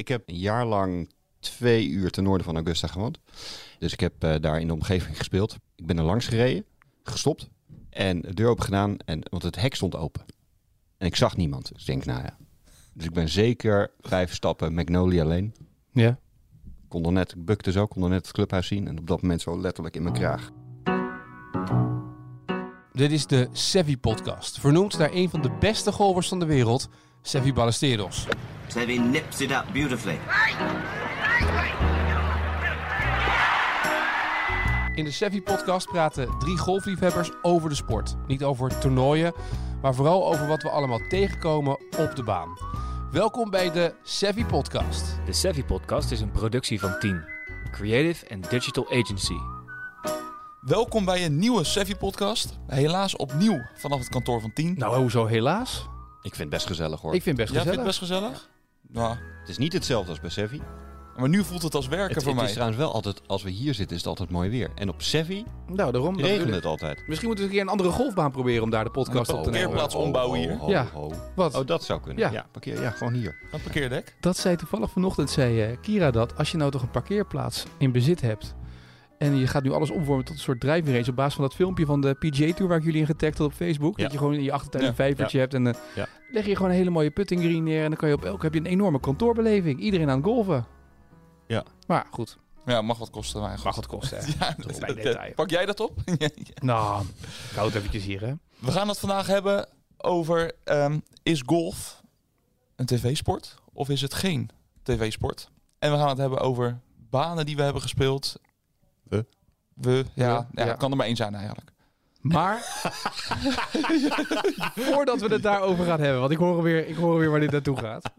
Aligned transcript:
Ik 0.00 0.08
heb 0.08 0.22
een 0.26 0.38
jaar 0.38 0.66
lang 0.66 1.10
twee 1.38 1.88
uur 1.88 2.10
ten 2.10 2.24
noorden 2.24 2.44
van 2.44 2.54
Augusta 2.54 2.86
gewoond. 2.86 3.18
Dus 3.78 3.92
ik 3.92 4.00
heb 4.00 4.24
eh, 4.24 4.34
daar 4.40 4.60
in 4.60 4.66
de 4.66 4.72
omgeving 4.72 5.16
gespeeld. 5.16 5.56
Ik 5.76 5.86
ben 5.86 5.98
er 5.98 6.04
langs 6.04 6.26
gereden, 6.26 6.64
gestopt 7.02 7.48
en 7.90 8.20
de 8.20 8.34
deur 8.34 8.48
open 8.48 8.64
gedaan. 8.64 8.96
En, 9.04 9.20
want 9.30 9.42
het 9.42 9.60
hek 9.60 9.74
stond 9.74 9.96
open. 9.96 10.24
En 10.96 11.06
ik 11.06 11.16
zag 11.16 11.36
niemand. 11.36 11.72
Dus 11.72 11.80
ik 11.80 11.86
denk, 11.86 12.04
nou 12.04 12.22
ja. 12.22 12.36
Dus 12.94 13.04
ik 13.04 13.12
ben 13.12 13.28
zeker 13.28 13.90
vijf 14.00 14.34
stappen 14.34 14.74
Magnolia 14.74 15.22
alleen. 15.22 15.54
Ja. 15.92 16.18
Kon 16.88 17.04
er 17.04 17.12
net, 17.12 17.32
ik 17.32 17.44
bukte 17.44 17.72
zo, 17.72 17.86
kon 17.86 18.02
er 18.02 18.08
net 18.08 18.26
het 18.26 18.34
clubhuis 18.34 18.66
zien. 18.66 18.88
En 18.88 18.98
op 18.98 19.06
dat 19.06 19.22
moment 19.22 19.40
zo 19.40 19.60
letterlijk 19.60 19.96
in 19.96 20.02
mijn 20.02 20.14
kraag. 20.14 20.50
Dit 22.92 23.10
is 23.10 23.26
de 23.26 23.48
Sevi 23.52 23.98
podcast. 23.98 24.60
Vernoemd 24.60 24.98
naar 24.98 25.12
een 25.12 25.30
van 25.30 25.42
de 25.42 25.56
beste 25.60 25.92
golvers 25.92 26.28
van 26.28 26.38
de 26.38 26.44
wereld, 26.44 26.88
Sevi 27.22 27.52
Ballesteros. 27.52 28.26
Sevi 28.68 28.98
nips 28.98 29.40
it 29.40 29.50
up 29.50 29.64
beautifully. 29.72 30.18
In 34.94 35.04
de 35.04 35.10
Sevi 35.10 35.42
podcast 35.42 35.88
praten 35.88 36.38
drie 36.38 36.58
golfliefhebbers 36.58 37.30
over 37.42 37.68
de 37.68 37.74
sport. 37.74 38.16
Niet 38.26 38.44
over 38.44 38.78
toernooien, 38.78 39.32
maar 39.82 39.94
vooral 39.94 40.28
over 40.28 40.46
wat 40.46 40.62
we 40.62 40.70
allemaal 40.70 41.00
tegenkomen 41.08 41.78
op 41.98 42.16
de 42.16 42.22
baan. 42.22 42.58
Welkom 43.10 43.50
bij 43.50 43.70
de 43.70 43.94
Sevi 44.02 44.46
podcast. 44.46 45.18
De 45.26 45.32
Savvy 45.32 45.64
Podcast 45.64 46.10
is 46.10 46.20
een 46.20 46.30
productie 46.30 46.80
van 46.80 46.98
Tien, 46.98 47.24
creative 47.70 48.34
and 48.34 48.50
digital 48.50 48.86
agency. 48.90 49.36
Welkom 50.60 51.04
bij 51.04 51.24
een 51.24 51.38
nieuwe 51.38 51.64
Sevi 51.64 51.96
podcast. 51.96 52.58
Helaas 52.66 53.16
opnieuw 53.16 53.60
vanaf 53.74 53.98
het 53.98 54.08
kantoor 54.08 54.40
van 54.40 54.52
10. 54.52 54.74
Nou, 54.76 54.96
hoezo 54.96 55.26
helaas? 55.26 55.88
Ik 56.22 56.34
vind 56.34 56.38
het 56.38 56.48
best 56.48 56.66
gezellig 56.66 57.00
hoor. 57.00 57.14
Ik 57.14 57.22
vind 57.22 57.38
het 57.38 57.46
best 57.50 57.64
Jij 57.64 57.72
gezellig. 57.72 57.84
vindt 57.90 57.98
het 58.00 58.08
best 58.08 58.20
gezellig? 58.30 58.48
Nou, 58.88 59.16
Het 59.40 59.48
is 59.48 59.58
niet 59.58 59.72
hetzelfde 59.72 60.10
als 60.10 60.20
bij 60.20 60.30
Sevi. 60.30 60.60
maar 61.16 61.28
nu 61.28 61.44
voelt 61.44 61.62
het 61.62 61.74
als 61.74 61.88
werken 61.88 62.14
Het, 62.14 62.22
voor 62.22 62.26
het 62.32 62.36
mij. 62.40 62.44
is 62.48 62.52
trouwens 62.52 62.78
wel 62.80 62.92
altijd, 62.92 63.20
als 63.28 63.42
we 63.42 63.50
hier 63.50 63.74
zitten, 63.74 63.96
is 63.96 64.02
het 64.02 64.10
altijd 64.10 64.30
mooi 64.30 64.50
weer. 64.50 64.70
En 64.74 64.88
op 64.88 65.02
Sevi 65.02 65.44
Nou, 65.66 65.92
daarom. 65.92 66.12
dat 66.16 66.20
regent 66.20 66.38
bedoel 66.38 66.48
ik. 66.48 66.54
het 66.54 66.64
altijd. 66.64 67.02
Misschien 67.06 67.28
moeten 67.28 67.44
we 67.46 67.50
een 67.50 67.56
keer 67.56 67.66
een 67.66 67.72
andere 67.72 67.90
golfbaan 67.90 68.30
proberen 68.30 68.62
om 68.62 68.70
daar 68.70 68.84
de 68.84 68.90
podcast 68.90 69.30
Een 69.30 69.36
op 69.36 69.44
te 69.44 69.50
nemen. 69.50 69.68
parkeerplaats 69.68 69.94
ombouwen 70.04 70.38
hier. 70.40 70.58
Ja. 70.68 70.86
Wat? 71.34 71.54
Oh, 71.54 71.66
dat 71.66 71.84
zou 71.84 72.00
kunnen. 72.00 72.18
Ja. 72.24 72.30
Ja, 72.32 72.46
parkeer, 72.52 72.82
ja 72.82 72.90
gewoon 72.90 73.12
hier. 73.12 73.38
Een 73.52 73.60
parkeerdek. 73.62 74.16
Dat 74.20 74.36
zei 74.36 74.56
toevallig 74.56 74.90
vanochtend, 74.90 75.30
zei 75.30 75.62
eh, 75.62 75.76
Kira 75.80 76.10
dat. 76.10 76.36
Als 76.38 76.50
je 76.50 76.56
nou 76.56 76.70
toch 76.70 76.82
een 76.82 76.90
parkeerplaats 76.90 77.64
in 77.78 77.92
bezit 77.92 78.20
hebt. 78.20 78.54
En 79.20 79.36
je 79.36 79.46
gaat 79.46 79.62
nu 79.62 79.72
alles 79.72 79.90
omvormen 79.90 80.24
tot 80.24 80.34
een 80.34 80.40
soort 80.40 80.60
driving. 80.60 81.08
Op 81.08 81.16
basis 81.16 81.34
van 81.34 81.44
dat 81.44 81.54
filmpje 81.54 81.86
van 81.86 82.00
de 82.00 82.14
PGA 82.14 82.52
Tour 82.52 82.68
waar 82.68 82.78
ik 82.78 82.84
jullie 82.84 83.00
in 83.00 83.06
getagd 83.06 83.38
had 83.38 83.46
op 83.46 83.52
Facebook. 83.52 83.96
Ja. 83.96 84.02
Dat 84.02 84.12
je 84.12 84.18
gewoon 84.18 84.34
in 84.34 84.42
je 84.42 84.52
achtertuin 84.52 84.82
Ja. 84.84 84.88
een 84.90 84.94
vijvertje 84.96 85.38
hebt. 85.38 85.54
En 85.54 85.64
dan 85.64 85.74
Ja. 85.94 86.06
leg 86.30 86.46
je 86.46 86.56
gewoon 86.56 86.70
een 86.70 86.76
hele 86.76 86.90
mooie 86.90 87.10
putting 87.10 87.40
green 87.40 87.62
neer. 87.62 87.82
En 87.82 87.88
dan 87.88 87.98
kan 87.98 88.08
je 88.08 88.14
op 88.14 88.24
elk 88.24 88.42
heb 88.42 88.54
je 88.54 88.60
een 88.60 88.66
enorme 88.66 89.00
kantoorbeleving. 89.00 89.80
Iedereen 89.80 90.10
aan 90.10 90.16
het 90.16 90.26
golven. 90.26 90.66
Ja. 91.46 91.64
Maar 91.86 92.06
goed, 92.10 92.38
Ja, 92.66 92.82
mag 92.82 92.98
wat 92.98 93.10
kosten. 93.10 93.40
Maar 93.40 93.60
mag 93.64 93.76
het 93.76 93.86
kosten. 93.86 94.18
Ja, 94.38 94.54
dat- 94.56 94.96
detail. 94.96 95.32
pak 95.34 95.50
jij 95.50 95.66
dat 95.66 95.80
op? 95.80 95.92
Nou, 96.62 97.04
ik 97.50 97.56
houd 97.56 97.74
eventjes 97.74 98.04
hier 98.04 98.20
hè. 98.20 98.32
We 98.58 98.70
gaan 98.72 98.88
het 98.88 98.98
vandaag 98.98 99.26
hebben 99.26 99.68
over... 99.96 100.52
ehm, 100.64 100.98
is 101.22 101.42
golf 101.46 102.02
een 102.76 102.86
tv-sport 102.86 103.54
of 103.72 103.88
is 103.88 104.00
het 104.00 104.14
geen 104.14 104.48
tv-sport? 104.82 105.50
En 105.78 105.90
we 105.92 105.96
gaan 105.98 106.08
het 106.08 106.18
hebben 106.18 106.38
over 106.40 106.80
banen 107.10 107.46
die 107.46 107.56
we 107.56 107.62
hebben 107.62 107.82
gespeeld. 107.82 108.36
We? 109.10 109.26
We, 109.74 110.04
ja, 110.14 110.48
ja, 110.54 110.64
ja. 110.66 110.74
kan 110.74 110.90
er 110.90 110.96
maar 110.96 111.06
één 111.06 111.16
zijn 111.16 111.34
eigenlijk. 111.34 111.70
Maar, 112.20 112.58
voordat 114.74 115.20
we 115.20 115.26
het 115.28 115.42
daarover 115.42 115.84
gaan 115.84 116.00
hebben, 116.00 116.20
want 116.20 116.32
ik 116.32 116.38
hoor 116.38 116.62
weer, 116.62 116.88
ik 116.88 116.96
hoor 116.96 117.18
weer 117.18 117.30
waar 117.30 117.40
dit 117.40 117.50
naartoe 117.50 117.76
gaat. 117.76 118.12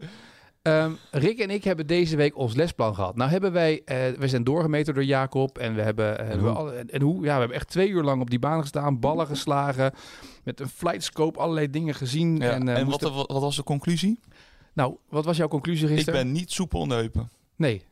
Ehm, 0.62 0.92
Rick 1.10 1.38
en 1.38 1.50
ik 1.50 1.64
hebben 1.64 1.86
deze 1.86 2.16
week 2.16 2.36
ons 2.36 2.54
lesplan 2.54 2.94
gehad. 2.94 3.16
Nou 3.16 3.30
hebben 3.30 3.52
wij, 3.52 3.82
eh, 3.84 3.96
we 4.18 4.28
zijn 4.28 4.44
doorgemeten 4.44 4.94
door 4.94 5.04
Jacob 5.04 5.58
en 5.58 5.74
we 5.74 5.82
hebben, 5.82 6.18
eh, 6.18 6.34
we 6.34 6.40
hoe? 6.40 6.48
alle- 6.50 6.72
en, 6.72 6.90
en 6.90 7.02
hoe? 7.02 7.16
Ja, 7.24 7.32
we 7.32 7.38
hebben 7.38 7.56
echt 7.56 7.68
twee 7.68 7.88
uur 7.88 8.02
lang 8.02 8.20
op 8.20 8.30
die 8.30 8.38
baan 8.38 8.60
gestaan, 8.60 9.00
ballen 9.00 9.26
geslagen, 9.26 9.92
met 10.44 10.60
een 10.60 10.68
flightscope 10.68 11.38
allerlei 11.38 11.70
dingen 11.70 11.94
gezien. 11.94 12.36
Ja, 12.36 12.50
en, 12.50 12.60
en 12.60 12.68
eh, 12.68 12.74
wat, 12.74 12.84
moesten- 12.84 13.12
wat, 13.12 13.28
was 13.42 13.56
de 13.56 13.62
conclusie? 13.62 14.20
Nou, 14.72 14.96
wat 15.08 15.24
was 15.24 15.36
jouw 15.36 15.48
conclusie 15.48 15.88
Ik 15.88 15.94
gisteren? 15.94 16.22
ben 16.22 16.32
niet 16.32 16.52
soepel 16.52 16.88
heupen. 16.88 17.30
Nee. 17.56 17.84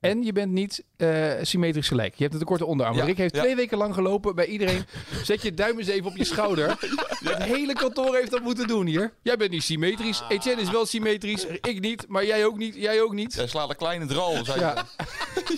En 0.00 0.22
je 0.22 0.32
bent 0.32 0.52
niet 0.52 0.84
eh, 0.96 1.32
symmetrisch 1.42 1.88
gelijk. 1.88 2.14
Je 2.14 2.22
hebt 2.22 2.32
een 2.32 2.40
te 2.40 2.46
korte 2.46 2.64
onderarm. 2.64 2.96
Ja, 2.96 3.04
Rick 3.04 3.16
heeft 3.16 3.34
ja. 3.34 3.42
twee 3.42 3.56
weken 3.56 3.78
lang 3.78 3.94
gelopen 3.94 4.34
bij 4.34 4.46
iedereen. 4.46 4.84
Zet 5.24 5.42
je 5.42 5.54
duim 5.54 5.78
eens 5.78 5.88
even 5.88 6.06
op 6.06 6.16
je 6.16 6.24
schouder. 6.24 6.68
Het 7.24 7.42
hele 7.42 7.72
kantoor 7.72 8.16
heeft 8.16 8.30
dat 8.30 8.42
moeten 8.42 8.66
doen 8.66 8.86
hier. 8.86 9.12
Jij 9.22 9.36
bent 9.36 9.50
niet 9.50 9.62
symmetrisch. 9.62 10.22
Etienne 10.28 10.62
is 10.62 10.70
wel 10.70 10.86
symmetrisch. 10.86 11.46
Ik 11.46 11.80
niet, 11.80 12.04
maar 12.08 12.26
jij 12.26 12.46
ook 12.46 12.56
niet. 12.56 12.74
Jij 12.74 13.02
ook 13.02 13.12
niet. 13.12 13.34
Jij 13.34 13.46
slaat 13.46 13.70
een 13.70 13.76
kleine 13.76 14.06
zei 14.44 14.60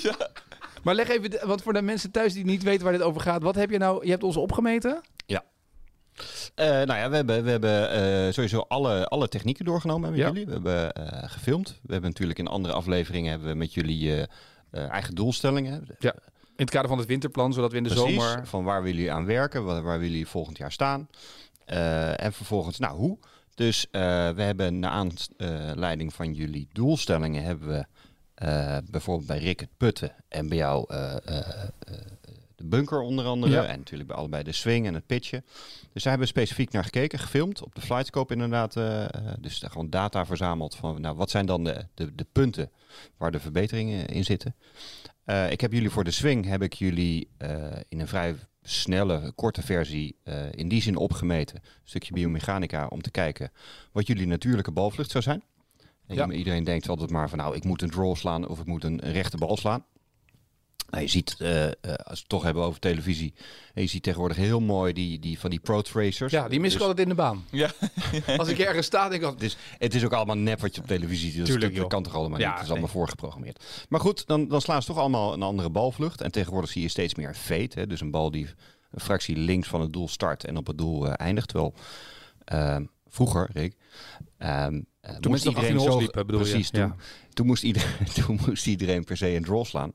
Ja. 0.03 0.31
Maar 0.83 0.95
leg 0.95 1.09
even, 1.09 1.47
want 1.47 1.63
voor 1.63 1.73
de 1.73 1.83
mensen 1.83 2.11
thuis 2.11 2.33
die 2.33 2.45
niet 2.45 2.63
weten 2.63 2.85
waar 2.85 2.93
dit 2.93 3.03
over 3.03 3.21
gaat. 3.21 3.43
Wat 3.43 3.55
heb 3.55 3.71
je 3.71 3.79
nou? 3.79 4.05
Je 4.05 4.11
hebt 4.11 4.23
ons 4.23 4.37
opgemeten. 4.37 5.01
Eh, 6.61 6.69
nou 6.69 6.99
ja, 6.99 7.11
we 7.11 7.17
hebben, 7.17 7.45
we 7.45 7.51
hebben 7.51 7.91
eh, 7.91 8.33
sowieso 8.33 8.65
alle, 8.69 9.07
alle 9.07 9.29
technieken 9.29 9.65
doorgenomen 9.65 10.11
met 10.11 10.19
Ja. 10.19 10.27
jullie. 10.27 10.47
We 10.47 10.53
hebben 10.53 10.93
eh, 10.93 11.31
gefilmd. 11.31 11.69
We 11.83 11.93
hebben 11.93 12.11
natuurlijk 12.11 12.39
in 12.39 12.47
andere 12.47 12.75
afleveringen 12.75 13.31
hebben 13.31 13.49
we 13.49 13.55
met 13.55 13.75
jullie 13.75 14.27
eigen 14.71 15.15
doolstellingen. 15.15 15.87
Ja. 15.99 16.13
In 16.57 16.67
het 16.67 16.71
kader 16.71 16.89
van 16.89 16.99
het 16.99 17.07
winterplan, 17.07 17.53
zodat 17.53 17.71
we 17.71 17.77
in 17.77 17.83
de 17.83 17.89
Precies, 17.89 18.15
zomer... 18.15 18.47
van 18.47 18.65
waar 18.65 18.83
willen 18.83 18.97
jullie 18.97 19.13
aan 19.13 19.25
werken, 19.25 19.65
waar, 19.65 19.83
waar 19.83 19.99
willen 19.99 20.11
jullie 20.11 20.27
volgend 20.27 20.59
jaar 20.59 20.73
staan. 20.73 21.09
En 22.17 22.33
vervolgens, 22.33 22.79
nou 22.79 22.97
hoe? 22.97 23.19
Dus 23.55 23.87
we 23.91 23.99
hebben 24.37 24.79
naar 24.79 24.91
aanleiding 24.91 26.15
van 26.15 26.35
jullie 26.35 26.69
doelstellingen 26.73 27.43
hebben 27.43 27.69
we 27.69 28.83
bijvoorbeeld 28.91 29.27
bij 29.27 29.39
Rick 29.39 29.61
het 29.61 29.77
putten 29.77 30.13
en 30.29 30.49
bij 30.49 30.59
jou 30.59 30.87
de 32.61 32.67
bunker 32.67 33.01
onder 33.01 33.25
andere. 33.25 33.53
Ja. 33.53 33.65
En 33.65 33.79
natuurlijk 33.79 34.09
bij 34.09 34.19
allebei 34.19 34.43
de 34.43 34.53
swing 34.53 34.87
en 34.87 34.95
het 34.95 35.07
pitchen. 35.07 35.45
Dus 35.93 36.03
daar 36.03 36.13
hebben 36.13 36.21
we 36.21 36.41
specifiek 36.41 36.73
naar 36.73 36.85
gekeken, 36.85 37.19
gefilmd 37.19 37.63
op 37.63 37.75
de 37.75 37.81
flightscope 37.81 38.33
inderdaad. 38.33 38.77
eh, 38.77 39.07
dus 39.39 39.59
daar 39.61 39.71
gewoon 39.71 39.91
data 39.91 40.27
verzameld 40.27 40.75
van 40.75 41.01
nou, 41.01 41.17
wat 41.17 41.31
zijn 41.31 41.47
dan 41.47 41.65
de, 41.65 41.87
de, 41.95 42.15
de 42.15 42.27
punten 42.33 42.71
waar 43.17 43.31
de 43.31 43.41
verbeteringen 43.41 44.07
in 44.07 44.25
zitten. 44.25 44.55
Eh, 45.25 45.51
ik 45.51 45.61
heb 45.61 45.73
jullie 45.73 45.91
voor 45.91 46.05
de 46.05 46.11
swing 46.11 46.47
heb 46.47 46.63
ik 46.63 46.73
jullie 46.73 47.29
eh, 47.37 47.67
in 47.89 48.01
een 48.01 48.09
vrij 48.09 48.35
snelle, 48.63 49.33
korte 49.35 49.63
versie 49.63 50.17
in 50.51 50.69
die 50.69 50.83
zin 50.83 50.97
opgemeten. 50.97 51.57
Een 51.57 51.63
stukje 51.85 52.13
biomechanica 52.13 52.87
om 52.87 53.03
te 53.03 53.11
kijken 53.11 53.53
wat 53.93 54.07
jullie 54.07 54.27
natuurlijke 54.27 54.71
balvlucht 54.71 55.11
zou 55.11 55.25
zijn. 55.25 55.43
En 56.07 56.15
Ja. 56.15 56.31
Iedereen 56.31 56.65
denkt 56.65 56.89
altijd 56.89 57.11
maar 57.11 57.29
van 57.29 57.39
nou, 57.39 57.57
ik 57.57 57.65
moet 57.65 57.83
een 57.83 57.91
draw 57.91 58.15
slaan 58.15 58.49
of 58.49 58.61
ik 58.61 58.67
moet 58.67 58.85
een 58.85 59.01
rechte 59.01 59.37
bal 59.37 59.57
slaan. 59.57 59.85
Nou, 60.91 61.03
je 61.03 61.09
ziet, 61.11 61.35
eh, 61.39 61.67
eh, 61.67 61.73
als 61.83 61.95
we 62.05 62.13
het 62.15 62.29
toch 62.29 62.43
hebben 62.43 62.63
over 62.63 62.81
televisie, 62.81 63.35
en 63.75 63.83
je 63.83 63.89
ziet 63.89 64.03
tegenwoordig 64.03 64.37
heel 64.37 64.61
mooi 64.61 64.93
die, 64.93 65.19
die 65.19 65.39
van 65.39 65.51
die 65.51 65.59
pro 65.61 65.83
tracers. 65.83 66.33
Ja, 66.33 66.49
die 66.49 66.61
mis 66.61 66.73
ik 66.73 66.79
Dus- 66.79 66.87
altijd 66.87 67.07
in 67.07 67.09
de 67.09 67.21
baan. 67.23 67.45
Ja. 67.51 67.71
Als 68.37 68.49
ik 68.49 68.59
ergens 68.59 68.87
sta, 68.87 69.09
denk 69.09 69.21
ik 69.23 69.29
altijd... 69.29 69.53
het 69.53 69.61
is, 69.61 69.77
het 69.79 69.95
is 69.95 70.05
ook 70.05 70.13
allemaal 70.13 70.37
nep 70.37 70.61
wat 70.61 70.75
je 70.75 70.81
op 70.81 70.87
televisie 70.87 71.29
ziet. 71.31 71.39
Dat, 71.39 71.47
is- 71.49 71.53
Tuurlijk, 71.55 71.77
dat 71.77 71.87
kan 71.89 72.03
toch 72.03 72.15
allemaal 72.15 72.39
Ja, 72.39 72.45
niet? 72.45 72.55
Het 72.55 72.63
is 72.63 72.69
nee. 72.69 72.77
allemaal 72.79 72.95
voorgeprogrammeerd. 72.97 73.65
Maar 73.89 74.01
goed, 74.01 74.27
dan, 74.27 74.49
dan 74.49 74.61
slaan 74.61 74.81
ze 74.83 74.89
toch 74.89 74.99
allemaal 74.99 75.33
een 75.33 75.43
andere 75.43 75.71
balvlucht. 75.71 76.21
En 76.21 76.31
tegenwoordig 76.31 76.71
zie 76.71 76.83
je 76.83 76.89
steeds 76.89 77.15
meer 77.15 77.35
een. 77.35 77.75
Hè? 77.75 77.87
Dus 77.87 78.01
een 78.01 78.11
bal 78.11 78.31
die 78.31 78.47
een 78.91 79.01
fractie 79.01 79.37
links 79.37 79.69
van 79.69 79.81
het 79.81 79.93
doel 79.93 80.09
start 80.09 80.45
en 80.45 80.57
op 80.57 80.67
het 80.67 80.79
doel 80.79 81.07
eh, 81.07 81.13
eindigt. 81.17 81.49
Terwijl 81.49 81.75
ehm, 82.45 82.85
vroeger, 83.09 83.51
Rick... 83.53 83.75
ehm, 84.39 84.81
eh, 85.01 85.15
Toen 85.17 85.31
moest 85.31 85.45
het 85.45 85.55
nog 85.55 85.63
18 85.63 85.77
holes 85.77 86.03
liep, 86.03 86.15
hè, 86.15 86.25
bedoel 86.25 86.41
je? 86.45 86.49
Precies, 86.51 86.71
toen, 86.71 86.81
Ja. 86.81 86.97
toen, 87.33 87.47
moest 87.47 87.63
iedereen, 87.63 88.07
toen 88.25 88.41
moest 88.47 88.67
iedereen 88.67 89.05
per 89.05 89.17
se 89.17 89.29
een 89.35 89.45
draw 89.45 89.65
slaan. 89.65 89.93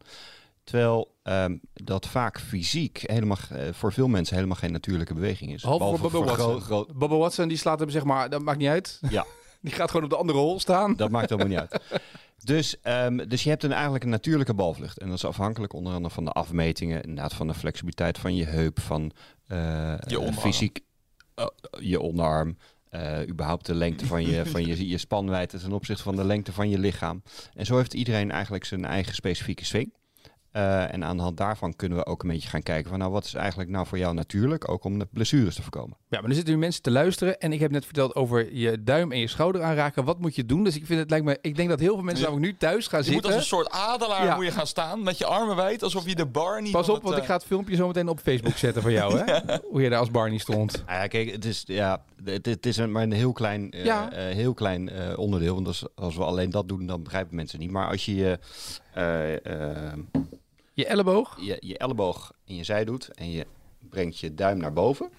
Terwijl 0.65 1.15
ehm, 1.23 1.57
dat 1.73 2.07
vaak 2.07 2.39
fysiek 2.39 3.03
helemaal, 3.05 3.37
eh, 3.49 3.59
voor 3.71 3.93
veel 3.93 4.07
mensen 4.07 4.35
helemaal 4.35 4.57
geen 4.57 4.71
natuurlijke 4.71 5.13
beweging 5.13 5.53
is. 5.53 5.61
Behalve 5.61 5.97
voor 5.97 6.11
Bubba 6.11 6.35
Watson. 6.35 6.85
Bubba 6.97 7.15
Watson 7.17 7.47
die 7.47 7.57
slaat 7.57 7.79
hem 7.79 7.89
zeg 7.89 8.03
maar, 8.03 8.29
dat 8.29 8.41
maakt 8.41 8.57
niet 8.57 8.67
uit. 8.69 8.99
ja, 9.09 9.25
Die 9.61 9.73
gaat 9.73 9.87
gewoon 9.87 10.03
op 10.03 10.09
de 10.11 10.17
andere 10.17 10.39
hol 10.39 10.59
staan. 10.59 10.95
Dat 10.95 11.09
maakt 11.09 11.29
helemaal 11.29 11.51
niet 11.51 11.71
uit. 11.71 12.01
Dus, 12.43 12.79
ehm, 12.81 13.17
dus 13.27 13.43
je 13.43 13.49
hebt 13.49 13.63
een, 13.63 13.71
eigenlijk 13.71 14.03
een 14.03 14.09
natuurlijke 14.09 14.53
balvlucht. 14.53 14.97
En 14.99 15.07
dat 15.07 15.15
is 15.15 15.25
afhankelijk 15.25 15.73
onder 15.73 15.93
andere 15.93 16.13
van 16.13 16.25
de 16.25 16.31
afmetingen, 16.31 17.01
inderdaad 17.01 17.33
van 17.33 17.47
de 17.47 17.53
flexibiliteit 17.53 18.17
van 18.17 18.35
je 18.35 18.45
heup, 18.45 18.79
van 18.79 19.11
eh, 19.47 19.57
Je 20.07 20.19
onderarm. 20.19 20.33
fysiek, 20.41 20.79
eh, 21.35 21.45
je 21.79 21.99
onderarm. 21.99 22.57
eh, 22.89 23.27
überhaupt 23.27 23.65
de 23.65 23.75
lengte 23.75 24.05
van 24.05 24.25
je, 24.25 24.45
van 24.51 24.65
je, 24.65 24.87
je 24.87 24.97
spanwijdte 24.97 25.59
ten 25.59 25.71
opzichte 25.71 26.03
van 26.03 26.15
de 26.15 26.23
lengte 26.25 26.53
van 26.53 26.69
je 26.69 26.79
lichaam. 26.79 27.23
En 27.53 27.65
zo 27.65 27.77
heeft 27.77 27.93
iedereen 27.93 28.31
eigenlijk 28.31 28.65
zijn 28.65 28.85
eigen 28.85 29.13
specifieke 29.15 29.65
swing. 29.65 29.93
Eh, 30.55 30.93
en 30.93 31.03
aan 31.03 31.17
de 31.17 31.23
hand 31.23 31.37
daarvan 31.37 31.75
kunnen 31.75 31.97
we 31.97 32.05
ook 32.05 32.23
een 32.23 32.29
beetje 32.29 32.49
gaan 32.49 32.63
kijken 32.63 32.89
van 32.89 32.99
nou 32.99 33.11
wat 33.11 33.25
is 33.25 33.33
eigenlijk 33.33 33.69
nou 33.69 33.87
voor 33.87 33.97
jou 33.97 34.13
natuurlijk, 34.13 34.69
ook 34.71 34.83
om 34.83 34.99
de 34.99 35.07
blessures 35.11 35.55
te 35.55 35.61
voorkomen. 35.61 35.97
Ja, 36.09 36.19
maar 36.21 36.29
er 36.29 36.35
zitten 36.35 36.53
nu 36.53 36.59
mensen 36.59 36.81
te 36.81 36.91
luisteren 36.91 37.39
en 37.39 37.53
ik 37.53 37.59
heb 37.59 37.71
net 37.71 37.85
verteld 37.85 38.15
over 38.15 38.53
je 38.55 38.83
duim 38.83 39.11
en 39.11 39.19
je 39.19 39.27
schouder 39.27 39.63
aanraken. 39.63 40.03
Wat 40.03 40.19
moet 40.19 40.35
je 40.35 40.45
doen? 40.45 40.63
Dus 40.63 40.75
ik 40.75 40.85
vind 40.85 40.99
het 40.99 41.09
lijkt 41.09 41.25
me, 41.25 41.37
ik 41.41 41.55
denk 41.55 41.69
dat 41.69 41.79
heel 41.79 41.93
veel 41.93 42.03
mensen 42.03 42.23
Ja. 42.23 42.29
namelijk 42.29 42.53
nu 42.53 42.59
thuis 42.59 42.87
gaan 42.87 42.99
Je 42.99 43.05
moet 43.05 43.13
zitten. 43.13 43.31
als 43.33 43.41
een 43.41 43.47
soort 43.57 43.69
adelaar 43.69 44.25
Ja. 44.25 44.35
moet 44.35 44.45
je 44.45 44.51
gaan 44.51 44.67
staan 44.67 45.03
met 45.03 45.17
je 45.17 45.25
armen 45.25 45.55
wijd, 45.55 45.83
alsof 45.83 46.05
je 46.07 46.15
de 46.15 46.25
Barney 46.25 46.71
Pas 46.71 46.85
van 46.85 46.95
op, 46.95 47.01
het, 47.01 47.03
want 47.09 47.15
ik 47.15 47.21
eh, 47.23 47.27
ga 47.29 47.35
het 47.35 47.45
filmpje 47.45 47.75
zo 47.75 47.87
meteen 47.87 48.07
op 48.09 48.19
Facebook 48.19 48.57
zetten 48.57 48.81
van 48.81 48.91
jou, 48.91 49.17
hè? 49.19 49.39
Hoe 49.69 49.81
je 49.81 49.89
daar 49.89 49.99
als 49.99 50.11
Barney 50.11 50.37
stond. 50.37 50.83
Ja, 50.87 51.07
kijk, 51.07 51.31
het 51.31 51.45
is, 51.45 51.63
ja, 51.65 52.03
het, 52.23 52.45
het 52.45 52.65
is 52.65 52.77
een, 52.77 52.91
maar 52.91 53.03
een 53.03 53.11
heel 53.11 53.31
klein, 53.33 53.71
eh, 53.71 53.85
Ja. 53.85 54.09
heel 54.11 54.53
klein 54.53 54.89
eh, 54.89 55.17
onderdeel. 55.17 55.53
Want 55.55 55.67
als, 55.67 55.85
als 55.95 56.15
we 56.15 56.23
alleen 56.23 56.49
dat 56.49 56.67
doen, 56.67 56.85
dan 56.85 57.03
begrijpen 57.03 57.35
mensen 57.35 57.59
niet. 57.59 57.71
Maar 57.71 57.87
als 57.89 58.05
je 58.05 58.15
je, 58.15 58.39
Je 60.75 60.85
elleboog. 60.85 61.37
je, 61.41 61.57
je 61.59 61.77
elleboog 61.77 62.31
in 62.45 62.55
je 62.55 62.63
zij 62.63 62.85
doet 62.85 63.07
en 63.13 63.31
je 63.31 63.45
brengt 63.89 64.19
je 64.19 64.33
duim 64.33 64.57
naar 64.57 64.73
boven. 64.73 65.09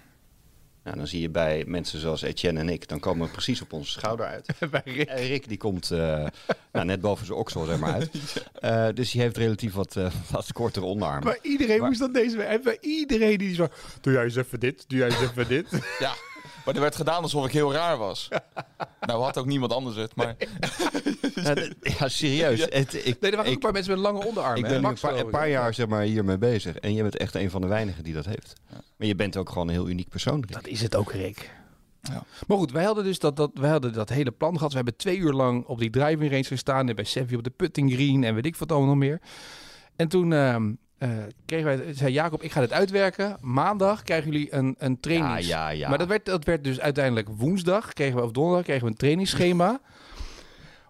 Nou, 0.82 0.96
dan 0.98 1.06
zie 1.06 1.20
je 1.20 1.30
bij 1.30 1.64
mensen 1.66 2.00
zoals 2.00 2.22
Etienne 2.22 2.60
en 2.60 2.68
ik, 2.68 2.88
dan 2.88 3.00
komen 3.00 3.26
we 3.26 3.32
precies 3.32 3.62
op 3.62 3.72
onze 3.72 3.90
schouder 3.90 4.26
uit. 4.26 4.48
Bij 4.70 4.82
Rick. 4.84 5.08
En 5.08 5.26
Rick 5.26 5.48
die 5.48 5.56
komt 5.58 5.90
eh, 5.90 6.26
nou, 6.72 6.84
net 6.86 7.00
boven 7.00 7.26
zijn 7.26 7.38
oksel 7.38 7.64
zeg 7.64 7.78
maar 7.78 7.92
uit. 7.92 8.10
Eh, 8.60 8.88
dus 8.94 9.10
die 9.10 9.20
heeft 9.20 9.36
relatief 9.36 9.72
wat, 9.74 9.96
eh, 9.96 10.10
wat 10.30 10.52
kortere 10.52 10.86
onderarmen. 10.86 11.24
Maar 11.24 11.38
iedereen 11.42 11.78
Maar- 11.78 11.88
moest 11.88 12.00
dat 12.00 12.14
deze 12.14 12.36
week. 12.36 12.62
Bij 12.62 12.78
iedereen 12.80 13.38
die 13.38 13.54
zo. 13.54 13.68
Doe 14.00 14.12
jij 14.12 14.24
eens 14.24 14.36
even 14.36 14.60
dit. 14.60 14.84
Doe 14.88 14.98
jij 14.98 15.06
eens 15.06 15.20
even 15.20 15.48
dit. 15.48 15.68
Ja, 15.98 16.14
maar 16.64 16.74
er 16.74 16.80
werd 16.80 16.96
gedaan 16.96 17.22
alsof 17.22 17.46
ik 17.46 17.52
heel 17.52 17.72
raar 17.72 17.98
was. 17.98 18.28
nou 19.00 19.22
had 19.22 19.38
ook 19.38 19.46
niemand 19.46 19.72
anders 19.72 19.96
het, 19.96 20.14
maar 20.14 20.36
Ja, 21.44 21.54
ja, 21.98 22.08
serieus. 22.08 22.60
Het, 22.70 22.94
ik, 22.94 23.20
Nee, 23.20 23.30
er 23.30 23.36
waren 23.36 23.46
ook 23.46 23.46
een 23.46 23.58
paar 23.58 23.72
mensen 23.72 23.92
met 23.92 24.02
lange 24.02 24.24
onderarmen. 24.26 24.56
Ik 24.56 24.62
ben 24.62 24.80
nu 24.80 24.88
een 24.88 25.30
paar, 25.30 25.42
een 25.42 25.50
jaar 25.50 25.74
zeg 25.74 25.86
maar, 25.86 26.02
hiermee 26.02 26.38
bezig. 26.38 26.76
En 26.76 26.94
je 26.94 27.02
bent 27.02 27.16
echt 27.16 27.34
een 27.34 27.50
van 27.50 27.60
de 27.60 27.66
weinigen 27.66 28.04
die 28.04 28.14
dat 28.14 28.26
heeft. 28.26 28.52
Maar 28.96 29.06
je 29.06 29.14
bent 29.14 29.36
ook 29.36 29.48
gewoon 29.48 29.68
een 29.68 29.74
heel 29.74 29.88
uniek 29.88 30.08
persoon. 30.08 30.40
Rick. 30.40 30.52
Dat 30.52 30.66
is 30.66 30.82
het 30.82 30.96
ook, 30.96 31.12
Rick. 31.12 31.50
Ja. 32.02 32.24
Maar 32.46 32.56
goed, 32.56 32.72
wij 32.72 32.84
hadden 32.84 33.04
dus 33.04 33.18
dat, 33.18 33.36
dat, 33.36 33.50
wij 33.54 33.70
hadden 33.70 33.92
dat 33.92 34.08
hele 34.08 34.30
plan 34.30 34.56
gehad. 34.56 34.70
We 34.70 34.76
hebben 34.76 34.96
twee 34.96 35.18
uur 35.18 35.32
lang 35.32 35.64
op 35.64 35.78
die 35.78 35.90
driving 35.90 36.30
range 36.30 36.44
gestaan. 36.44 36.88
En 36.88 36.94
bij 36.94 37.04
Sevi 37.04 37.36
op 37.36 37.44
de 37.44 37.50
putting 37.50 37.92
green 37.92 38.24
en 38.24 38.34
weet 38.34 38.46
ik 38.46 38.56
wat 38.56 38.70
allemaal 38.70 38.88
nog 38.88 38.98
meer. 38.98 39.20
En 39.96 40.08
toen 40.08 40.32
ehm, 40.32 40.72
eh, 40.98 41.10
kregen 41.46 41.64
wij, 41.64 41.94
zei 41.94 42.12
Jacob, 42.12 42.42
ik 42.42 42.52
ga 42.52 42.60
dit 42.60 42.72
uitwerken. 42.72 43.36
Maandag 43.40 44.02
krijgen 44.02 44.32
jullie 44.32 44.54
een, 44.54 44.74
een 44.78 44.90
Ja, 44.90 44.98
trainings... 45.00 45.46
ja, 45.46 45.68
ja. 45.68 45.88
Maar 45.88 45.98
dat 45.98 46.08
werd, 46.08 46.24
dat 46.24 46.44
werd 46.44 46.64
dus 46.64 46.80
uiteindelijk 46.80 47.28
woensdag, 47.28 47.92
kregen 47.92 48.16
we, 48.16 48.22
of 48.22 48.30
donderdag, 48.30 48.64
kregen 48.64 48.82
we 48.82 48.90
een 48.90 48.96
trainingsschema. 48.96 49.80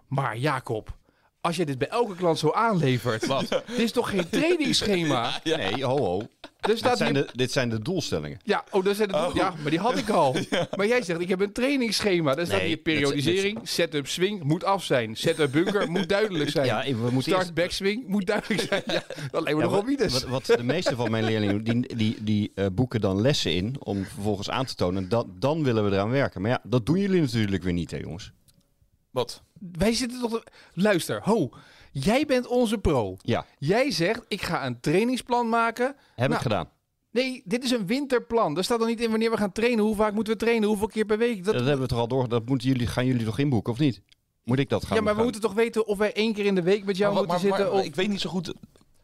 Maar 0.07 0.37
Jacob, 0.37 0.97
als 1.41 1.55
je 1.55 1.65
dit 1.65 1.77
bij 1.77 1.87
elke 1.87 2.15
klant 2.15 2.39
zo 2.39 2.51
aanlevert, 2.51 3.21
dit 3.67 3.77
is 3.77 3.91
toch 3.91 4.09
geen 4.09 4.29
trainingsschema? 4.29 5.31
Nee, 5.43 5.83
ho, 5.85 5.97
ho. 5.97 6.21
Er 6.57 6.67
Dit 6.67 6.97
zijn, 6.97 7.15
hier... 7.15 7.25
de, 7.25 7.31
dit 7.33 7.51
zijn 7.51 7.69
de 7.69 7.81
doelstellingen. 7.81 8.39
Ja, 8.43 8.63
oh, 8.71 8.83
dat 8.83 8.95
zijn 8.95 9.07
de, 9.07 9.31
ja, 9.33 9.53
maar 9.61 9.69
die 9.71 9.79
had 9.79 9.97
ik 9.97 10.09
al. 10.09 10.35
Maar 10.77 10.87
jij 10.87 11.01
zegt, 11.01 11.19
ik 11.19 11.29
heb 11.29 11.39
een 11.39 11.51
trainingsschema. 11.51 12.35
Daar 12.35 12.45
staat 12.45 12.57
Nee, 12.59 12.67
hier 12.67 12.77
periodisering, 12.77 13.59
setup 13.63 14.07
swing 14.07 14.43
moet 14.43 14.63
af 14.63 14.83
zijn. 14.83 15.15
Setup 15.15 15.51
bunker 15.51 15.91
moet 15.91 16.09
duidelijk 16.09 16.49
zijn. 16.49 16.65
Ja, 16.65 16.83
we 16.83 16.95
moeten 16.95 17.21
Start 17.21 17.37
eerst- 17.37 17.53
backswing 17.53 18.07
moet 18.07 18.25
duidelijk 18.25 18.61
zijn. 18.61 18.83
Ja, 18.85 19.03
dat 19.31 19.41
lijkt 19.43 19.57
me 19.59 19.63
Ja, 19.65 19.69
nogal 19.69 19.85
wat, 19.85 20.11
wat, 20.11 20.23
wat 20.23 20.45
de 20.45 20.63
meeste 20.63 20.95
van 20.95 21.11
mijn 21.11 21.23
leerlingen 21.23 21.63
die, 21.63 22.23
die 22.23 22.51
eh, 22.55 22.65
boeken 22.71 23.01
dan 23.01 23.21
lessen 23.21 23.53
in 23.53 23.75
om 23.79 24.05
vervolgens 24.05 24.49
aan 24.49 24.65
te 24.65 24.75
tonen. 24.75 25.09
Dat, 25.09 25.25
dan 25.39 25.63
willen 25.63 25.85
we 25.85 25.91
eraan 25.91 26.09
werken. 26.09 26.41
Maar 26.41 26.51
ja, 26.51 26.59
dat 26.63 26.85
doen 26.85 26.97
jullie 26.99 27.21
natuurlijk 27.21 27.63
weer 27.63 27.73
niet, 27.73 27.91
hè, 27.91 27.97
jongens. 27.97 28.31
wat? 29.11 29.43
Wij 29.71 29.93
zitten 29.93 30.19
toch... 30.19 30.43
Luister, 30.73 31.21
ho. 31.23 31.49
Jij 31.91 32.25
bent 32.25 32.47
onze 32.47 32.77
pro. 32.77 33.17
Ja, 33.21 33.45
Jij 33.57 33.91
zegt, 33.91 34.21
ik 34.27 34.41
ga 34.41 34.65
een 34.65 34.79
trainingsplan 34.79 35.49
maken. 35.49 35.85
heb 35.85 35.95
Nou, 36.15 36.33
ik 36.33 36.37
gedaan. 36.39 36.69
Nee, 37.11 37.41
dit 37.45 37.63
is 37.63 37.71
een 37.71 37.85
winterplan. 37.87 38.57
Er 38.57 38.63
staat 38.63 38.81
er 38.81 38.87
niet 38.87 39.01
in 39.01 39.09
wanneer 39.09 39.31
we 39.31 39.37
gaan 39.37 39.51
trainen. 39.51 39.83
Hoe 39.85 39.95
vaak 39.95 40.13
moeten 40.13 40.33
we 40.33 40.39
trainen? 40.39 40.67
Hoeveel 40.69 40.87
keer 40.87 41.05
per 41.05 41.17
week? 41.17 41.43
Dat, 41.45 41.53
Dat 41.53 41.63
hebben 41.63 41.81
we 41.81 41.87
toch 41.87 41.99
al 41.99 42.07
door. 42.07 42.29
Dat 42.29 42.45
moeten 42.45 42.67
jullie, 42.67 42.87
gaan 42.87 43.05
jullie 43.05 43.25
toch 43.25 43.39
inboeken, 43.39 43.73
of 43.73 43.79
niet? 43.79 44.01
Moet 44.43 44.59
ik 44.59 44.69
dat 44.69 44.85
gaan 44.85 44.95
ja, 44.97 45.01
maar 45.01 45.11
we 45.11 45.15
gaan- 45.15 45.23
moeten 45.23 45.41
toch 45.41 45.53
weten 45.53 45.87
of 45.87 45.97
wij 45.97 46.13
één 46.13 46.33
keer 46.33 46.45
in 46.45 46.55
de 46.55 46.61
week 46.61 46.85
met 46.85 46.97
jou 46.97 47.13
Maar 47.13 47.23
moeten 47.25 47.41
maar- 47.49 47.55
zitten. 47.57 47.71
maar 47.73 47.81
of... 47.81 47.87
Ik 47.87 47.95
weet 47.95 48.07
niet 48.09 48.21
zo 48.21 48.29
goed. 48.29 48.53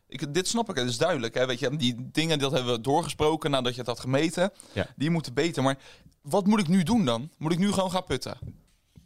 Ik, 0.07 0.33
dit 0.33 0.47
snap 0.47 0.69
ik, 0.69 0.75
het 0.75 0.89
is 0.89 0.97
duidelijk. 0.97 1.33
Hè? 1.33 1.45
Weet 1.45 1.59
je, 1.59 1.75
die 1.77 1.95
dingen 2.11 2.39
dat 2.39 2.51
hebben 2.51 2.73
we 2.73 2.81
doorgesproken 2.81 3.51
nadat 3.51 3.73
je 3.73 3.79
het 3.79 3.87
had 3.87 3.99
gemeten. 3.99 4.51
Ja. 4.73 4.87
Die 4.95 5.09
moeten 5.09 5.33
beter. 5.33 5.63
Maar 5.63 5.77
wat 6.21 6.45
moet 6.47 6.59
ik 6.59 6.67
nu 6.67 6.83
doen 6.83 7.05
dan? 7.05 7.29
Moet 7.37 7.51
ik 7.51 7.59
nu 7.59 7.71
gewoon 7.71 7.91
gaan 7.91 8.03
putten? 8.03 8.37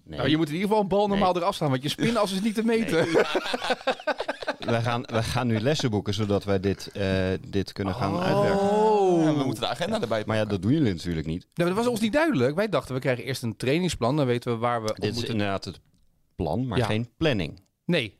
Nee. 0.08 0.18
Nou, 0.18 0.30
je 0.30 0.38
moet 0.38 0.48
in 0.48 0.54
ieder 0.54 0.68
geval 0.68 0.84
een 0.84 0.90
bal 0.90 1.08
normaal 1.08 1.34
Nee. 1.34 1.42
eraf 1.42 1.56
staan, 1.56 1.70
want 1.70 1.84
je 1.84 1.90
spinas 1.90 2.32
is 2.32 2.42
niet 2.42 2.56
te 2.56 2.64
meten. 2.66 3.08
wij, 4.60 4.82
gaan, 4.82 5.02
wij 5.12 5.24
gaan 5.24 5.48
nu 5.48 5.60
lessen 5.60 5.90
boeken, 5.90 6.14
zodat 6.14 6.44
wij 6.44 6.60
dit, 6.60 6.90
eh, 6.94 7.28
dit 7.48 7.72
kunnen 7.74 7.94
gaan 7.96 8.20
uitwerken. 8.20 8.60
Oh. 8.70 9.28
En 9.28 9.38
we 9.38 9.44
moeten 9.44 9.64
de 9.64 9.70
agenda 9.70 10.02
erbij 10.02 10.24
Maar 10.26 10.36
ja, 10.36 10.42
pakken. 10.42 10.50
dat 10.50 10.62
doen 10.62 10.72
jullie 10.80 10.94
natuurlijk 10.94 11.28
niet. 11.28 11.48
Nou, 11.54 11.70
dat 11.70 11.78
was 11.78 11.88
ons 11.88 12.00
niet 12.00 12.14
duidelijk. 12.14 12.56
Wij 12.56 12.70
dachten, 12.70 12.94
we 12.96 13.02
krijgen 13.02 13.24
eerst 13.24 13.44
een 13.44 13.56
trainingsplan. 13.56 14.16
Dan 14.16 14.26
weten 14.26 14.52
we 14.52 14.58
waar 14.58 14.84
we 14.84 14.90
op 14.90 14.96
Dit 14.96 15.10
is 15.10 15.16
moeten... 15.16 15.32
inderdaad 15.34 15.66
het 15.66 15.80
plan, 16.36 16.68
maar 16.68 16.78
Ja. 16.78 16.86
geen 16.86 17.10
planning. 17.18 17.62
Nee. 17.86 18.16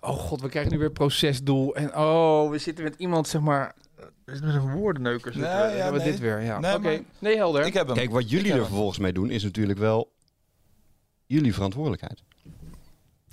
Oh 0.00 0.10
god, 0.18 0.40
we 0.40 0.48
krijgen 0.48 0.72
nu 0.72 0.78
weer 0.78 0.92
procesdoel. 0.92 1.74
En 1.74 1.96
oh, 1.96 2.50
we 2.50 2.58
zitten 2.58 2.84
met 2.84 2.94
iemand, 2.98 3.28
zeg 3.28 3.40
maar... 3.40 3.74
Met 4.24 4.42
een 4.42 4.72
woordenneuker 4.72 5.32
zitten 5.32 5.52
Nee, 5.52 5.62
we. 5.70 5.76
ja, 5.76 5.82
hebben 5.82 5.92
we 5.92 5.98
nee. 6.06 6.10
dit 6.10 6.20
weer, 6.20 6.40
ja. 6.42 6.58
Nee, 6.60 6.74
Oké, 6.74 6.82
maar- 6.82 7.00
nee, 7.18 7.36
helder. 7.36 7.66
Ik 7.66 7.74
heb 7.74 7.86
hem. 7.86 7.96
Kijk, 7.96 8.10
wat 8.10 8.30
jullie 8.30 8.52
er 8.52 8.64
vervolgens 8.64 8.98
mee 8.98 9.12
doen, 9.12 9.30
is 9.30 9.42
natuurlijk 9.42 9.78
wel 9.78 10.12
jullie 11.34 11.54
verantwoordelijkheid. 11.54 12.22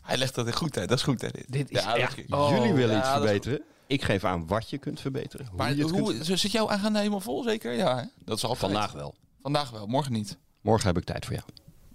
Hij 0.02 0.18
legt 0.18 0.36
dat 0.36 0.56
goed 0.56 0.78
uit. 0.78 0.90
Dat 0.90 0.98
is 0.98 1.04
goed, 1.04 1.22
hè? 1.22 1.30
Dit. 1.30 1.46
Dit 1.52 1.72
is 1.72 1.84
Ja, 1.84 1.96
echt... 1.96 2.18
Oh. 2.30 2.50
jullie 2.50 2.74
willen 2.74 2.96
ja, 2.96 3.00
iets 3.00 3.08
is 3.10 3.14
verbeteren. 3.16 3.62
Ik 3.88 4.04
geef 4.04 4.24
aan 4.24 4.48
wat 4.48 4.70
je 4.70 4.78
kunt 4.78 5.00
verbeteren. 5.02 5.46
Hoe 5.48 5.58
Maar 5.58 5.76
je 5.76 5.82
het 5.84 5.92
hoe, 5.92 6.14
kunt 6.18 6.40
zit 6.40 6.52
jouw 6.52 6.70
agenda 6.70 6.98
helemaal 7.00 7.20
vol, 7.20 7.44
zeker? 7.44 7.74
Ja, 7.74 7.98
hè? 7.98 8.04
dat 8.26 8.38
is 8.38 8.44
altijd. 8.44 8.72
Vandaag 8.72 8.92
wel. 8.92 9.16
Vandaag 9.42 9.70
wel, 9.70 9.88
morgen 9.88 10.12
niet. 10.12 10.38
Morgen 10.62 10.88
heb 10.88 10.98
ik 10.98 11.04
tijd 11.04 11.26
voor 11.26 11.34
jou. 11.36 11.46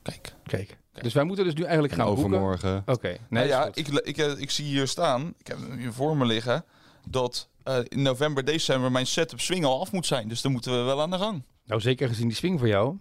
Kijk. 0.03 0.35
Kijk, 0.44 0.79
dus 0.93 1.12
wij 1.14 1.25
moeten 1.25 1.44
dus 1.44 1.55
nu 1.55 1.62
eigenlijk 1.62 1.93
En 1.93 1.99
gaan 1.99 2.06
boeken. 2.14 2.25
overmorgen. 2.25 2.82
Oké, 2.87 3.08
nee, 3.08 3.19
nou 3.29 3.47
ja, 3.47 3.70
ik, 3.75 3.88
ik, 3.88 4.17
eh, 4.17 4.38
ik 4.41 4.50
zie 4.50 4.64
hier 4.64 4.88
staan, 4.88 5.35
ik 5.38 5.47
heb 5.47 5.58
hem 5.58 5.79
hier 5.79 5.93
voor 5.93 6.17
me 6.17 6.25
liggen, 6.25 6.64
dat 7.08 7.49
eh, 7.62 7.79
in 7.88 8.03
november, 8.03 8.44
december 8.44 8.93
mijn 8.93 9.06
setup 9.06 9.41
swing 9.41 9.64
al 9.64 9.81
af 9.81 9.93
moet 9.93 10.06
zijn. 10.06 10.29
Dus 10.29 10.41
dan 10.41 10.53
moeten 10.53 10.73
we 10.79 10.82
wel 10.85 11.00
aan 11.03 11.11
de 11.11 11.19
gang. 11.19 11.43
Nou, 11.64 11.81
zeker 11.81 12.08
gezien 12.08 12.26
die 12.29 12.37
swing 12.37 12.58
voor 12.58 12.69
jou. 12.69 12.97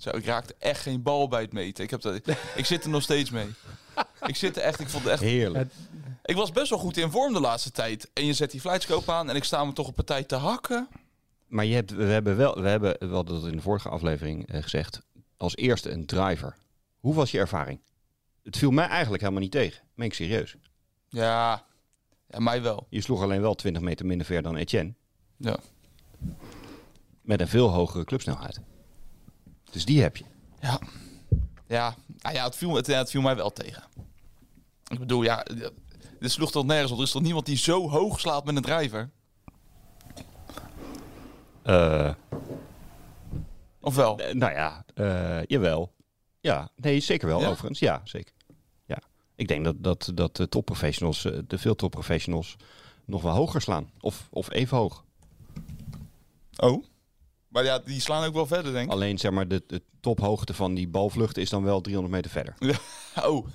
Zo, 0.00 0.10
ik 0.10 0.24
raakte 0.24 0.54
echt 0.58 0.80
geen 0.80 1.02
bal 1.02 1.28
bij 1.28 1.40
het 1.40 1.52
meten. 1.52 1.84
Ik, 1.84 1.90
heb 1.90 2.00
dat, 2.00 2.20
ik 2.54 2.64
zit 2.64 2.84
er 2.84 2.90
nog 2.90 3.02
steeds 3.02 3.30
mee. 3.30 3.46
Ik 4.26 4.36
zit 4.36 4.56
er 4.56 4.62
echt, 4.62 4.80
ik 4.80 4.88
vond 4.88 5.04
het 5.04 5.12
echt... 5.12 5.22
Heerlijk. 5.22 5.72
Ik 6.24 6.36
was 6.36 6.52
best 6.52 6.70
wel 6.70 6.78
goed 6.78 6.96
in 6.96 7.10
vorm 7.10 7.32
de 7.32 7.40
laatste 7.40 7.70
tijd. 7.70 8.10
En 8.12 8.26
je 8.26 8.32
zet 8.32 8.50
die 8.50 8.60
flightscope 8.60 9.12
aan 9.12 9.30
en 9.30 9.36
ik 9.36 9.44
sta 9.44 9.64
me 9.64 9.72
toch 9.72 9.86
op 9.86 9.94
partij 9.94 10.24
te 10.24 10.34
hakken. 10.34 10.88
Maar 11.46 11.64
je 11.64 11.74
hebt, 11.74 11.90
we 11.90 12.02
hebben 12.02 12.36
wel, 12.36 12.62
we 12.62 12.68
hebben, 12.68 12.96
we 12.98 13.14
hadden 13.14 13.40
dat 13.40 13.50
in 13.50 13.56
de 13.56 13.62
vorige 13.62 13.88
aflevering 13.88 14.48
eh, 14.48 14.62
gezegd, 14.62 15.00
als 15.36 15.56
eerste 15.56 15.90
een 15.90 16.06
driver. 16.06 16.56
Hoe 17.00 17.14
was 17.14 17.30
je 17.30 17.38
ervaring? 17.38 17.80
Het 18.42 18.56
viel 18.56 18.70
mij 18.70 18.86
eigenlijk 18.86 19.22
helemaal 19.22 19.42
niet 19.42 19.52
tegen. 19.52 19.82
Meen 19.94 20.06
ik 20.06 20.14
serieus. 20.14 20.56
Ja, 21.08 21.64
ja 22.28 22.38
mij 22.38 22.62
wel. 22.62 22.86
Je 22.90 23.00
sloeg 23.00 23.22
alleen 23.22 23.40
wel 23.40 23.54
20 23.54 23.82
meter 23.82 24.06
minder 24.06 24.26
ver 24.26 24.42
dan 24.42 24.56
Etienne. 24.56 24.94
Ja. 25.36 25.58
Met 27.20 27.40
een 27.40 27.48
veel 27.48 27.68
hogere 27.68 28.04
clubsnelheid. 28.04 28.60
Dus 29.70 29.84
die 29.84 30.02
heb 30.02 30.16
je. 30.16 30.24
Ja, 30.60 30.80
ja, 31.66 31.94
nou 32.18 32.34
ja, 32.34 32.44
het, 32.44 32.56
viel, 32.56 32.74
het, 32.74 33.10
viel 33.10 33.20
mij 33.20 33.36
wel 33.36 33.50
tegen. 33.52 33.82
Ik 34.88 34.98
bedoel, 34.98 35.22
ja, 35.22 35.46
dit 36.20 36.30
sloeg 36.30 36.50
tot 36.50 36.66
nergens 36.66 36.92
op. 36.92 36.98
Er 36.98 37.04
is 37.04 37.10
toch 37.10 37.22
niemand 37.22 37.46
die 37.46 37.56
zo 37.56 37.88
hoog 37.88 38.20
slaat 38.20 38.44
met 38.44 38.56
een 38.56 38.62
driver? 38.62 39.10
Eh, 41.62 42.14
Of 43.80 43.94
wel? 43.94 44.18
eh, 44.18 44.34
nou 44.34 44.52
ja, 44.52 44.84
eh, 44.94 45.44
jawel. 45.46 45.92
Ja, 46.40 46.70
nee, 46.76 47.00
zeker 47.00 47.28
wel 47.28 47.40
Ja? 47.40 47.48
overigens. 47.48 47.78
Ja, 47.78 48.00
zeker. 48.04 48.34
Ja. 48.86 48.98
Ik 49.34 49.48
denk 49.48 49.64
dat, 49.64 49.74
dat, 49.78 50.10
dat 50.14 50.36
de 50.36 50.48
topprofessionals, 50.48 51.24
eh, 51.24 51.38
de 51.46 51.58
veel 51.58 51.74
topprofessionals, 51.74 52.56
nog 53.04 53.22
wel 53.22 53.34
hoger 53.34 53.60
slaan. 53.60 53.90
Of, 54.00 54.28
of 54.30 54.50
even 54.52 54.76
hoog. 54.76 55.04
Oh. 56.56 56.84
Maar 57.50 57.64
ja, 57.64 57.78
die 57.78 58.00
slaan 58.00 58.24
ook 58.26 58.34
wel 58.34 58.46
verder, 58.46 58.72
denk 58.72 58.86
ik. 58.86 58.92
Alleen 58.92 59.18
zeg 59.18 59.30
maar, 59.30 59.48
de, 59.48 59.62
de 59.66 59.82
tophoogte 60.00 60.54
van 60.54 60.74
die 60.74 60.88
balvlucht 60.88 61.36
is 61.36 61.50
dan 61.50 61.62
wel 61.62 61.80
300 61.80 62.14
meter 62.14 62.30
verder. 62.30 62.54
Oh. 63.24 63.46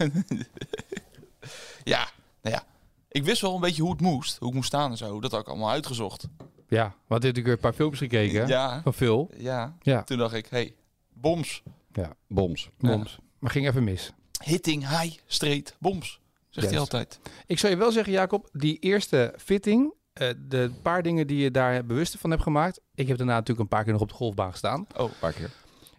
ja, 1.83 2.09
nou 2.41 2.55
ja. 2.55 2.63
Ik 3.09 3.23
wist 3.23 3.41
wel 3.41 3.55
een 3.55 3.61
beetje 3.61 3.81
hoe 3.81 3.91
het 3.91 4.01
moest. 4.01 4.37
Hoe 4.37 4.47
ik 4.49 4.53
moest 4.53 4.67
staan 4.67 4.91
en 4.91 4.97
zo. 4.97 5.19
Dat 5.21 5.31
had 5.31 5.39
ik 5.41 5.47
allemaal 5.47 5.69
uitgezocht. 5.69 6.27
Ja, 6.67 6.83
we 6.85 6.91
hadden 6.91 6.93
natuurlijk 7.07 7.45
weer 7.45 7.53
een 7.53 7.59
paar 7.59 7.73
filmpjes 7.73 7.99
gekeken. 8.01 8.47
Ja. 8.47 8.81
Van 8.81 8.93
Phil. 8.93 9.31
Ja. 9.37 9.77
Ja. 9.81 10.03
Toen 10.03 10.17
dacht 10.17 10.33
ik, 10.33 10.47
hey, 10.49 10.75
boms. 11.13 11.63
Ja, 11.93 12.15
Boms. 12.27 12.69
boms. 12.77 13.17
Maar 13.39 13.51
ging 13.51 13.67
even 13.67 13.83
mis. 13.83 14.11
Hitting, 14.43 14.89
high, 14.89 15.17
straight, 15.25 15.75
boms. 15.79 16.19
Zegt 16.49 16.69
hij 16.69 16.79
altijd. 16.79 17.19
Ik 17.45 17.59
zou 17.59 17.73
je 17.73 17.79
wel 17.79 17.91
zeggen, 17.91 18.13
Jacob, 18.13 18.49
die 18.51 18.79
eerste 18.79 19.33
fitting, 19.37 19.93
eh, 20.15 20.29
de 20.47 20.71
paar 20.81 21.01
dingen 21.01 21.27
die 21.27 21.37
je 21.37 21.51
daar 21.51 21.85
bewust 21.85 22.17
van 22.17 22.29
hebt 22.29 22.43
gemaakt. 22.43 22.79
Ik 22.95 23.07
heb 23.07 23.17
daarna 23.17 23.33
natuurlijk 23.33 23.59
een 23.59 23.67
paar 23.67 23.83
keer 23.83 23.91
nog 23.93 24.01
op 24.01 24.07
de 24.09 24.13
golfbaan 24.13 24.51
gestaan. 24.51 24.87
Oh, 24.97 25.03
Een 25.09 25.19
paar 25.19 25.33
keer. 25.33 25.49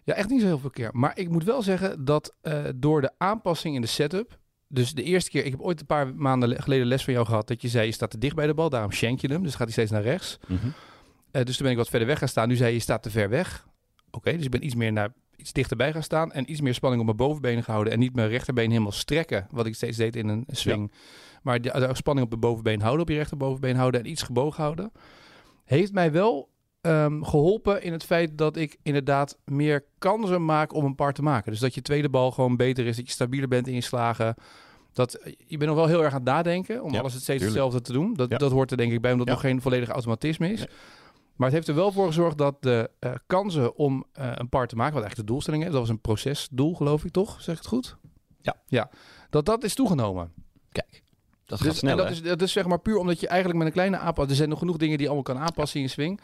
Ja, 0.03 0.13
echt 0.13 0.29
niet 0.29 0.41
zo 0.41 0.47
heel 0.47 0.59
veel 0.59 0.69
keer. 0.69 0.89
Maar 0.93 1.17
ik 1.17 1.29
moet 1.29 1.43
wel 1.43 1.61
zeggen 1.61 2.05
dat 2.05 2.35
eh, 2.41 2.63
door 2.75 3.01
de 3.01 3.11
aanpassing 3.17 3.75
in 3.75 3.81
de 3.81 3.87
setup 3.87 4.37
Dus 4.67 4.93
de 4.93 5.03
eerste 5.03 5.29
keer, 5.29 5.45
ik 5.45 5.51
heb 5.51 5.61
ooit 5.61 5.79
een 5.79 5.85
paar 5.85 6.15
maanden 6.15 6.49
le- 6.49 6.61
geleden 6.61 6.87
les 6.87 7.03
van 7.03 7.13
jou 7.13 7.25
gehad 7.25 7.47
dat 7.47 7.61
je 7.61 7.67
zei 7.67 7.85
je 7.85 7.91
staat 7.91 8.11
te 8.11 8.17
dicht 8.17 8.35
bij 8.35 8.47
de 8.47 8.53
bal, 8.53 8.69
daarom 8.69 8.91
shank 8.91 9.19
je 9.19 9.27
hem, 9.27 9.43
dus 9.43 9.51
gaat 9.51 9.61
hij 9.63 9.71
steeds 9.71 9.91
naar 9.91 10.01
rechts. 10.01 10.37
Mhm. 10.47 10.67
Eh, 11.31 11.43
dus 11.43 11.55
toen 11.55 11.63
ben 11.63 11.71
ik 11.71 11.77
wat 11.77 11.89
verder 11.89 12.07
weg 12.07 12.17
gaan 12.19 12.27
staan. 12.27 12.47
Nu 12.47 12.55
zei 12.55 12.69
je, 12.69 12.75
je 12.75 12.81
staat 12.81 13.03
te 13.03 13.09
ver 13.09 13.29
weg. 13.29 13.67
Oké, 14.11 14.31
dus 14.35 14.43
ik 14.45 14.51
ben 14.51 14.65
iets 14.65 14.75
meer 14.75 14.91
naar 14.91 15.13
iets 15.35 15.53
dichterbij 15.53 15.91
gaan 15.93 16.03
staan 16.03 16.31
en 16.31 16.51
iets 16.51 16.61
meer 16.61 16.73
spanning 16.73 16.99
op 17.01 17.05
mijn 17.07 17.17
bovenbenen 17.27 17.63
gehouden 17.63 17.93
en 17.93 17.99
niet 17.99 18.15
mijn 18.15 18.29
rechterbeen 18.29 18.69
helemaal 18.69 18.91
strekken, 18.91 19.47
wat 19.51 19.65
ik 19.65 19.75
steeds 19.75 19.97
deed 19.97 20.15
in 20.15 20.27
een 20.27 20.43
swing. 20.47 20.91
Maar 21.41 21.61
de, 21.61 21.71
de 21.71 21.95
spanning 21.95 22.25
op 22.25 22.31
de 22.31 22.37
bovenbeen 22.39 22.81
houden, 22.81 23.01
op 23.01 23.09
je 23.09 23.15
rechterbovenbeen 23.15 23.75
houden 23.75 23.99
en 24.03 24.09
iets 24.09 24.21
gebogen 24.23 24.63
houden. 24.63 24.91
Heeft 25.63 25.93
mij 25.93 26.11
wel 26.11 26.49
ehm, 26.81 27.21
geholpen 27.23 27.83
in 27.83 27.91
het 27.91 28.03
feit 28.03 28.37
dat 28.37 28.55
ik 28.57 28.77
inderdaad 28.83 29.37
meer 29.45 29.85
kansen 29.97 30.45
maak 30.45 30.73
om 30.73 30.85
een 30.85 30.95
par 30.95 31.13
te 31.13 31.21
maken. 31.21 31.51
Dus 31.51 31.59
dat 31.59 31.75
je 31.75 31.81
tweede 31.81 32.09
bal 32.09 32.31
gewoon 32.31 32.55
beter 32.57 32.85
is, 32.85 32.95
dat 32.95 33.05
je 33.05 33.11
stabieler 33.11 33.47
bent 33.47 33.67
in 33.67 33.73
je 33.73 33.81
slagen. 33.81 34.35
Dat, 34.93 35.19
je 35.37 35.57
bent 35.57 35.69
nog 35.69 35.79
wel 35.79 35.87
heel 35.87 36.03
erg 36.03 36.13
aan 36.13 36.19
het 36.19 36.27
nadenken 36.29 36.83
om 36.83 36.93
Ja, 36.93 36.99
alles 36.99 37.13
het 37.13 37.21
steeds 37.21 37.43
tuurlijk. 37.43 37.61
hetzelfde 37.63 37.81
te 37.91 37.99
doen. 37.99 38.13
Dat, 38.13 38.29
Ja. 38.29 38.37
dat 38.37 38.51
hoort 38.51 38.71
er 38.71 38.77
denk 38.77 38.91
ik 38.91 39.01
bij, 39.01 39.11
omdat 39.11 39.27
het 39.27 39.35
Ja. 39.37 39.41
nog 39.43 39.51
geen 39.51 39.61
volledig 39.61 39.89
automatisme 39.89 40.51
is. 40.51 40.59
Nee. 40.59 40.69
Maar 41.35 41.47
het 41.47 41.55
heeft 41.55 41.67
er 41.67 41.75
wel 41.75 41.91
voor 41.91 42.07
gezorgd 42.07 42.37
dat 42.37 42.61
de 42.63 42.89
eh, 42.99 43.11
kansen 43.27 43.75
om 43.75 44.05
eh, 44.13 44.31
een 44.35 44.49
par 44.49 44.67
te 44.67 44.75
maken, 44.75 44.93
wat 44.93 45.01
eigenlijk 45.03 45.15
de 45.27 45.33
doelstelling 45.33 45.63
is, 45.65 45.71
dat 45.71 45.79
was 45.79 45.89
een 45.89 46.01
procesdoel, 46.01 46.75
geloof 46.75 47.05
ik 47.05 47.11
toch? 47.11 47.41
Zeg 47.41 47.55
ik 47.55 47.61
het 47.61 47.69
goed? 47.69 47.97
Ja. 48.41 48.55
Ja, 48.67 48.89
dat 49.29 49.45
dat 49.45 49.63
is 49.63 49.73
toegenomen. 49.75 50.31
Kijk, 50.71 51.03
dat 51.47 51.57
Dus, 51.59 51.67
gaat 51.67 51.75
snel, 51.77 51.91
en 51.91 51.97
dat, 51.97 52.05
hè? 52.07 52.11
is, 52.13 52.21
dat 52.21 52.41
is 52.41 52.51
zeg 52.51 52.65
maar 52.65 52.79
puur 52.79 52.97
omdat 52.97 53.19
je 53.19 53.27
eigenlijk 53.27 53.57
met 53.57 53.67
een 53.67 53.73
kleine 53.73 53.97
aanpassing... 53.97 54.29
Er 54.29 54.35
zijn 54.35 54.49
nog 54.49 54.59
genoeg 54.59 54.77
dingen 54.77 54.97
die 54.97 55.07
je 55.07 55.13
allemaal 55.13 55.33
kan 55.35 55.43
aanpassen 55.43 55.79
in 55.79 55.85
je 55.85 55.91
swing. 55.91 56.19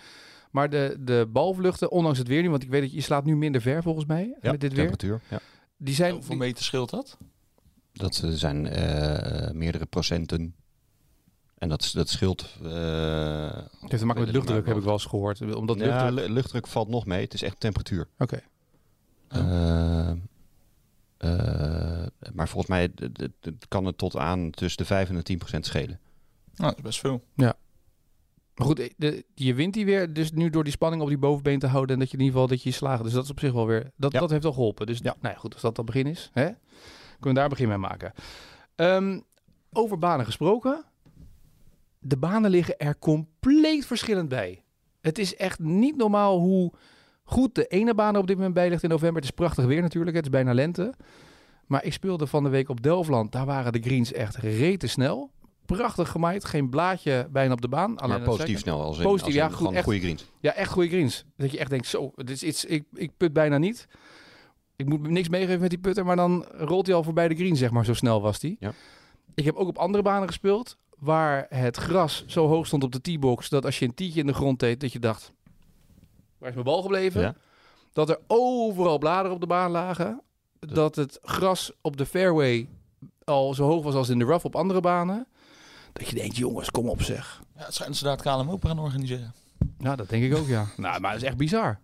Maar 0.51 0.70
de, 0.70 0.98
de 1.00 1.27
balvluchten, 1.32 1.92
ondanks 1.92 2.18
het 2.18 2.27
weer 2.27 2.42
nu... 2.42 2.50
want 2.50 2.63
ik 2.63 2.70
weet 2.70 2.82
dat 2.82 2.89
je, 2.89 2.96
je 2.96 3.01
slaat 3.01 3.25
nu 3.25 3.36
minder 3.36 3.62
ver 3.62 3.84
volgens 3.84 4.06
mij 4.06 4.38
Ja, 4.42 4.51
met 4.51 4.62
dit 4.62 4.74
weer. 4.74 4.80
temperatuur. 4.88 5.22
Ja. 5.30 5.39
Die 5.77 5.96
zijn... 5.96 6.12
Hoeveel 6.13 6.30
die- 6.30 6.39
meter 6.39 6.63
scheelt 6.63 6.89
dat? 6.89 7.18
Dat 7.94 8.22
eh, 8.24 8.30
zijn 8.30 8.68
eh, 8.68 9.51
meerdere 9.51 9.86
procenten. 9.86 10.56
En 11.58 11.70
dat, 11.70 11.89
dat 11.94 12.10
scheelt... 12.10 12.42
eh, 12.63 12.70
het 13.51 13.92
heeft 13.92 13.98
te 14.00 14.06
maken 14.06 14.22
met 14.24 14.32
luchtdruk, 14.34 14.65
heb 14.68 14.77
ik 14.77 14.84
wel 14.84 14.94
eens 14.94 15.06
gehoord. 15.06 15.56
Omdat 15.56 15.80
ja, 15.80 15.86
luchtdruk... 15.86 16.27
lu- 16.27 16.34
luchtdruk 16.34 16.68
valt 16.68 16.88
nog 16.89 17.06
mee. 17.06 17.22
Het 17.24 17.34
is 17.34 17.42
echt 17.42 17.60
temperatuur. 17.60 18.08
Oké. 18.18 18.39
Eh, 19.27 20.10
eh, 20.10 20.15
maar 22.34 22.48
volgens 22.48 22.72
mij 22.72 22.92
kan 23.68 23.86
het 23.86 23.98
tot 23.98 24.18
aan 24.18 24.51
tussen 24.51 24.77
de 24.77 24.86
5 24.86 25.10
en 25.10 25.15
de 25.15 25.24
10 25.24 25.38
procent 25.38 25.65
schelen. 25.65 26.00
Nou, 26.56 26.70
dat 26.70 26.77
is 26.77 26.84
best 26.84 27.00
veel. 27.00 27.24
Maar 28.56 28.68
goed, 28.68 28.89
de, 28.98 29.25
je 29.36 29.53
wint 29.53 29.74
die 29.74 29.86
weer. 29.86 30.13
Dus 30.13 30.32
nu 30.32 30.50
door 30.50 30.63
die 30.63 30.74
spanning 30.74 31.01
op 31.01 31.08
die 31.08 31.18
bovenbeen 31.18 31.60
te 31.60 31.68
houden... 31.68 31.94
en 31.94 32.00
dat 32.00 32.12
je 32.12 32.18
in 32.18 32.24
ieder 32.24 32.39
geval 32.39 32.56
dat 32.56 32.63
je 32.63 32.72
slagen... 32.72 33.03
Dus 33.03 33.13
dat 33.13 33.24
is 33.24 33.30
op 33.30 33.39
zich 33.39 33.51
wel 33.51 33.68
weer... 33.68 33.92
Dat, 33.96 34.12
Ja. 34.12 34.20
dat 34.20 34.30
heeft 34.30 34.44
wel 34.44 34.53
geholpen. 34.53 34.86
Dus 34.86 34.98
Ja. 34.98 35.15
nou 35.22 35.34
ja, 35.34 35.39
goed, 35.39 35.53
als 35.53 35.62
dat 35.62 35.77
het 35.77 35.86
begin 35.86 36.08
is... 36.08 36.30
Hè, 36.34 36.44
kunnen 36.44 36.58
we 37.20 37.34
daar 37.34 37.44
een 37.44 37.50
begin 37.50 37.68
mee 37.68 37.77
maken. 37.77 38.13
Ehm, 38.75 39.20
over 39.72 39.98
banen 39.98 40.25
gesproken. 40.25 40.86
De 42.00 42.18
banen 42.18 42.50
liggen 42.51 42.77
er 42.77 43.00
compleet 43.00 43.86
verschillend 43.86 44.30
bij. 44.30 44.63
Het 45.01 45.18
is 45.18 45.36
echt 45.36 45.60
niet 45.60 45.96
normaal 45.98 46.39
hoe 46.39 46.74
goed 47.24 47.56
de 47.56 47.68
ene 47.68 47.94
baan 47.96 48.13
er 48.13 48.20
op 48.22 48.27
dit 48.27 48.36
moment 48.36 48.53
bij 48.53 48.70
ligt 48.70 48.84
in 48.84 48.89
november. 48.89 49.15
Het 49.22 49.30
is 49.32 49.36
prachtig 49.36 49.65
weer 49.65 49.82
natuurlijk, 49.82 50.15
het 50.15 50.25
is 50.25 50.32
bijna 50.32 50.53
lente. 50.53 50.94
Maar 51.67 51.84
ik 51.84 51.93
speelde 51.93 52.27
van 52.27 52.43
de 52.43 52.50
week 52.50 52.70
op 52.70 52.82
Delftland. 52.82 53.32
Daar 53.32 53.46
waren 53.46 53.72
de 53.72 53.82
greens 53.82 54.12
echt 54.12 54.36
rete 54.36 54.88
snel. 54.88 55.32
Prachtig 55.65 56.10
gemaaid, 56.10 56.46
geen 56.46 56.70
blaadje 56.70 57.27
bijna 57.32 57.53
op 57.53 57.62
de 57.62 57.67
baan. 57.67 57.93
Maar 57.93 58.22
positief 58.22 58.60
snel 58.60 58.82
als 58.82 58.98
in, 58.98 59.03
Positief, 59.03 59.25
als 59.25 59.36
in 59.36 59.50
ja, 59.50 59.55
goed, 59.55 59.72
echt. 59.75 59.84
goede 59.84 60.00
greens. 60.00 60.25
Ja, 60.39 60.53
echt 60.53 60.72
goede 60.72 60.89
greens. 60.89 61.25
Dat 61.38 61.51
je 61.51 61.58
echt 61.58 61.70
denkt, 61.70 61.88
zo, 61.88 62.12
dit 62.15 62.29
is 62.29 62.43
iets, 62.43 62.65
ik, 62.65 62.84
ik 62.93 63.12
put 63.17 63.34
bijna 63.34 63.58
niet. 63.58 63.88
Ik 64.75 64.86
moet 64.86 65.10
niks 65.10 65.29
meegeven 65.29 65.60
met 65.60 65.70
die 65.70 65.79
putter, 65.79 66.05
maar 66.05 66.15
dan 66.15 66.46
rolt 66.51 66.86
hij 66.86 66.96
al 66.96 67.03
voorbij 67.03 67.27
de 67.27 67.36
green, 67.36 67.55
zeg 67.55 67.72
maar. 67.72 67.86
Zo 67.86 67.93
snel 67.93 68.22
was 68.22 68.41
hij. 68.41 68.55
Ja. 68.60 68.74
Ik 69.36 69.46
heb 69.46 69.55
ook 69.55 69.67
op 69.67 69.77
andere 69.77 70.03
banen 70.03 70.27
gespeeld, 70.27 70.77
waar 70.98 71.46
het 71.50 71.77
gras 71.77 72.24
zo 72.27 72.48
hoog 72.48 72.67
stond 72.67 72.84
op 72.84 72.91
de 72.91 73.01
tee-box, 73.01 73.50
dat 73.50 73.65
als 73.65 73.79
je 73.79 73.86
een 73.86 73.93
tietje 73.93 74.20
in 74.20 74.27
de 74.27 74.34
grond 74.34 74.60
deed, 74.60 74.79
dat 74.79 74.91
je 74.91 75.00
dacht, 75.00 75.32
waar 76.38 76.50
is 76.50 76.53
mijn 76.53 76.65
bal 76.65 76.82
gebleven? 76.82 77.22
Ja. 77.22 77.36
Dat 77.93 78.10
er 78.10 78.20
overal 78.27 78.98
bladeren 78.98 79.32
op 79.32 79.39
de 79.39 79.48
baan 79.48 79.72
lagen. 79.72 80.22
Dat 80.65 80.96
het 80.96 81.20
gras 81.22 81.72
op 81.82 81.98
de 81.98 82.05
fairway 82.05 82.67
al 83.24 83.53
zo 83.53 83.65
hoog 83.65 83.84
was 83.84 83.96
als 83.96 84.10
in 84.10 84.20
de 84.20 84.25
rough 84.25 84.46
op 84.46 84.55
andere 84.55 84.82
banen. 84.82 85.27
Dat 85.93 86.08
je 86.08 86.15
denkt, 86.15 86.38
jongens, 86.38 86.72
kom 86.72 86.89
op 86.89 87.01
zeg. 87.01 87.41
Ja, 87.55 87.65
het 87.65 87.74
schijnt 87.74 88.00
het 88.00 88.22
KLM 88.22 88.50
Open 88.50 88.70
gaan 88.70 88.79
organiseren. 88.79 89.34
Ja, 89.77 89.96
dat 89.96 90.10
denk 90.10 90.24
ik 90.24 90.38
ook, 90.38 90.48
ja. 90.48 90.65
nou, 90.77 91.00
maar 91.00 91.12
dat 91.12 91.22
is 91.22 91.27
echt 91.27 91.38
bizar. 91.38 91.79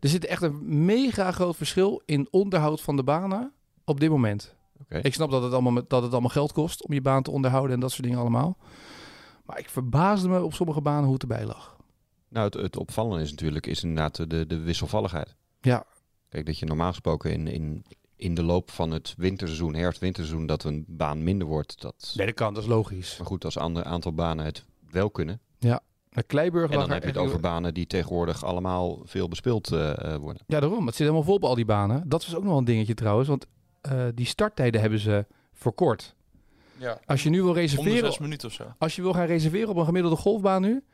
Er 0.00 0.08
zit 0.08 0.24
echt 0.24 0.42
een 0.42 0.84
mega 0.84 1.32
groot 1.32 1.56
verschil 1.56 2.02
in 2.06 2.28
onderhoud 2.30 2.80
van 2.80 2.96
de 2.96 3.04
banen 3.04 3.52
op 3.84 4.00
dit 4.00 4.10
moment. 4.10 4.54
Ik 4.88 5.14
snap 5.14 5.30
dat 5.30 5.42
het, 5.42 5.52
allemaal, 5.52 5.82
dat 5.88 6.02
het 6.02 6.12
allemaal 6.12 6.30
geld 6.30 6.52
kost 6.52 6.86
om 6.86 6.92
je 6.92 7.00
baan 7.00 7.22
te 7.22 7.30
onderhouden 7.30 7.74
en 7.74 7.80
dat 7.80 7.90
soort 7.90 8.02
dingen 8.02 8.18
allemaal. 8.18 8.56
Maar 9.44 9.58
ik 9.58 9.68
verbaasde 9.68 10.28
me 10.28 10.42
op 10.42 10.54
sommige 10.54 10.80
banen 10.80 11.04
hoe 11.04 11.12
het 11.12 11.22
erbij 11.22 11.44
lag. 11.44 11.76
Nou, 12.28 12.44
het, 12.44 12.54
het 12.54 12.76
opvallende 12.76 13.22
is 13.22 13.30
natuurlijk 13.30 13.66
is 13.66 13.82
inderdaad 13.82 14.30
de, 14.30 14.46
de 14.46 14.58
wisselvalligheid. 14.58 15.36
Ja, 15.60 15.86
Kijk, 16.34 16.46
dat 16.46 16.58
je 16.58 16.66
normaal 16.66 16.90
gesproken 16.90 17.32
in, 17.32 17.46
in, 17.46 17.84
in 18.24 18.34
de 18.34 18.42
loop 18.42 18.70
van 18.70 18.90
het 18.90 19.14
winterseizoen, 19.16 19.74
herfst-winterseizoen, 19.74 20.46
dat 20.46 20.64
een 20.64 20.84
baan 20.88 21.22
minder 21.22 21.46
wordt. 21.46 21.80
Dat... 21.80 22.12
nee, 22.16 22.26
dat 22.26 22.34
kan, 22.34 22.54
dat 22.54 22.62
is 22.62 22.68
logisch. 22.68 23.16
Maar 23.18 23.26
goed, 23.26 23.44
als 23.44 23.54
een 23.54 23.62
ander 23.62 23.84
aantal 23.84 24.12
banen 24.12 24.44
het 24.44 24.64
wel 24.90 25.10
kunnen. 25.10 25.40
De 26.14 26.22
Kleiburg 26.22 26.70
En 26.70 26.78
dan 26.78 26.90
heb 26.90 27.02
je 27.02 27.08
het 27.08 27.16
over 27.16 27.40
banen 27.40 27.74
die 27.74 27.86
tegenwoordig 27.86 28.44
allemaal 28.44 29.00
veel 29.04 29.28
bespeeld 29.28 29.72
eh, 29.72 29.90
eh, 29.90 30.20
worden. 30.20 30.42
Ja, 30.46 30.60
daarom. 30.60 30.86
Het 30.86 30.94
zit 30.94 31.06
helemaal 31.06 31.22
vol 31.26 31.34
op 31.34 31.44
al 31.44 31.54
die 31.54 31.64
banen. 31.64 32.08
Dat 32.08 32.24
was 32.24 32.34
ook 32.34 32.40
nog 32.40 32.50
wel 32.50 32.58
een 32.58 32.64
dingetje 32.64 32.94
trouwens, 32.94 33.28
want 33.28 33.46
eh, 33.80 34.04
die 34.14 34.26
starttijden 34.26 34.80
hebben 34.80 34.98
ze 34.98 35.26
verkort. 35.52 36.14
Ja. 36.76 37.00
Als 37.06 37.22
je 37.22 37.30
nu 37.30 37.42
wil 37.42 37.54
reserveren, 37.54 38.14
minuten 38.20 38.48
of 38.48 38.54
zo. 38.54 38.64
als 38.78 38.96
je 38.96 39.02
wil 39.02 39.12
gaan 39.12 39.26
reserveren 39.26 39.68
op 39.68 39.76
een 39.76 39.84
gemiddelde 39.84 40.16
golfbaan 40.16 40.62
nu. 40.62 40.84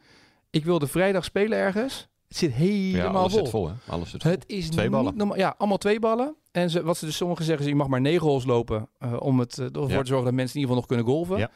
Ik 0.51 0.65
wil 0.65 0.79
de 0.79 0.87
vrijdag 0.87 1.25
spelen 1.25 1.59
ergens. 1.59 2.09
Het 2.29 2.37
zit 2.37 2.51
Ja, 2.51 2.57
helemaal 2.59 3.15
alles 3.15 3.33
vol. 3.33 3.41
zit 3.41 3.51
vol, 3.51 3.69
hè? 3.69 3.75
Alles 3.87 4.11
zit 4.11 4.23
vol. 4.23 4.31
Het 4.31 4.45
is 4.47 4.69
Twee 4.69 4.83
niet 4.85 4.95
ballen. 4.95 5.17
normaal. 5.17 5.37
Ja, 5.37 5.55
allemaal 5.59 5.79
twee 5.79 5.99
ballen. 5.99 6.37
En 6.51 6.71
ze, 6.71 6.83
wat 6.83 6.97
ze 6.97 7.05
dus 7.05 7.17
sommigen 7.17 7.45
zeggen, 7.45 7.65
is 7.65 7.71
je 7.71 7.77
mag 7.77 7.87
maar 7.89 8.01
negen 8.01 8.27
holes 8.27 8.45
lopen 8.45 8.89
eh, 8.99 9.17
om 9.21 9.39
het, 9.39 9.59
eh, 9.59 9.65
ervoor 9.65 9.89
Ja. 9.91 10.01
te 10.01 10.07
zorgen 10.07 10.25
dat 10.25 10.35
mensen 10.35 10.55
in 10.57 10.61
ieder 10.61 10.77
geval 10.77 10.77
nog 10.77 10.87
kunnen 10.87 11.07
golven. 11.07 11.39
Ja. 11.39 11.51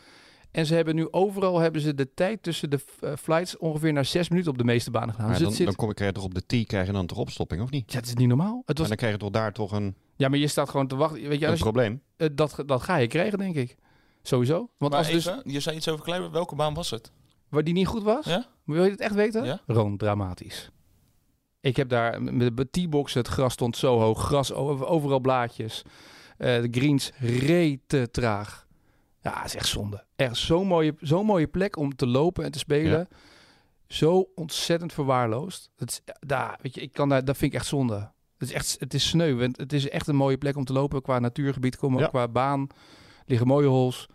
En 0.51 0.67
ze 0.67 0.75
hebben 0.75 0.95
nu 0.95 1.09
overal 1.13 1.59
hebben 1.59 1.81
ze 1.81 1.95
de 1.95 2.15
tijd 2.15 2.43
tussen 2.43 2.71
de 2.71 2.81
eh, 3.01 3.13
flights 3.19 3.57
ongeveer 3.57 3.93
naar 3.93 4.05
zes 4.05 4.29
minuten 4.29 4.51
op 4.51 4.59
de 4.59 4.65
meeste 4.65 4.91
banen 4.91 5.15
gedaan. 5.15 5.31
Dus 5.31 5.39
dan, 5.39 5.53
zit, 5.53 5.67
dan 5.67 5.75
kom 5.75 5.89
ik, 5.91 5.95
krijg 5.95 6.11
je 6.11 6.17
toch 6.17 6.27
op 6.27 6.35
de 6.35 6.47
tee, 6.47 6.65
krijg 6.67 6.87
je 6.87 6.93
dan 6.93 7.07
toch 7.07 7.19
opstopping, 7.19 7.63
of 7.63 7.71
niet? 7.71 7.93
ja, 7.93 7.99
het 7.99 8.07
is 8.07 8.15
niet 8.15 8.29
normaal. 8.29 8.63
Het 8.67 8.79
was, 8.79 8.81
En 8.81 8.89
dan 8.89 8.97
krijg 8.97 9.13
je 9.13 9.19
toch 9.19 9.31
daar 9.31 9.53
toch 9.53 9.73
een, 9.73 9.97
ja, 10.17 10.29
maar 10.29 10.39
je 10.39 10.47
staat 10.47 10.69
gewoon 10.71 10.87
te 10.87 10.97
wachten. 10.97 11.29
Weet 11.29 11.41
je, 11.41 11.47
een 11.47 11.53
je, 11.53 11.59
probleem. 11.59 12.03
dat, 12.35 12.63
dat 12.67 12.83
ga 12.83 12.97
je 12.97 13.07
krijgen, 13.07 13.39
denk 13.39 13.55
ik. 13.55 13.77
Sowieso. 14.23 14.57
Want 14.79 14.93
Maar 14.93 15.01
als 15.01 15.11
dus, 15.11 15.31
je 15.45 15.61
zei 15.61 15.77
iets 15.77 15.89
over 15.89 16.05
Kleiber. 16.05 16.31
Welke 16.31 16.55
baan 16.55 16.75
was 16.75 16.91
het? 16.91 17.13
waar 17.49 17.65
die 17.65 17.75
niet 17.75 17.87
goed 17.87 18.03
was, 18.03 18.27
Ja? 18.27 18.47
wil 18.65 18.85
je 18.85 18.91
het 18.91 19.01
echt 19.01 19.15
weten? 19.15 19.45
Ja? 19.45 19.61
Gewoon 19.67 19.97
dramatisch. 19.97 20.71
Ik 21.64 21.76
heb 21.76 21.88
daar 21.88 22.23
met 22.23 22.56
de 22.56 22.68
T-box, 22.71 23.14
het 23.14 23.28
gras 23.28 23.52
stond 23.52 23.76
zo 23.76 23.99
hoog, 23.99 24.23
gras 24.25 24.52
over- 24.52 24.87
overal 24.87 25.21
blaadjes. 25.21 25.83
Eh, 26.38 26.61
de 26.62 26.68
greens 26.71 27.12
rete 27.18 28.09
traag. 28.11 28.66
Ja, 29.21 29.37
het 29.37 29.44
is 29.47 29.54
echt 29.54 29.66
zonde. 29.68 30.04
Echt 30.16 30.37
zo'n 30.37 30.66
mooie, 30.66 30.94
zo'n 31.00 31.26
mooie 31.26 31.47
plek 31.47 31.76
om 31.76 31.97
te 31.97 32.06
lopen 32.06 32.44
en 32.44 32.50
te 32.50 32.59
spelen. 32.59 33.09
Zo 33.87 34.28
ontzettend 34.35 34.92
verwaarloosd. 34.92 35.71
Het 35.76 35.90
is, 35.90 36.00
daar, 36.21 36.59
weet 36.62 36.75
je, 36.75 36.80
ik 36.80 36.92
kan 36.92 37.09
daar, 37.09 37.25
dat 37.25 37.37
vind 37.37 37.52
ik 37.52 37.59
echt 37.59 37.68
zonde. 37.68 38.12
Het 38.38 38.49
is 38.49 38.52
echt, 38.52 38.76
het 38.78 38.94
is 38.94 39.09
sneu. 39.09 39.35
Want 39.35 39.56
het 39.56 39.73
is 39.73 39.88
echt 39.88 40.06
een 40.06 40.16
mooie 40.16 40.38
plek 40.38 40.56
om 40.56 40.64
te 40.64 40.73
lopen 40.73 41.02
qua 41.02 41.18
natuurgebied, 41.18 41.76
komen 41.76 42.00
Ja. 42.00 42.06
qua 42.09 42.28
baan. 42.28 42.66
liggen 43.26 43.47
mooie 43.47 43.66
holes. 43.66 44.06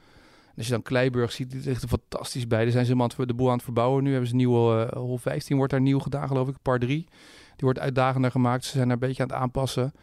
En 0.45 0.55
als 0.55 0.65
je 0.65 0.71
dan 0.71 0.81
Kleiburg 0.81 1.31
ziet, 1.31 1.51
die 1.51 1.61
ligt 1.63 1.81
er 1.83 1.87
fantastisch 1.89 2.47
bij. 2.47 2.63
Daar 2.63 2.71
zijn 2.71 2.85
ze 2.85 3.25
de 3.25 3.33
boel 3.33 3.47
aan 3.47 3.53
het 3.53 3.63
verbouwen. 3.63 4.03
Nu 4.03 4.09
hebben 4.09 4.27
ze 4.27 4.33
een 4.33 4.39
nieuwe 4.39 4.85
eh, 4.91 4.97
hol 4.97 5.17
15 5.17 5.57
wordt 5.57 5.71
daar 5.71 5.81
nieuw 5.81 5.99
gedaan, 5.99 6.27
geloof 6.27 6.47
ik. 6.47 6.55
Par 6.61 6.79
3. 6.79 7.07
Die 7.59 7.67
wordt 7.67 7.79
uitdagender 7.79 8.31
gemaakt. 8.31 8.63
Ze 8.63 8.71
zijn 8.71 8.83
daar 8.83 8.93
een 8.93 9.07
beetje 9.07 9.23
aan 9.23 9.29
het 9.29 9.37
aanpassen. 9.37 9.93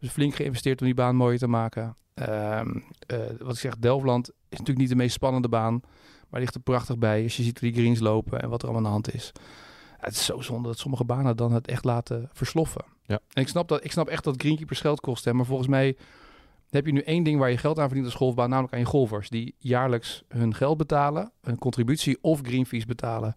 Ze 0.00 0.10
flink 0.10 0.34
geïnvesteerd 0.34 0.80
om 0.80 0.86
die 0.86 0.94
baan 0.94 1.16
mooier 1.16 1.38
te 1.38 1.46
maken. 1.46 1.96
Ehm, 2.14 2.76
eh, 3.06 3.18
wat 3.38 3.54
ik 3.54 3.60
zeg, 3.60 3.76
Delftland 3.78 4.28
is 4.28 4.34
natuurlijk 4.48 4.78
niet 4.78 4.88
de 4.88 4.94
meest 4.94 5.14
spannende 5.14 5.48
baan. 5.48 5.80
Maar 6.28 6.40
ligt 6.40 6.54
er 6.54 6.60
prachtig 6.60 6.98
bij 6.98 7.22
als 7.22 7.36
je 7.36 7.42
ziet 7.42 7.60
hoe 7.60 7.70
die 7.70 7.80
greens 7.80 8.00
lopen 8.00 8.40
en 8.42 8.48
wat 8.48 8.62
er 8.62 8.68
allemaal 8.68 8.92
aan 8.92 9.00
de 9.00 9.08
hand 9.08 9.14
is. 9.14 9.32
Ja, 9.88 10.04
het 10.06 10.14
is 10.14 10.24
zo 10.24 10.40
zonde 10.40 10.68
dat 10.68 10.78
sommige 10.78 11.04
banen 11.04 11.36
dan 11.36 11.52
het 11.52 11.66
echt 11.66 11.84
laten 11.84 12.28
versloffen. 12.32 12.84
Ja. 13.02 13.20
En 13.32 13.42
ik 13.42 13.48
snap, 13.48 13.68
dat, 13.68 13.84
ik 13.84 13.92
snap 13.92 14.08
echt 14.08 14.24
dat 14.24 14.40
greenkeepers 14.40 14.80
geld 14.80 15.00
kosten. 15.00 15.36
Maar 15.36 15.46
volgens 15.46 15.68
mij 15.68 15.96
heb 16.70 16.86
je 16.86 16.92
nu 16.92 17.00
één 17.00 17.22
ding 17.22 17.38
waar 17.38 17.50
je 17.50 17.56
geld 17.56 17.78
aan 17.78 17.86
verdient 17.86 18.06
als 18.06 18.14
golfbaan. 18.16 18.48
Namelijk 18.48 18.72
aan 18.72 18.80
je 18.80 18.86
golfers. 18.86 19.28
Die 19.28 19.54
jaarlijks 19.58 20.22
hun 20.28 20.54
geld 20.54 20.76
betalen. 20.76 21.32
Een 21.40 21.58
contributie 21.58 22.18
of 22.20 22.40
greenfees 22.42 22.84
betalen. 22.84 23.36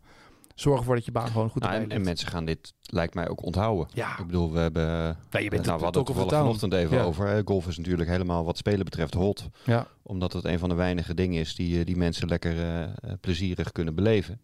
Zorg 0.55 0.79
ervoor 0.79 0.95
dat 0.95 1.05
je 1.05 1.11
baan 1.11 1.27
gewoon 1.27 1.49
goed 1.49 1.61
Nou, 1.61 1.73
en, 1.73 1.89
en 1.89 2.01
mensen 2.01 2.27
gaan 2.27 2.45
dit, 2.45 2.73
lijkt 2.81 3.13
mij, 3.13 3.27
ook 3.29 3.43
onthouden. 3.43 3.87
Ja, 3.93 4.19
Ik 4.19 4.25
bedoel, 4.25 4.51
we 4.51 4.59
hebben... 4.59 4.83
ja, 5.29 5.39
je 5.39 5.49
bent 5.49 5.65
nou, 5.65 5.77
we 5.77 5.83
hadden 5.83 6.01
het 6.03 6.05
toevallig 6.05 6.33
vanochtend 6.33 6.73
even 6.73 6.97
Ja. 6.97 7.03
over. 7.03 7.27
hè. 7.27 7.41
Golf 7.45 7.67
is 7.67 7.77
natuurlijk 7.77 8.09
helemaal 8.09 8.45
wat 8.45 8.57
spelen 8.57 8.85
betreft 8.85 9.13
hot. 9.13 9.49
Ja. 9.65 9.87
Omdat 10.01 10.33
het 10.33 10.43
een 10.45 10.59
van 10.59 10.69
de 10.69 10.75
weinige 10.75 11.13
dingen 11.13 11.39
is 11.39 11.55
die, 11.55 11.79
eh, 11.79 11.85
die 11.85 11.95
mensen 11.97 12.27
lekker 12.27 12.57
eh, 12.57 12.83
eh, 12.83 12.89
plezierig 13.21 13.71
kunnen 13.71 13.95
beleven. 13.95 14.41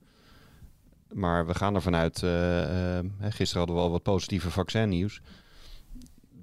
Maar 1.13 1.45
we 1.47 1.55
gaan 1.55 1.75
ervan 1.75 1.95
uit, 1.95 2.23
eh, 2.23 2.97
eh, 2.97 3.05
hè, 3.17 3.31
gisteren 3.31 3.57
hadden 3.57 3.75
we 3.75 3.81
al 3.81 3.91
wat 3.91 4.03
positieve 4.03 4.51
vaccinnieuws. 4.51 5.21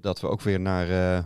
Dat 0.01 0.19
we 0.19 0.27
ook 0.29 0.41
weer 0.41 0.59
naar, 0.59 1.25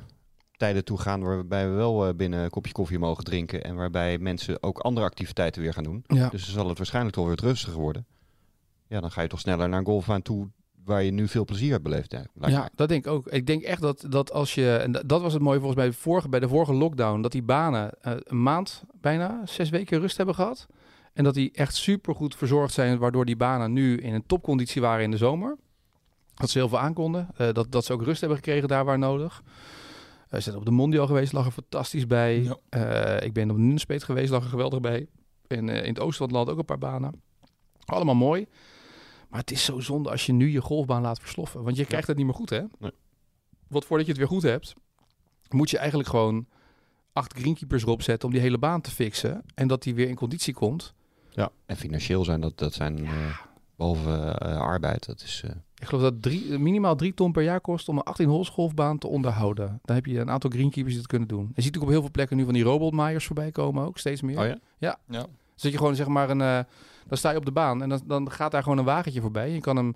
tijden 0.58 0.84
toe 0.86 0.98
gaan 0.98 1.24
waarbij 1.24 1.70
we 1.70 1.76
wel 1.76 2.14
binnen 2.16 2.44
een 2.44 2.50
kopje 2.50 2.72
koffie 2.72 3.00
mogen 3.00 3.24
drinken. 3.24 3.64
En 3.64 3.76
waarbij 3.76 4.18
mensen 4.18 4.64
ook 4.64 4.80
andere 4.80 5.06
activiteiten 5.06 5.62
weer 5.62 5.74
gaan 5.74 5.84
doen. 5.84 6.04
Ja. 6.08 6.30
Dus 6.30 6.46
dan 6.46 6.54
zal 6.54 6.68
het 6.68 6.78
waarschijnlijk 6.78 7.16
toch 7.16 7.26
weer 7.28 7.40
rustiger 7.42 7.80
worden. 7.80 8.06
Ja, 8.92 9.00
dan 9.00 9.12
ga 9.12 9.22
je 9.22 9.28
toch 9.28 9.40
sneller 9.40 9.70
naar 9.70 9.80
een 9.80 9.86
golfbaan 9.86 10.22
toe 10.22 10.48
waar 10.84 11.04
je 11.04 11.12
nu 11.12 11.28
veel 11.28 11.46
plezier 11.46 11.72
hebt 11.72 11.84
beleefd. 11.84 12.12
Ja, 12.52 12.70
dat 12.76 12.90
denk 12.90 13.06
ik 13.06 13.12
ook. 13.12 13.28
Ik 13.28 13.48
denk 13.48 13.64
echt 13.64 13.82
dat, 13.82 14.06
dat 14.10 14.32
als 14.32 14.56
je... 14.56 14.76
En 14.76 14.92
dat- 14.92 15.22
was 15.22 15.34
het 15.34 15.42
mooie 15.42 15.58
volgens 15.60 15.80
mij 15.82 15.92
vorige, 15.92 16.30
bij 16.30 16.40
de 16.40 16.48
vorige 16.48 16.74
lockdown. 16.74 17.22
Dat 17.22 17.32
die 17.32 17.44
banen 17.44 17.92
eh, 18.02 18.14
een 18.18 18.44
maand 18.44 18.84
bijna, 19.02 19.42
zes 19.46 19.70
weken 19.70 20.00
rust 20.00 20.18
hebben 20.18 20.36
gehad. 20.36 20.68
En 21.14 21.24
dat 21.24 21.34
die 21.34 21.52
echt 21.52 21.76
super 21.76 22.16
goed 22.16 22.36
verzorgd 22.36 22.74
zijn. 22.74 22.98
Waardoor 22.98 23.26
die 23.26 23.36
banen 23.36 23.74
nu 23.74 23.98
in 23.98 24.14
een 24.14 24.26
topconditie 24.26 24.82
waren 24.82 25.04
in 25.04 25.12
de 25.12 25.18
zomer. 25.18 25.58
Dat 26.36 26.50
ze 26.50 26.58
heel 26.58 26.70
veel 26.70 26.80
aankonden. 26.80 27.28
Eh, 27.38 27.54
dat, 27.54 27.72
dat 27.72 27.86
ze 27.86 27.94
ook 27.94 28.04
rust 28.04 28.20
hebben 28.20 28.38
gekregen 28.38 28.68
daar 28.68 28.86
waar 28.86 29.00
nodig. 29.00 29.42
Eh, 29.46 30.30
We 30.30 30.40
zijn 30.40 30.56
op 30.56 30.66
de 30.66 30.72
Mondial 30.72 31.08
geweest, 31.08 31.34
lag 31.34 31.46
er 31.46 31.52
fantastisch 31.52 32.08
bij. 32.08 32.42
Ja. 32.44 32.58
Eh, 32.70 33.26
ik 33.26 33.34
ben 33.34 33.50
op 33.50 33.56
de 33.56 33.62
Nunspeet 33.62 34.04
geweest, 34.04 34.32
lag 34.32 34.44
er 34.44 34.50
geweldig 34.50 34.80
bij. 34.80 35.08
En 35.48 35.70
in 35.70 35.90
het 35.94 36.00
oosten 36.00 36.18
van 36.18 36.28
het 36.28 36.36
land 36.36 36.50
ook 36.50 36.58
een 36.58 36.66
paar 36.66 36.92
banen. 36.92 37.22
Allemaal 37.86 38.16
mooi. 38.16 38.48
Maar 39.32 39.40
het 39.40 39.52
is 39.52 39.64
zo 39.66 39.80
zonde 39.80 40.10
als 40.10 40.26
je 40.26 40.34
nu 40.34 40.52
je 40.52 40.62
golfbaan 40.62 41.02
laat 41.02 41.20
versloffen. 41.20 41.64
Want 41.64 41.76
je 41.76 41.86
krijgt 41.86 42.08
het 42.08 42.18
niet 42.18 42.26
meer 42.26 42.36
goed, 42.36 42.50
hè? 42.50 42.62
Nee. 42.80 42.92
Want 43.68 43.86
voordat 43.86 44.06
je 44.06 44.12
het 44.12 44.22
weer 44.22 44.32
goed 44.32 44.42
hebt, 44.44 44.74
moet 45.50 45.70
je 45.70 45.78
eigenlijk 45.78 46.10
gewoon 46.10 46.46
acht 47.14 47.34
greenkeepers 47.34 47.84
erop 47.84 48.02
zetten 48.02 48.28
om 48.28 48.34
die 48.34 48.44
hele 48.44 48.58
baan 48.58 48.82
te 48.82 48.92
fixen. 48.92 49.44
En 49.56 49.68
dat 49.68 49.84
die 49.84 49.96
weer 49.96 50.08
in 50.08 50.16
conditie 50.16 50.54
komt. 50.54 50.94
Ja, 51.30 51.52
en 51.66 51.76
financieel 51.76 52.24
zijn 52.24 52.42
dat, 52.42 52.58
dat 52.58 52.74
zijn 52.74 53.06
eh, 53.06 53.38
behalve 53.76 54.12
eh, 54.12 54.58
arbeid. 54.60 55.06
Dat 55.06 55.22
is, 55.22 55.42
eh, 55.46 55.52
Ik 55.76 55.88
geloof 55.88 56.04
dat 56.04 56.22
drie, 56.22 56.60
minimaal 56.60 56.96
drie 56.96 57.14
ton 57.14 57.32
per 57.32 57.44
jaar 57.44 57.62
kost 57.62 57.90
om 57.90 57.98
een 57.98 58.04
18 58.04 58.28
holes 58.28 58.50
golfbaan 58.50 58.98
te 58.98 59.08
onderhouden. 59.08 59.80
Dan 59.84 59.96
heb 59.96 60.06
je 60.06 60.20
een 60.20 60.30
aantal 60.30 60.50
greenkeepers 60.50 60.94
die 60.94 61.02
dat 61.02 61.12
kunnen 61.12 61.28
doen. 61.28 61.52
Je 61.56 61.62
ziet 61.62 61.78
ook 61.78 61.84
op 61.84 61.90
heel 61.90 62.02
veel 62.02 62.12
plekken 62.12 62.38
nu 62.38 62.44
van 62.44 62.54
die 62.54 62.64
robotmaaiers 62.64 63.26
voorbij 63.26 63.52
komen 63.52 63.86
ook, 63.86 63.98
steeds 63.98 64.22
meer. 64.22 64.40
Oh 64.40 64.46
ja? 64.78 65.00
Ja. 65.08 65.28
Dus 65.54 65.62
dat 65.62 65.72
je 65.72 65.78
gewoon 65.78 65.96
zeg 65.96 66.08
maar 66.08 66.30
een, 66.30 66.42
eh, 66.42 66.60
dan 67.12 67.20
sta 67.20 67.32
je 67.32 67.38
op 67.38 67.46
de 67.46 67.52
baan 67.52 67.82
en 67.82 67.90
dan, 67.90 68.02
dan 68.06 68.32
gaat 68.32 68.52
daar 68.52 68.64
gewoon 68.64 68.78
een 68.78 68.84
wagentje 68.86 69.22
voorbij. 69.22 69.50
Je 69.50 69.60
kan 69.62 69.76
hem, 69.76 69.96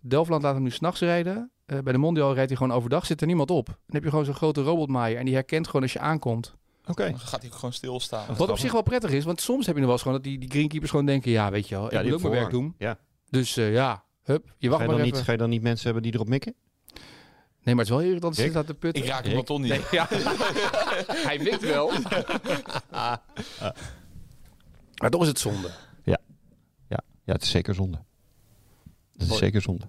Delftland 0.00 0.42
laat 0.42 0.54
hem 0.54 0.62
nu 0.62 0.70
s'nachts 0.70 1.00
rijden. 1.00 1.50
Eh, 1.66 1.78
bij 1.78 1.92
de 1.92 1.98
Mondial 1.98 2.34
rijdt 2.34 2.48
hij 2.48 2.58
gewoon 2.58 2.76
overdag, 2.76 3.06
zit 3.06 3.20
er 3.20 3.26
niemand 3.26 3.50
op. 3.50 3.66
Dan 3.66 3.76
heb 3.86 4.02
je 4.02 4.08
gewoon 4.10 4.24
zo'n 4.24 4.34
grote 4.34 4.62
robotmaaier 4.62 5.18
en 5.18 5.24
die 5.24 5.34
herkent 5.34 5.66
gewoon 5.66 5.82
als 5.82 5.92
je 5.92 5.98
aankomt. 5.98 6.54
Oké. 6.86 7.10
Dan 7.10 7.18
gaat 7.18 7.40
hij 7.42 7.50
gewoon 7.50 7.72
stilstaan. 7.72 8.36
Wat 8.36 8.48
op 8.50 8.58
zich 8.58 8.72
wel 8.72 8.82
prettig 8.82 9.10
is, 9.10 9.24
want 9.24 9.40
soms 9.40 9.66
heb 9.66 9.74
je 9.74 9.80
nog 9.80 9.90
wel 9.90 9.92
eens 9.92 10.02
gewoon 10.02 10.16
dat 10.16 10.26
die, 10.26 10.38
die 10.38 10.50
greenkeepers 10.50 10.90
gewoon 10.90 11.06
denken, 11.06 11.30
ja 11.30 11.50
weet 11.50 11.68
je 11.68 11.74
wel, 11.74 11.84
ik 11.84 11.90
Ja, 11.90 11.96
moet 11.98 12.06
die 12.06 12.14
ook 12.14 12.20
mijn 12.22 12.32
werk 12.34 12.50
doen. 12.50 12.74
Ja. 12.78 12.98
Dus 13.30 13.56
eh, 13.56 13.72
ja, 13.72 14.04
hup, 14.22 14.54
je 14.58 14.68
wacht 14.68 14.80
Ga 14.80 14.86
je, 14.86 14.88
maar 14.90 14.96
dan 14.98 15.06
even. 15.06 15.16
niet, 15.18 15.22
ga 15.26 15.32
je 15.32 15.38
dan 15.38 15.50
niet 15.50 15.62
mensen 15.62 15.84
hebben 15.84 16.02
die 16.02 16.12
erop 16.14 16.28
mikken? 16.28 16.54
Nee, 17.62 17.74
maar 17.74 17.84
het 17.84 17.92
is 17.92 17.98
wel 17.98 18.06
irritant 18.08 18.36
je 18.36 18.48
staat 18.50 18.66
te 18.66 18.74
putten. 18.74 19.02
Ik 19.02 19.08
raak 19.08 19.18
hem 19.18 19.28
Ik- 19.28 19.34
wel 19.34 19.42
toch 19.42 19.58
niet. 19.60 19.68
Nee, 19.68 19.80
ja. 19.90 20.06
Hij 21.28 21.38
wikt 21.40 21.60
wel. 21.62 21.92
maar 25.00 25.10
toch 25.10 25.22
is 25.22 25.28
het 25.28 25.38
zonde. 25.38 25.70
Ja, 27.24 27.32
het 27.32 27.42
is 27.42 27.50
zeker 27.50 27.74
zonde. 27.74 28.04
Het 29.16 29.30
is 29.30 29.38
zeker 29.38 29.62
zonde. 29.62 29.88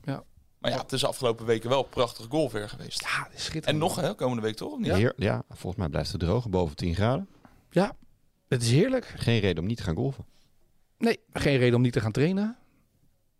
Maar 0.58 0.72
ja, 0.72 0.82
het 0.82 0.92
is 0.92 1.02
de 1.02 1.08
afgelopen 1.08 1.46
weken 1.46 1.70
wel 1.70 1.84
prachtig 1.84 2.26
golf 2.30 2.52
weer 2.52 2.70
geweest. 2.70 3.02
Ja, 3.02 3.28
schitterend. 3.32 3.66
En 3.66 3.78
nog, 3.78 3.96
hè, 3.96 4.16
komende 4.16 4.42
week 4.42 4.56
toch? 4.56 4.72
Of 4.72 4.78
niet? 4.78 4.88
Ja. 4.88 4.96
Heer, 4.96 5.14
ja, 5.16 5.44
volgens 5.50 5.76
mij 5.76 5.90
blijft 5.90 6.12
het 6.12 6.22
droog, 6.22 6.50
boven 6.50 6.76
10 6.76 6.96
graden. 6.96 7.30
Het 8.48 8.62
is 8.62 8.72
heerlijk. 8.72 9.06
Geen 9.06 9.40
reden 9.40 9.62
om 9.64 9.70
niet 9.70 9.78
te 9.78 9.84
gaan 9.84 9.96
golfen. 9.96 10.26
Nee, 10.98 11.20
geen 11.34 11.58
reden 11.58 11.76
om 11.76 11.82
niet 11.82 11.94
te 11.94 12.00
gaan 12.00 12.12
trainen. 12.12 12.58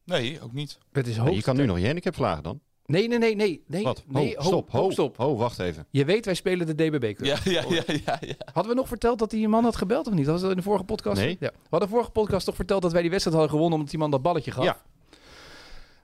Nee, 0.04 0.42
ook 0.42 0.54
niet. 0.54 0.78
Het 0.92 1.08
is 1.08 1.16
Ja, 1.16 1.22
hoogst... 1.22 1.36
je 1.36 1.42
kan 1.42 1.56
nu 1.56 1.66
nog 1.66 1.80
je 1.80 1.86
handicap 1.86 2.16
vragen 2.16 2.44
dan. 2.44 2.62
Nee, 2.86 3.08
nee, 3.08 3.18
nee, 3.18 3.36
nee. 3.36 3.64
nee 3.68 3.84
Wat? 3.84 4.04
Nee, 4.08 4.36
Ho, 4.36 4.42
ho, 4.42 4.48
stop, 4.48 4.72
ho, 4.72 4.80
ho, 4.82 4.92
stop. 4.92 5.18
ho, 5.18 5.36
wacht 5.36 5.60
even. 5.60 5.88
Je 5.90 6.06
weet, 6.06 6.26
wij 6.26 6.34
spelen 6.34 6.68
de 6.68 6.76
DBB 6.76 7.16
Cup. 7.16 7.26
Ja, 7.26 7.38
ja, 7.44 7.64
ja, 7.70 7.84
ja. 7.88 8.18
ja. 8.22 8.36
Hadden 8.54 8.72
we 8.72 8.78
nog 8.78 8.88
verteld 8.88 9.20
dat 9.20 9.30
die 9.30 9.48
man 9.48 9.64
had 9.64 9.76
gebeld 9.76 10.08
of 10.08 10.14
niet? 10.14 10.26
Dat 10.26 10.42
was 10.42 10.50
in 10.50 10.56
de 10.56 10.64
vorige 10.64 10.84
podcast. 10.84 11.22
Nee. 11.22 11.38
Ja. 11.40 11.52
We 11.52 11.68
hadden 11.70 11.90
vorige 11.90 12.10
podcast 12.12 12.46
toch 12.46 12.56
verteld 12.56 12.82
dat 12.82 12.92
wij 12.92 13.02
die 13.02 13.10
wedstrijd 13.10 13.38
hadden 13.38 13.56
gewonnen 13.56 13.76
omdat 13.78 13.92
die 13.92 14.00
man 14.00 14.12
dat 14.12 14.22
balletje 14.22 14.52
gaf. 14.52 14.64
Ja. 14.64 14.78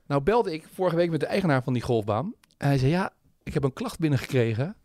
Nou 0.06 0.22
belde 0.22 0.54
ik 0.54 0.68
vorige 0.74 0.96
week 0.96 1.10
met 1.10 1.20
de 1.20 1.26
eigenaar 1.26 1.64
van 1.64 1.74
die 1.74 1.82
golfbaan. 1.82 2.34
En 2.58 2.68
hij 2.68 2.78
zei, 2.78 2.92
ja, 2.92 3.14
ik 3.44 3.54
heb 3.54 3.64
een 3.64 3.74
klacht 3.74 4.00
binnengekregen. 4.00 4.76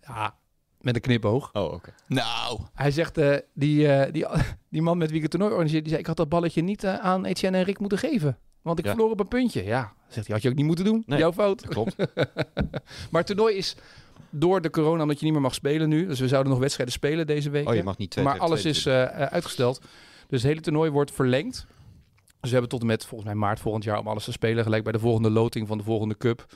Ja, 0.00 0.34
met 0.80 0.94
een 0.94 1.00
knipoog. 1.00 1.50
Oh, 1.52 1.72
oké. 1.72 1.94
Nou, 2.06 2.60
Hij 2.74 2.90
zegt, 2.90 3.18
eh, 3.18 3.36
die, 3.54 3.88
eh, 3.88 4.12
die, 4.12 4.26
die 4.70 4.82
man 4.82 4.98
met 4.98 5.08
wie 5.08 5.16
ik 5.16 5.22
het 5.22 5.30
toernooi 5.30 5.52
organiseerde, 5.52 5.84
die 5.84 5.92
zei, 5.92 6.02
ik 6.02 6.08
had 6.08 6.16
dat 6.16 6.28
balletje 6.28 6.62
niet 6.62 6.84
eh, 6.84 6.94
aan 6.94 7.24
Etienne 7.24 7.58
en 7.58 7.64
Rick 7.64 7.78
moeten 7.78 7.98
geven. 7.98 8.38
Want 8.64 8.78
ik 8.78 8.84
Ja. 8.84 8.90
verloor 8.90 9.10
op 9.10 9.20
een 9.20 9.28
puntje. 9.28 9.64
Ja, 9.64 9.92
zegt 10.08 10.26
hij, 10.26 10.34
had 10.34 10.42
je 10.42 10.48
ook 10.48 10.54
niet 10.54 10.66
moeten 10.66 10.84
doen. 10.84 11.02
Nee. 11.06 11.18
Jouw 11.18 11.32
fout. 11.32 11.68
Klopt. 11.68 11.96
Maar 13.10 13.20
het 13.20 13.26
toernooi 13.26 13.54
is 13.56 13.76
door 14.30 14.60
de 14.60 14.70
corona, 14.70 15.02
omdat 15.02 15.18
je 15.18 15.24
niet 15.24 15.32
meer 15.32 15.42
mag 15.42 15.54
spelen 15.54 15.88
nu. 15.88 16.06
Dus 16.06 16.20
we 16.20 16.28
zouden 16.28 16.52
nog 16.52 16.60
wedstrijden 16.60 16.94
spelen 16.94 17.26
deze 17.26 17.50
week. 17.50 17.68
Oh, 17.68 17.74
je 17.74 17.82
mag 17.82 17.96
niet 17.98 18.10
twee 18.10 18.24
maar 18.24 18.38
alles 18.38 18.60
twee 18.60 18.72
is 18.72 18.86
eh, 18.86 19.02
eh, 19.02 19.32
uitgesteld. 19.32 19.80
Dus 20.28 20.42
het 20.42 20.50
hele 20.50 20.60
toernooi 20.60 20.90
wordt 20.90 21.10
verlengd. 21.12 21.66
Dus 22.40 22.52
we 22.52 22.58
hebben 22.58 22.68
tot 22.68 22.80
en 22.80 22.86
met 22.86 23.04
volgens 23.06 23.30
mij 23.30 23.38
maart 23.38 23.60
volgend 23.60 23.84
jaar 23.84 23.98
om 23.98 24.08
alles 24.08 24.24
te 24.24 24.32
spelen. 24.32 24.64
Gelijk 24.64 24.82
bij 24.82 24.92
de 24.92 24.98
volgende 24.98 25.30
loting 25.30 25.66
van 25.68 25.78
de 25.78 25.84
volgende 25.84 26.16
cup. 26.16 26.46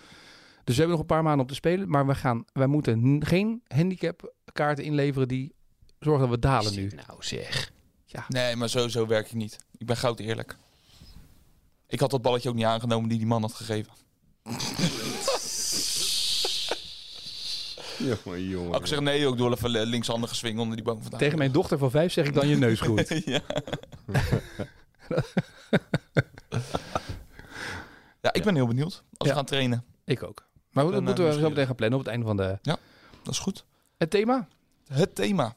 Dus 0.64 0.74
we 0.76 0.82
hebben 0.82 0.90
nog 0.90 1.00
een 1.00 1.14
paar 1.14 1.22
maanden 1.22 1.40
om 1.40 1.46
te 1.46 1.54
spelen. 1.54 1.88
Maar 1.88 2.06
we 2.06 2.14
gaan, 2.14 2.44
wij 2.52 2.66
moeten 2.66 3.22
geen 3.26 3.62
handicapkaarten 3.66 4.84
inleveren 4.84 5.28
die 5.28 5.54
zorgen 6.00 6.20
dat 6.20 6.30
we 6.30 6.38
dalen 6.38 6.74
nu. 6.74 6.90
Nou 7.06 7.18
zeg. 7.18 7.72
nee, 8.28 8.56
maar 8.56 8.68
zo, 8.68 8.88
zo 8.88 9.06
werk 9.06 9.26
ik 9.26 9.34
niet. 9.34 9.58
Ik 9.78 9.86
ben 9.86 9.96
goud 9.96 10.20
eerlijk. 10.20 10.56
Ik 11.88 12.00
had 12.00 12.10
dat 12.10 12.22
balletje 12.22 12.48
ook 12.48 12.54
niet 12.54 12.64
aangenomen 12.64 13.08
die 13.08 13.18
die 13.18 13.26
man 13.26 13.42
had 13.42 13.54
gegeven. 13.54 13.92
Jongen, 18.48 18.80
ik 18.80 18.86
zeg 18.86 19.00
nee, 19.00 19.26
ook 19.26 19.38
door 19.38 19.52
even 19.52 19.70
linkshandige 19.70 20.34
swing 20.34 20.58
onder 20.58 20.76
die 20.76 20.84
bank 20.84 21.00
vandaan. 21.00 21.18
Tegen 21.20 21.38
mijn 21.38 21.52
dochter 21.52 21.78
van 21.78 21.90
vijf 21.90 22.12
zeg 22.12 22.26
ik 22.26 22.34
dan 22.34 22.48
je 22.48 22.56
neus 22.56 22.80
goed. 22.80 23.08
ja. 23.24 23.40
ja, 28.22 28.32
ik 28.32 28.44
ben 28.44 28.54
heel 28.54 28.66
benieuwd 28.66 29.02
als 29.16 29.28
Ja. 29.28 29.32
we 29.32 29.32
gaan 29.34 29.44
trainen. 29.44 29.84
Ik 30.04 30.22
ook. 30.22 30.46
Maar 30.70 30.90
dat 30.90 31.02
moeten 31.02 31.24
we 31.24 31.30
eh, 31.30 31.38
zo 31.38 31.48
meteen 31.48 31.66
gaan 31.66 31.74
plannen 31.74 31.98
op 31.98 32.04
het 32.04 32.14
einde 32.14 32.26
van 32.26 32.36
de... 32.36 32.58
Dat 33.22 33.34
is 33.34 33.38
goed. 33.38 33.64
Het 33.98 34.10
thema? 34.10 34.48
Het 34.92 35.14
thema. 35.14 35.56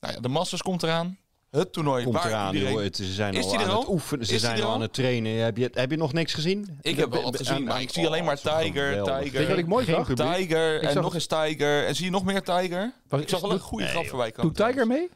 Nou 0.00 0.14
ja, 0.14 0.20
de 0.20 0.28
Masters 0.28 0.62
komt 0.62 0.82
eraan. 0.82 1.18
Het 1.56 1.72
toernooi 1.72 2.04
Komt 2.04 2.14
waar 2.14 2.26
eraan, 2.26 2.54
iedereen... 2.54 2.74
joh. 2.74 2.82
Het, 2.82 2.96
ze 2.96 3.04
zijn 3.12 3.34
Is 3.34 3.44
al 3.44 3.58
aan 3.58 3.68
al? 3.70 3.80
het 3.80 3.88
oefenen. 3.88 4.26
Ze 4.26 4.34
Is 4.34 4.40
zijn 4.40 4.60
al 4.60 4.66
al? 4.66 4.74
aan 4.74 4.80
het 4.80 4.92
trainen. 4.92 5.32
Heb 5.44 5.56
je, 5.56 5.70
heb 5.72 5.90
je 5.90 5.96
nog 5.96 6.12
niks 6.12 6.34
gezien? 6.34 6.78
Ik 6.82 6.96
heb 6.96 7.10
wel 7.12 7.22
wat 7.22 7.36
gezien, 7.36 7.64
maar 7.64 7.80
ik 7.80 7.90
zie 7.90 8.06
alleen 8.06 8.24
maar 8.24 8.40
Tiger. 8.40 9.02
Tiger. 9.02 9.58
Ik 9.58 9.66
mooi 9.66 9.84
zag? 9.84 10.06
Tiger 10.14 10.82
en 10.82 11.02
nog 11.02 11.14
eens 11.14 11.26
Tiger. 11.26 11.86
En 11.86 11.94
zie 11.94 12.04
je 12.04 12.10
nog 12.10 12.24
meer 12.24 12.42
Tiger? 12.42 12.92
Ik 13.10 13.28
zag 13.28 13.40
wel 13.40 13.52
een 13.52 13.60
goede 13.60 13.86
grap 13.86 14.06
voorbij 14.06 14.30
komen. 14.30 14.54
Doet 14.54 14.66
Tiger 14.66 14.86
mee? 14.86 15.08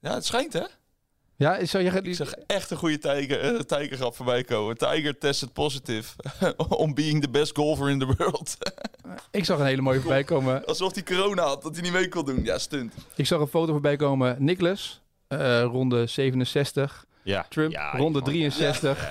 Ja, 0.00 0.14
het 0.14 0.26
schijnt 0.26 0.52
hè? 0.52 0.62
Ja, 1.36 1.56
is 1.56 1.70
zo, 1.70 1.78
je, 1.78 1.90
Ik 2.02 2.14
zag 2.14 2.32
echt 2.46 2.70
een 2.70 2.76
goede 2.76 2.98
Tiger, 2.98 3.40
eh, 3.40 3.60
Tiger 3.60 3.96
grap 3.96 4.16
voorbij 4.16 4.44
komen. 4.44 4.76
Tiger 4.76 5.18
tested 5.18 5.52
positive 5.52 6.14
on 6.56 6.94
being 6.94 7.22
the 7.22 7.28
best 7.28 7.56
golfer 7.56 7.90
in 7.90 7.98
the 7.98 8.14
world. 8.16 8.56
ik 9.30 9.44
zag 9.44 9.58
een 9.58 9.66
hele 9.66 9.82
mooie 9.82 10.00
voorbij 10.00 10.24
komen. 10.24 10.64
Alsof 10.66 10.94
hij 10.94 11.02
corona 11.02 11.42
had, 11.42 11.62
dat 11.62 11.72
hij 11.72 11.82
niet 11.82 11.92
mee 11.92 12.08
kon 12.08 12.24
doen. 12.24 12.44
Ja, 12.44 12.58
stunt. 12.58 12.94
Ik 13.14 13.26
zag 13.26 13.40
een 13.40 13.46
foto 13.46 13.72
voorbij 13.72 13.96
komen. 13.96 14.36
Nicholas, 14.38 15.01
eh, 15.38 15.62
ronde 15.62 16.06
67. 16.06 17.04
Ja. 17.22 17.46
Trump, 17.48 17.70
Ja, 17.72 17.90
ronde 17.96 18.22
die 18.22 18.32
63. 18.50 19.08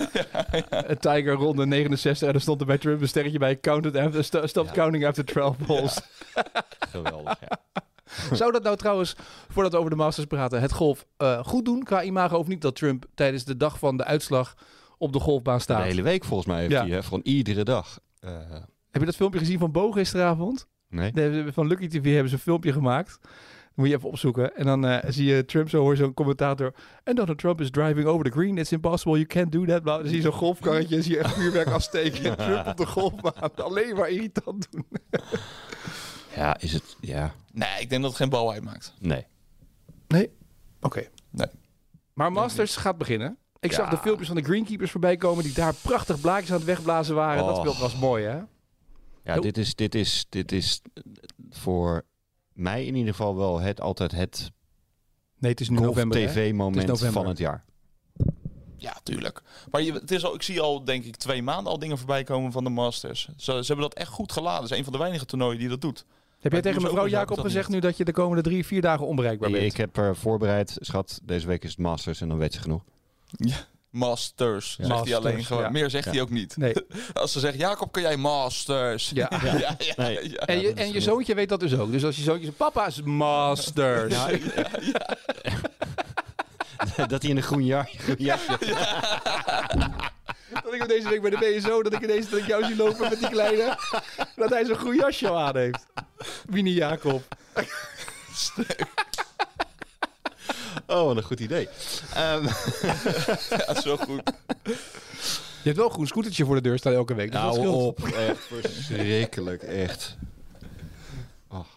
Eh, 0.70 0.96
Tiger, 0.96 1.34
ronde 1.34 1.66
69. 1.66 2.28
En 2.28 2.34
er 2.34 2.42
stond 2.42 2.60
er 2.62 2.68
bij 2.68 2.78
Trump 2.78 3.02
een 3.02 3.08
sterretje 3.08 3.40
bij. 3.40 3.60
Counted 3.60 3.96
after, 3.96 4.24
st- 4.24 4.50
stop 4.50 4.66
Ja. 4.66 4.72
counting 4.72 5.06
after 5.06 5.26
12 5.26 5.58
balls. 5.58 6.02
Geweldig, 6.90 7.40
ja. 7.50 7.58
Zou 8.36 8.52
dat 8.52 8.64
nou 8.64 8.78
trouwens, 8.78 9.16
voordat 9.50 9.72
we 9.72 9.78
over 9.78 9.90
de 9.90 9.96
Masters 9.96 10.28
praten, 10.28 10.62
het 10.62 10.72
golf 10.72 11.06
eh, 11.18 11.44
goed 11.44 11.66
doen 11.66 11.84
qua 11.84 12.04
imago 12.04 12.38
of 12.38 12.48
niet? 12.48 12.62
Dat 12.62 12.76
Trump 12.76 13.06
tijdens 13.16 13.44
de 13.44 13.58
dag 13.58 13.80
van 13.80 13.98
de 13.98 14.04
uitslag 14.04 14.54
op 14.98 15.14
de 15.14 15.20
golfbaan 15.20 15.56
De 15.58 15.62
staat. 15.62 15.84
hele 15.84 16.02
week 16.02 16.24
volgens 16.24 16.48
mij 16.48 16.60
heeft 16.60 16.72
Ja. 16.72 16.82
hij, 16.82 16.90
hè, 16.90 17.04
gewoon 17.04 17.22
iedere 17.24 17.64
dag. 17.64 18.00
Heb 18.92 19.00
je 19.02 19.06
dat 19.06 19.16
filmpje 19.16 19.40
gezien 19.40 19.60
van 19.60 19.72
Bo 19.72 19.92
gisteravond? 19.92 20.68
nee. 20.90 21.12
De- 21.12 21.50
Van 21.54 21.68
Lucky 21.68 21.88
TV 21.88 22.04
hebben 22.14 22.30
ze 22.30 22.36
een 22.36 22.42
filmpje 22.42 22.72
gemaakt. 22.72 23.20
Moet 23.76 23.88
je 23.88 23.96
even 23.96 24.10
opzoeken. 24.10 24.56
En 24.56 24.66
dan 24.66 24.86
eh, 24.86 25.12
zie 25.12 25.26
je 25.26 25.46
Trump 25.46 25.70
zo, 25.70 25.80
hoor 25.82 25.96
zo'n 25.96 26.14
commentator. 26.14 26.74
En 27.04 27.16
Donald 27.16 27.38
Trump 27.38 27.62
is 27.62 27.70
driving 27.72 28.06
over 28.08 28.26
the 28.26 28.32
green. 28.32 28.58
It's 28.58 28.72
impossible. 28.72 29.14
You 29.14 29.26
can't 29.26 29.52
do 29.52 29.66
that. 29.66 29.84
Dan 29.86 30.08
zie 30.08 30.16
je 30.16 30.22
zo'n 30.22 30.32
golfkarretje. 30.32 30.96
en 30.96 31.04
zie 31.04 31.12
je 31.12 31.20
echt 31.20 31.34
vuurwerk 31.34 31.68
afsteken. 31.80 32.24
En 32.24 32.38
Trump 32.46 32.68
op 32.68 32.78
de 32.78 32.86
golfbaan. 32.86 33.56
Alleen 33.56 33.96
maar 33.96 34.10
irritant 34.10 34.68
doen. 34.72 34.86
Ja, 36.36 36.60
is 36.60 36.74
het... 36.74 36.98
Ja, 37.00 37.34
Nee, 37.54 37.82
ik 37.82 37.90
denk 37.90 38.02
dat 38.02 38.12
het 38.12 38.20
geen 38.20 38.30
bal 38.30 38.52
uitmaakt. 38.52 38.94
nee. 39.00 39.26
Nee? 40.08 40.30
Oké. 40.82 41.08
Nee. 41.30 41.48
Maar 42.14 42.32
Masters 42.32 42.76
gaat 42.76 42.98
beginnen. 42.98 43.38
Ik 43.60 43.70
Ja. 43.70 43.76
zag 43.76 43.90
de 43.90 43.98
filmpjes 43.98 44.28
van 44.28 44.36
de 44.38 44.44
greenkeepers 44.44 44.92
voorbij 44.92 45.18
komen... 45.18 45.44
die 45.44 45.54
daar 45.54 45.74
prachtig 45.82 46.22
blaadjes 46.22 46.50
aan 46.52 46.56
het 46.58 46.66
wegblazen 46.66 47.16
waren. 47.16 47.46
Dat 47.46 47.56
speelt 47.58 47.78
was 47.78 47.96
mooi, 48.00 48.26
hè? 48.26 48.40
Ja, 49.24 49.40
dit 49.40 49.58
is, 49.58 49.76
dit, 49.76 49.96
is, 49.96 50.26
dit 50.30 50.52
is 50.52 50.82
voor 51.50 52.06
mij 52.54 52.86
in 52.86 52.96
ieder 52.96 53.14
geval 53.14 53.36
wel 53.36 53.60
het, 53.60 53.82
altijd 53.82 54.12
het 54.12 54.52
Nee, 55.38 55.52
het 55.52 55.60
is 55.60 55.70
nu 55.70 55.80
november, 55.80 56.20
hè? 56.20 56.28
tv-moment 56.28 56.76
Het 56.76 56.84
is 56.84 56.90
november. 56.90 57.22
van 57.22 57.30
het 57.30 57.38
jaar. 57.38 57.66
Ja, 58.78 58.98
tuurlijk. 59.04 59.42
Maar 59.72 59.82
je, 59.82 59.94
het 59.94 60.12
is 60.12 60.26
al, 60.26 60.36
ik 60.36 60.42
zie 60.42 60.62
al, 60.62 60.84
denk 60.84 61.04
ik, 61.04 61.16
twee 61.16 61.44
maanden 61.44 61.72
al 61.72 61.80
dingen 61.80 61.98
voorbij 61.98 62.24
komen 62.24 62.52
van 62.52 62.64
de 62.64 62.70
Masters. 62.70 63.30
Ze, 63.38 63.52
ze 63.52 63.52
hebben 63.52 63.78
dat 63.78 63.94
echt 63.94 64.10
goed 64.10 64.32
geladen. 64.32 64.62
Het 64.62 64.72
is 64.72 64.78
een 64.78 64.84
van 64.84 64.94
de 64.94 65.00
weinige 65.00 65.26
toernooien 65.26 65.60
die 65.60 65.70
dat 65.70 65.82
doet. 65.82 66.06
Heb 66.40 66.52
jij 66.52 66.62
tegen 66.62 66.82
mevrouw 66.82 67.08
Jacob 67.08 67.40
gezegd 67.40 67.68
niet. 67.68 67.76
nu 67.76 67.82
dat 67.82 67.98
je 67.98 68.06
de 68.06 68.12
komende 68.12 68.44
drie, 68.44 68.66
vier 68.66 68.82
dagen 68.82 69.08
onbereikbaar 69.08 69.52
bent? 69.52 69.64
Ik 69.64 69.78
heb 69.78 69.98
er 69.98 70.16
voorbereid, 70.16 70.78
schat, 70.80 71.20
deze 71.24 71.48
week 71.48 71.64
is 71.64 71.70
het 71.70 71.80
Masters 71.80 72.22
en 72.22 72.28
dan 72.28 72.38
weet 72.38 72.54
ze 72.54 72.60
genoeg. 72.60 72.84
Masters, 73.91 74.75
Ja. 74.80 74.86
zegt 74.86 75.04
hij 75.04 75.15
alleen 75.15 75.23
Masters, 75.23 75.47
gewoon. 75.47 75.63
ja. 75.63 75.69
Meer 75.69 75.89
zegt 75.89 76.06
Ja. 76.06 76.12
hij 76.12 76.21
ook 76.21 76.30
niet. 76.30 76.58
Nee. 76.58 76.73
Als 77.13 77.32
ze 77.32 77.39
zegt, 77.39 77.58
Jacob, 77.58 77.91
kan 77.91 78.01
jij 78.01 78.17
Masters? 78.17 79.12
Ja. 79.13 79.30
ja, 79.43 79.54
ja, 79.58 79.75
ja, 79.80 79.93
Nee. 79.95 80.30
ja. 80.32 80.38
En, 80.38 80.60
je, 80.60 80.73
en 80.73 80.93
je 80.93 81.01
zoontje 81.01 81.36
weet 81.36 81.49
dat 81.49 81.60
dus 81.60 81.75
ook. 81.77 81.91
Dus 81.91 82.04
als 82.04 82.15
je 82.15 82.21
zoontje 82.23 82.45
zegt, 82.45 82.58
papa 82.58 82.86
is 82.88 83.01
masters. 83.01 84.15
dat 87.08 87.21
hij 87.21 87.30
in 87.30 87.38
een 87.38 87.43
groen, 87.43 87.65
jasje... 87.65 88.58
Dat 90.63 90.73
ik 90.73 90.88
deze 90.88 91.10
week 91.10 91.21
bij 91.21 91.30
de 91.30 91.38
BSO, 91.60 91.84
dat 91.84 91.93
ik 91.93 92.01
ineens 92.01 92.30
dat 92.30 92.39
ik 92.39 92.47
jou 92.47 92.63
zie 92.63 92.75
lopen 92.75 93.10
met 93.10 93.19
die 93.19 93.30
kleine. 93.30 93.77
Dat 94.36 94.49
hij 94.49 94.65
zo'n 94.65 94.75
groen 94.75 94.95
jasje 94.95 95.32
aan 95.34 95.58
heeft. 95.58 95.86
Winnie 96.49 96.73
Jacob. 96.73 97.23
Oh, 100.91 101.06
wat 101.06 101.17
een 101.17 101.23
goed 101.23 101.39
idee. 101.39 101.67
Ehm, 102.13 102.43
Ja, 103.67 103.82
zo 103.82 103.97
goed. 103.97 104.21
Je 104.63 105.67
hebt 105.67 105.75
wel 105.77 105.86
een 105.86 105.91
groen 105.91 106.08
scootertje 106.08 106.45
voor 106.45 106.56
de 106.56 106.62
deur 106.62 106.77
staan 106.77 106.93
elke 106.93 107.13
week. 107.13 107.32
Dus 107.32 107.41
dat 107.41 107.56
nou 107.56 107.67
op, 107.67 107.99
echt 108.04 108.39
verschrikkelijk, 108.45 109.62
echt. 109.63 110.17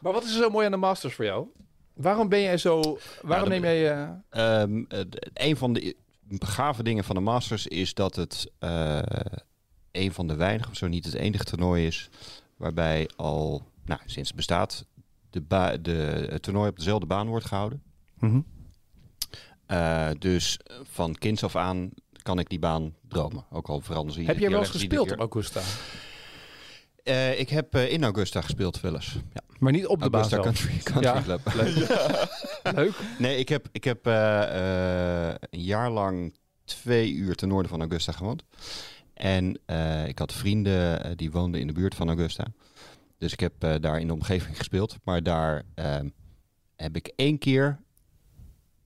Maar 0.00 0.12
wat 0.12 0.24
is 0.24 0.30
er 0.36 0.42
zo 0.42 0.50
mooi 0.50 0.64
aan 0.66 0.70
de 0.72 0.76
Masters 0.78 1.14
voor 1.14 1.24
jou? 1.24 1.46
Waarom 1.94 2.28
ben 2.28 2.40
jij 2.40 2.56
zo... 2.58 2.98
Waarom 3.22 3.48
dan 3.50 3.60
neem 3.60 3.70
jij... 3.72 3.92
eh, 4.30 4.60
Ehm, 4.62 4.84
eh, 4.88 5.00
d- 5.00 5.30
een 5.34 5.56
van 5.56 5.72
de 5.72 5.94
gave 6.38 6.82
dingen 6.82 7.04
van 7.04 7.14
de 7.14 7.20
Masters 7.20 7.66
is 7.66 7.94
dat 7.94 8.16
het 8.16 8.50
eh, 8.58 8.98
een 9.92 10.12
van 10.12 10.26
de 10.26 10.34
weinige, 10.34 10.70
of 10.70 10.76
zo 10.76 10.86
niet 10.86 11.04
het 11.04 11.14
enige 11.14 11.44
toernooi 11.44 11.86
is, 11.86 12.08
waarbij 12.56 13.08
al 13.16 13.62
nou, 13.84 14.00
sinds 14.06 14.28
het 14.28 14.36
bestaat 14.36 14.84
de, 15.30 15.78
de, 15.82 16.26
het 16.30 16.42
toernooi 16.42 16.68
op 16.68 16.76
dezelfde 16.76 17.06
baan 17.06 17.26
wordt 17.28 17.46
gehouden. 17.46 17.82
mhm. 18.18 18.40
Eh, 19.66 20.08
dus 20.18 20.58
van 20.82 21.14
kinds 21.14 21.44
af 21.44 21.56
aan 21.56 21.90
kan 22.22 22.38
ik 22.38 22.48
die 22.48 22.58
baan 22.58 22.94
dromen. 23.08 23.44
Ook 23.50 23.68
al 23.68 23.80
veranderen 23.80 24.22
ze 24.22 24.28
Heb 24.28 24.38
jij 24.38 24.50
wel 24.50 24.58
eens 24.58 24.70
gespeeld 24.70 25.12
op 25.12 25.18
Augusta? 25.18 25.60
Eh, 27.02 27.40
ik 27.40 27.48
heb 27.48 27.74
eh, 27.74 27.92
in 27.92 28.04
Augusta 28.04 28.40
gespeeld 28.40 28.80
wel 28.80 28.94
eens. 28.94 29.18
Ja. 29.32 29.42
Maar 29.58 29.72
niet 29.72 29.86
op 29.86 30.02
de 30.02 30.10
baan 30.10 30.20
Augusta 30.20 30.42
zelf. 30.42 30.56
Country, 30.56 30.92
Country 30.92 31.02
Ja. 31.02 31.22
Club. 31.22 31.40
Leuk. 32.76 32.94
Nee, 33.18 33.38
ik 33.38 33.48
heb, 33.48 33.68
ik 33.72 33.84
heb 33.84 34.06
een 34.06 35.60
jaar 35.60 35.90
lang 35.90 36.34
twee 36.64 37.12
uur 37.12 37.34
ten 37.34 37.48
noorden 37.48 37.70
van 37.70 37.80
Augusta 37.80 38.12
gewoond. 38.12 38.44
En 39.14 39.60
ik 40.06 40.18
had 40.18 40.32
vrienden 40.32 41.16
die 41.16 41.30
woonden 41.30 41.60
in 41.60 41.66
de 41.66 41.72
buurt 41.72 41.94
van 41.94 42.08
Augusta. 42.08 42.46
Dus 43.18 43.32
ik 43.32 43.40
heb 43.40 43.80
daar 43.80 44.00
in 44.00 44.06
de 44.06 44.12
omgeving 44.12 44.56
gespeeld. 44.56 44.96
Maar 45.04 45.22
daar 45.22 45.62
ehm, 45.74 46.08
heb 46.76 46.96
ik 46.96 47.12
één 47.16 47.38
keer... 47.38 47.78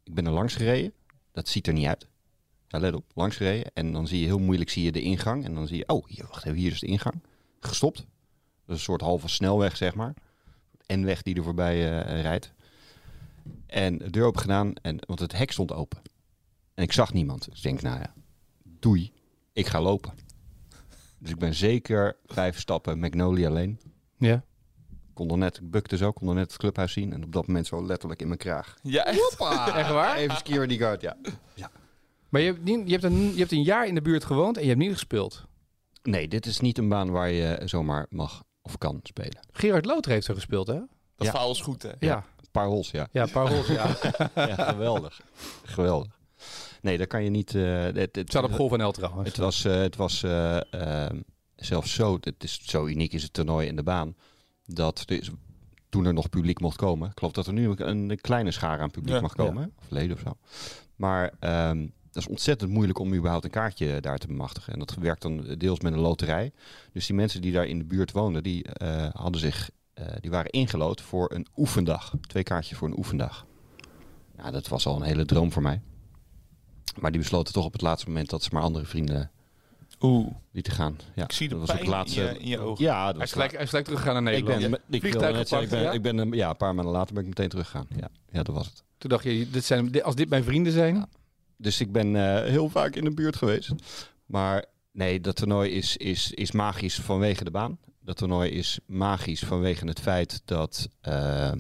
Ik 0.09 0.15
ben 0.15 0.27
er 0.27 0.33
langs 0.33 0.55
gereden. 0.55 0.93
Dat 1.33 1.49
ziet 1.49 1.67
er 1.67 1.73
niet 1.73 1.87
uit. 1.87 2.07
Ja, 2.69 2.79
let 2.79 2.95
op, 2.95 3.05
langs 3.15 3.37
gereden. 3.37 3.71
En 3.75 3.93
dan 3.93 4.07
zie 4.07 4.21
je 4.21 4.27
heel 4.27 4.39
moeilijk 4.39 4.71
zie 4.71 4.85
je 4.85 4.93
de 4.93 5.01
ingang. 5.01 5.45
En 5.45 5.55
dan 5.55 5.67
zie 5.67 5.77
je, 5.77 5.89
oh, 5.89 6.07
hier, 6.07 6.27
wacht 6.29 6.45
even, 6.45 6.59
hier 6.59 6.73
is 6.73 6.81
de 6.81 6.87
ingang. 6.87 7.23
Gestopt. 7.61 7.97
Dat 7.97 8.07
is 8.67 8.75
een 8.75 8.79
soort 8.79 9.01
halve 9.01 9.29
snelweg, 9.29 9.77
zeg 9.77 9.95
maar. 9.95 10.15
En 10.87 11.05
weg 11.05 11.23
die 11.23 11.35
er 11.35 11.43
voorbij 11.43 12.03
eh, 12.03 12.21
rijdt. 12.23 12.53
En 13.67 13.99
de 13.99 14.11
deur 14.11 14.25
open 14.25 14.41
gedaan, 14.41 14.75
en, 14.75 14.99
want 15.07 15.21
het 15.21 15.33
hek 15.33 15.53
stond 15.53 15.73
open. 15.73 16.03
En 16.75 16.83
ik 16.83 16.93
zag 16.93 17.13
niemand. 17.13 17.45
Dus 17.45 17.57
ik 17.57 17.63
denk, 17.63 17.83
nou 17.83 17.99
ja, 17.99 18.15
doei, 18.63 19.13
ik 19.53 19.67
ga 19.67 19.81
lopen. 19.81 20.13
Dus 21.19 21.31
ik 21.31 21.39
ben 21.39 21.55
zeker 21.55 22.17
vijf 22.27 22.59
stappen 22.59 22.99
Magnolia 22.99 23.51
Lane. 23.51 23.77
Ja. 24.17 24.45
Kon 25.19 25.31
er 25.31 25.39
net, 25.39 25.57
ik 25.57 25.71
bukte 25.71 25.97
zo, 25.97 26.13
kon 26.13 26.29
er 26.29 26.35
net 26.35 26.51
het 26.51 26.57
clubhuis 26.57 26.93
zien. 26.93 27.13
En 27.13 27.25
op 27.25 27.33
dat 27.33 27.47
moment 27.47 27.67
zo 27.67 27.87
letterlijk 27.87 28.21
in 28.21 28.27
mijn 28.27 28.39
kraag. 28.39 28.75
Ja, 28.83 29.05
echt. 29.05 29.37
Echt 29.75 29.91
waar? 29.91 30.17
Even 30.17 30.37
skier 30.37 30.69
die 30.69 30.79
guard, 30.79 31.01
ja. 31.01 31.17
Maar 32.29 32.41
je 32.41 32.47
hebt, 32.47 32.65
niet, 32.65 32.81
je, 32.85 32.91
hebt 32.93 33.05
een, 33.05 33.33
je 33.33 33.39
hebt 33.39 33.53
een 33.53 33.63
jaar 33.63 33.87
in 33.87 33.95
de 33.95 34.03
buurt 34.03 34.25
gewoond 34.25 34.57
en 34.57 34.63
je 34.63 34.69
hebt 34.69 34.81
niet 34.81 34.93
gespeeld. 34.93 35.45
Nee, 36.03 36.29
dit 36.29 36.47
is 36.47 36.61
niet 36.61 36.79
een 36.79 36.89
baan 36.89 37.11
waar 37.11 37.31
je 37.31 37.61
zomaar 37.65 38.07
mag 38.11 38.43
of 38.63 38.79
kan 38.79 39.01
spelen. 39.03 39.39
Gerard 39.51 39.85
Louter 39.85 40.11
heeft 40.13 40.27
er 40.27 40.35
gespeeld, 40.35 40.67
hè? 40.67 40.75
Dat 40.75 40.87
Ja. 41.17 41.31
verhaal 41.31 41.51
is 41.51 41.61
goed, 41.61 41.83
hè? 41.83 41.91
Ja. 41.99 42.17
Een 42.17 42.51
paar 42.51 42.67
hols, 42.67 42.91
ja. 42.91 43.09
Ja, 43.13 43.23
een 43.23 43.31
paar 43.31 43.49
hols, 43.49 43.67
ja. 43.67 43.97
ja 44.35 44.55
geweldig. 44.55 45.21
geweldig. 45.65 46.19
Nee, 46.81 46.99
daar 46.99 47.07
kan 47.07 47.25
je 47.25 47.31
niet... 47.31 47.55
eh 47.55 47.83
het, 47.83 48.17
het, 48.17 48.31
staat 48.31 48.45
op 48.45 48.53
Golf 48.53 48.77
NL 48.77 48.91
trouwens. 48.91 49.29
Het 49.29 49.37
was, 49.37 49.65
eh, 49.65 49.77
het 49.77 49.97
was 49.97 50.23
eh, 50.23 50.73
ehm, 50.73 51.21
zelfs 51.57 51.95
zo, 51.95 52.19
het 52.21 52.45
is 52.45 52.61
zo 52.65 52.87
uniek 52.87 53.13
is 53.13 53.23
het 53.23 53.33
toernooi 53.33 53.67
in 53.67 53.77
de 53.77 53.83
baan, 53.83 54.15
dat 54.69 55.05
er 55.07 55.31
toen 55.89 56.05
er 56.05 56.13
nog 56.15 56.29
publiek 56.29 56.61
mocht 56.61 56.77
komen, 56.77 57.11
ik 57.11 57.19
geloof 57.19 57.33
dat 57.33 57.47
er 57.47 57.53
nu 57.53 57.69
een, 57.77 58.11
een 58.11 58.21
kleine 58.21 58.51
schare 58.51 58.83
aan 58.83 58.91
publiek 58.91 59.15
Ja. 59.15 59.21
mag 59.21 59.35
komen, 59.35 59.73
of 59.79 59.91
leden 59.91 60.17
of 60.17 60.23
zo. 60.23 60.37
Maar 60.97 61.33
ehm, 61.39 61.87
dat 62.11 62.23
is 62.23 62.29
ontzettend 62.29 62.71
moeilijk 62.71 62.99
om 62.99 63.15
überhaupt 63.15 63.45
een 63.45 63.51
kaartje 63.51 64.01
daar 64.01 64.19
te 64.19 64.27
bemachtigen. 64.27 64.73
En 64.73 64.79
dat 64.79 64.95
werkt 64.95 65.23
dan 65.23 65.55
deels 65.59 65.81
met 65.81 65.93
een 65.93 65.99
loterij. 65.99 66.53
Dus 66.93 67.07
die 67.07 67.17
mensen 67.17 67.41
die 67.41 67.53
daar 67.53 67.67
in 67.67 67.79
de 67.79 67.85
buurt 67.85 68.13
woonden, 68.13 68.43
die 68.43 68.65
eh, 68.65 69.09
hadden 69.13 69.41
zich, 69.41 69.71
eh, 69.95 70.07
die 70.21 70.31
waren 70.31 70.51
ingelood 70.51 71.01
voor 71.01 71.33
een 71.35 71.47
oefendag. 71.57 72.13
Twee 72.21 72.43
kaartjes 72.43 72.79
voor 72.79 72.89
een 72.89 72.99
oefendag. 72.99 73.47
Nou, 74.37 74.51
dat 74.53 74.69
was 74.69 74.87
al 74.87 74.97
een 74.97 75.03
hele 75.03 75.25
droom 75.25 75.53
voor 75.53 75.63
mij. 75.63 75.81
Maar 77.01 77.11
die 77.11 77.21
besloten 77.21 77.55
toch 77.55 77.65
op 77.65 77.73
het 77.73 77.83
laatste 77.83 78.09
moment 78.09 78.31
dat 78.31 78.43
ze 78.43 78.49
maar 78.53 78.63
andere 78.63 78.85
vrienden 78.85 79.31
Oeh, 80.01 80.27
lieten 80.53 80.73
gaan. 80.73 80.97
Ja, 81.15 81.25
ik 81.25 81.33
zie 81.33 81.49
de 81.49 81.55
dat 81.55 81.67
was 81.67 81.77
pijn 81.77 81.81
ook 81.81 81.87
het 81.87 81.95
laatste. 81.95 82.21
in, 82.23 82.35
je, 82.35 82.41
in 82.41 82.49
je 82.49 82.59
ogen. 82.59 82.85
Ja, 82.85 83.07
dat 83.07 83.15
Hij 83.17 83.25
is 83.25 83.33
gelijk, 83.33 83.53
hij 83.53 83.63
is 83.63 83.69
gelijk 83.69 83.85
teruggegaan 83.87 84.23
naar 84.23 84.33
ik 84.33 84.45
Nederland. 84.45 84.71
ben, 84.71 84.95
ik 84.95 85.01
Vliegtuig 85.01 85.35
net 85.37 85.49
zeggen, 85.49 85.67
ik 85.67 85.71
ben, 85.71 85.79
gepakt, 85.79 85.95
ik 85.97 86.03
ben, 86.03 86.33
eh, 86.33 86.39
ja, 86.39 86.51
een 86.51 86.57
paar 86.57 86.75
maanden 86.75 86.95
later 86.95 87.13
ben 87.15 87.23
ik 87.23 87.29
meteen 87.29 87.49
teruggegaan. 87.49 87.87
Ja, 87.97 88.09
ja 88.33 88.43
dat 88.43 88.55
was 88.55 88.67
het. 88.67 88.83
Toen 88.99 89.11
dacht 89.11 89.25
je, 89.25 89.51
dit 89.51 89.65
zijn, 89.65 89.91
dit- 89.91 90.03
als 90.03 90.15
dit 90.15 90.29
mijn 90.29 90.45
vrienden 90.45 90.73
zijn... 90.73 91.07
Dus 91.57 91.81
ik 91.81 91.93
ben 91.93 92.17
eh, 92.17 92.51
heel 92.51 92.69
vaak 92.69 92.95
in 92.95 93.05
de 93.05 93.11
buurt 93.15 93.37
geweest. 93.37 93.71
Maar 94.27 94.65
nee, 94.93 95.21
dat 95.21 95.37
toernooi 95.37 95.71
is, 95.71 95.97
is, 95.97 96.33
is 96.33 96.53
magisch 96.53 96.95
vanwege 97.01 97.45
de 97.45 97.51
baan. 97.51 97.79
Dat 98.01 98.17
toernooi 98.17 98.51
is 98.51 98.79
magisch 98.87 99.41
vanwege 99.41 99.87
het 99.87 100.01
feit 100.01 100.43
dat... 100.45 100.89
ehm, 101.01 101.59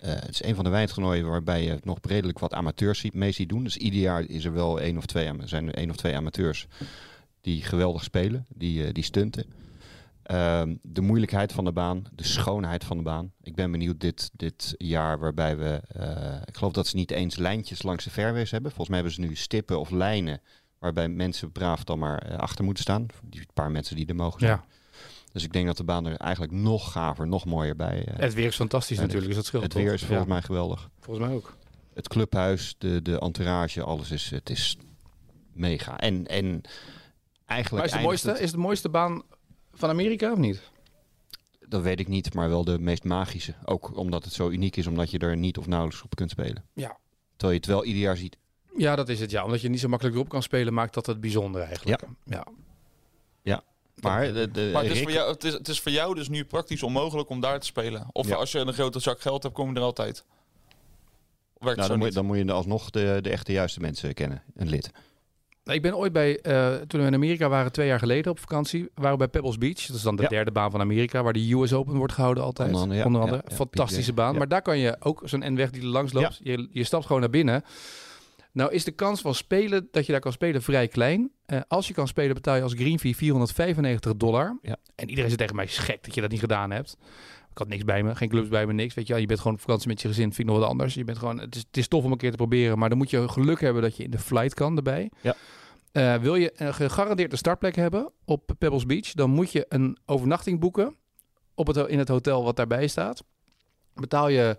eh, 0.00 0.12
het 0.12 0.28
is 0.28 0.42
een 0.42 0.54
van 0.54 0.64
de 0.64 0.70
weinige 0.70 0.94
toernooien 0.94 1.26
waarbij 1.26 1.64
je 1.64 1.78
nog 1.82 1.98
redelijk 2.02 2.38
wat 2.38 2.54
amateurs 2.54 3.10
mee 3.12 3.32
ziet 3.32 3.48
doen. 3.48 3.64
Dus 3.64 3.76
ieder 3.76 4.00
jaar 4.00 4.24
is 4.24 4.44
er 4.44 4.52
wel 4.52 4.80
één 4.80 4.96
of 4.96 5.06
twee, 5.06 5.32
zijn 5.44 5.68
er 5.68 5.74
één 5.74 5.90
of 5.90 5.96
twee 5.96 6.16
amateurs 6.16 6.66
die 7.40 7.62
geweldig 7.62 8.04
spelen, 8.04 8.46
die, 8.54 8.86
eh, 8.86 8.92
die 8.92 9.04
stunten. 9.04 9.44
Ehm, 10.22 10.76
de 10.82 11.00
moeilijkheid 11.00 11.52
van 11.52 11.64
de 11.64 11.72
baan, 11.72 12.04
de 12.12 12.24
schoonheid 12.24 12.84
van 12.84 12.96
de 12.96 13.02
baan. 13.02 13.32
Ik 13.42 13.54
ben 13.54 13.70
benieuwd 13.70 14.00
dit, 14.00 14.30
dit 14.32 14.74
jaar 14.78 15.18
waarbij 15.18 15.56
we... 15.56 15.80
eh, 15.88 16.42
ik 16.44 16.56
geloof 16.56 16.72
dat 16.72 16.86
ze 16.86 16.96
niet 16.96 17.10
eens 17.10 17.36
lijntjes 17.36 17.82
langs 17.82 18.04
de 18.04 18.10
fairways 18.10 18.50
hebben. 18.50 18.70
Volgens 18.70 18.88
mij 18.88 18.98
hebben 18.98 19.14
ze 19.14 19.28
nu 19.30 19.36
stippen 19.36 19.80
of 19.80 19.90
lijnen 19.90 20.40
waarbij 20.78 21.08
mensen 21.08 21.52
braaf 21.52 21.84
dan 21.84 21.98
maar 21.98 22.36
achter 22.36 22.64
moeten 22.64 22.82
staan. 22.82 23.06
Die 23.22 23.46
paar 23.54 23.70
mensen 23.70 23.96
die 23.96 24.06
er 24.06 24.14
mogen 24.14 24.40
zijn. 24.40 24.52
Ja. 24.52 24.64
Dus 25.32 25.44
ik 25.44 25.52
denk 25.52 25.66
dat 25.66 25.76
de 25.76 25.84
baan 25.84 26.06
er 26.06 26.16
eigenlijk 26.16 26.52
nog 26.52 26.92
gaver, 26.92 27.26
nog 27.26 27.44
mooier 27.44 27.76
bij... 27.76 28.04
eh, 28.04 28.18
Het 28.18 28.34
weer 28.34 28.46
is 28.46 28.56
fantastisch 28.56 28.96
Ja, 28.96 29.02
natuurlijk, 29.02 29.26
dus 29.28 29.36
dat 29.36 29.46
scheelt 29.46 29.62
het 29.62 29.72
toch? 29.72 29.82
weer 29.82 29.92
is 29.92 30.00
volgens 30.04 30.26
Ja, 30.28 30.32
mij 30.32 30.42
geweldig. 30.42 30.90
Volgens 31.00 31.26
mij 31.26 31.34
ook. 31.36 31.56
Het 31.94 32.08
clubhuis, 32.08 32.74
de, 32.78 33.02
de 33.02 33.18
entourage, 33.20 33.82
alles 33.82 34.10
is, 34.10 34.30
het 34.30 34.50
is 34.50 34.76
mega. 35.52 35.98
En, 35.98 36.26
en 36.26 36.60
eigenlijk 37.46 37.70
Maar 37.70 37.84
is, 37.84 37.90
het 37.90 38.00
eindigt 38.00 38.02
mooiste, 38.04 38.28
het- 38.30 38.38
is 38.40 38.50
het 38.50 38.56
mooiste 38.60 38.88
baan 38.88 39.22
van 39.72 39.88
Amerika 39.88 40.32
of 40.32 40.38
niet? 40.38 40.62
dat 41.68 41.82
weet 41.82 42.00
ik 42.00 42.08
niet, 42.08 42.34
maar 42.34 42.48
wel 42.48 42.64
de 42.64 42.78
meest 42.78 43.04
magische. 43.04 43.54
Ook 43.64 43.96
omdat 43.96 44.24
het 44.24 44.32
zo 44.32 44.48
uniek 44.48 44.76
is, 44.76 44.86
omdat 44.86 45.10
je 45.10 45.18
er 45.18 45.36
niet 45.36 45.58
of 45.58 45.66
nauwelijks 45.66 46.02
op 46.02 46.14
kunt 46.14 46.30
spelen. 46.30 46.64
Ja. 46.74 46.96
Terwijl 47.36 47.52
je 47.52 47.56
het 47.58 47.66
wel 47.66 47.84
ieder 47.84 48.02
jaar 48.02 48.16
ziet. 48.16 48.36
Ja, 48.76 48.96
dat 48.96 49.08
is 49.08 49.20
het. 49.20 49.30
Ja, 49.30 49.44
omdat 49.44 49.60
je 49.60 49.68
niet 49.68 49.80
zo 49.80 49.88
makkelijk 49.88 50.16
erop 50.16 50.28
kan 50.28 50.42
spelen, 50.42 50.74
maakt 50.74 50.94
dat 50.94 51.06
het 51.06 51.20
bijzonder 51.20 51.62
eigenlijk. 51.62 52.02
Ja. 52.24 52.44
Maar, 54.02 54.32
de, 54.32 54.50
de, 54.50 54.70
Maar 54.72 54.82
het 54.82 54.90
is, 54.90 54.96
Rick- 54.98 55.02
voor 55.08 55.12
jou, 55.16 55.30
het, 55.32 55.44
is, 55.44 55.52
het 55.52 55.68
is 55.68 55.80
voor 55.80 55.92
jou 55.92 56.14
dus 56.14 56.28
nu 56.28 56.44
praktisch 56.44 56.82
onmogelijk 56.82 57.28
om 57.28 57.40
daar 57.40 57.60
te 57.60 57.66
spelen. 57.66 58.06
Of 58.12 58.28
Ja. 58.28 58.34
als 58.36 58.52
je 58.52 58.58
een 58.58 58.72
grote 58.72 58.98
zak 59.00 59.20
geld 59.20 59.42
hebt, 59.42 59.54
kom 59.54 59.70
je 59.70 59.76
er 59.76 59.82
altijd. 59.82 60.24
Werkt 61.58 61.76
nou, 61.76 61.88
dan, 61.90 61.98
moet, 61.98 62.12
dan 62.12 62.24
moet 62.26 62.36
je 62.36 62.52
alsnog 62.52 62.90
de, 62.90 63.18
de 63.22 63.30
echte 63.30 63.52
juiste 63.52 63.80
mensen 63.80 64.14
kennen. 64.14 64.42
Een 64.54 64.68
lid. 64.68 64.90
Nou, 65.64 65.76
Ik 65.76 65.82
ben 65.82 65.96
ooit 65.96 66.12
bij, 66.12 66.40
eh, 66.40 66.74
toen 66.74 67.00
we 67.00 67.06
in 67.06 67.14
Amerika 67.14 67.48
waren, 67.48 67.72
twee 67.72 67.86
jaar 67.86 67.98
geleden 67.98 68.30
op 68.32 68.38
vakantie, 68.38 68.88
waren 68.94 69.10
we 69.12 69.16
bij 69.18 69.28
Pebbles 69.28 69.58
Beach. 69.58 69.86
Dat 69.86 69.96
is 69.96 70.02
dan 70.02 70.16
de 70.16 70.22
Ja. 70.22 70.28
derde 70.28 70.50
baan 70.50 70.70
van 70.70 70.80
Amerika, 70.80 71.22
waar 71.22 71.32
de 71.32 71.52
US 71.52 71.72
Open 71.72 71.96
wordt 71.96 72.12
gehouden 72.12 72.42
altijd. 72.44 72.66
Onder 72.68 72.82
andere, 72.82 73.00
ja. 73.00 73.06
Onder 73.06 73.20
andere. 73.20 73.42
Ja, 73.44 73.48
ja, 73.50 73.56
Fantastische 73.56 74.12
baan. 74.12 74.32
ja. 74.32 74.38
Maar 74.38 74.48
daar 74.48 74.62
kan 74.62 74.78
je 74.78 74.96
ook 75.00 75.22
zo'n 75.24 75.52
N-weg 75.54 75.70
die 75.70 75.82
er 75.82 75.88
langs 75.88 76.12
loopt. 76.12 76.40
Je, 76.42 76.68
je 76.72 76.84
stapt 76.84 77.06
gewoon 77.06 77.20
naar 77.20 77.30
binnen. 77.30 77.64
Nou 78.52 78.72
is 78.72 78.84
de 78.84 78.90
kans 78.90 79.20
van 79.20 79.34
spelen, 79.34 79.88
dat 79.90 80.06
je 80.06 80.12
daar 80.12 80.20
kan 80.20 80.32
spelen, 80.32 80.62
vrij 80.62 80.88
klein. 80.88 81.30
Eh, 81.46 81.60
als 81.68 81.88
je 81.88 81.94
kan 81.94 82.08
spelen, 82.08 82.34
betaal 82.34 82.56
je 82.56 82.62
als 82.62 82.74
green 82.74 82.98
fee 82.98 83.16
495 83.16 84.16
dollar. 84.16 84.58
Ja. 84.62 84.76
En 84.94 85.08
iedereen 85.08 85.30
zegt 85.30 85.40
tegen 85.40 85.56
mij, 85.56 85.64
is 85.64 85.78
gek 85.78 86.04
dat 86.04 86.14
je 86.14 86.20
dat 86.20 86.30
niet 86.30 86.40
gedaan 86.40 86.70
hebt. 86.70 86.96
Ik 87.50 87.58
had 87.58 87.68
niks 87.68 87.84
bij 87.84 88.02
me, 88.02 88.14
geen 88.14 88.28
clubs 88.28 88.48
bij 88.48 88.66
me, 88.66 88.72
niks. 88.72 88.94
Weet 88.94 89.06
je, 89.06 89.12
wel. 89.12 89.22
je 89.22 89.28
bent 89.28 89.38
gewoon 89.38 89.54
op 89.54 89.60
vakantie 89.60 89.88
met 89.88 90.00
je 90.00 90.08
gezin, 90.08 90.24
vind 90.24 90.38
ik 90.38 90.44
nog 90.44 90.58
wat 90.58 90.68
anders. 90.68 90.94
Je 90.94 91.04
bent 91.04 91.18
gewoon, 91.18 91.38
het, 91.38 91.54
is, 91.54 91.60
het 91.66 91.76
is 91.76 91.88
tof 91.88 92.04
om 92.04 92.12
een 92.12 92.18
keer 92.18 92.30
te 92.30 92.36
proberen, 92.36 92.78
maar 92.78 92.88
dan 92.88 92.98
moet 92.98 93.10
je 93.10 93.28
geluk 93.28 93.60
hebben 93.60 93.82
dat 93.82 93.96
je 93.96 94.04
in 94.04 94.10
de 94.10 94.18
flight 94.18 94.54
kan 94.54 94.76
erbij. 94.76 95.10
Ja. 95.20 95.34
Eh, 95.92 96.14
wil 96.14 96.34
je 96.34 96.52
een 96.56 96.74
gegarandeerd 96.74 97.32
een 97.32 97.38
startplek 97.38 97.76
hebben 97.76 98.12
op 98.24 98.50
Pebbles 98.58 98.86
Beach, 98.86 99.12
dan 99.12 99.30
moet 99.30 99.52
je 99.52 99.66
een 99.68 99.98
overnachting 100.06 100.60
boeken 100.60 100.96
op 101.54 101.66
het, 101.66 101.76
in 101.76 101.98
het 101.98 102.08
hotel 102.08 102.44
wat 102.44 102.56
daarbij 102.56 102.86
staat. 102.86 103.24
Betaal 103.94 104.28
je 104.28 104.58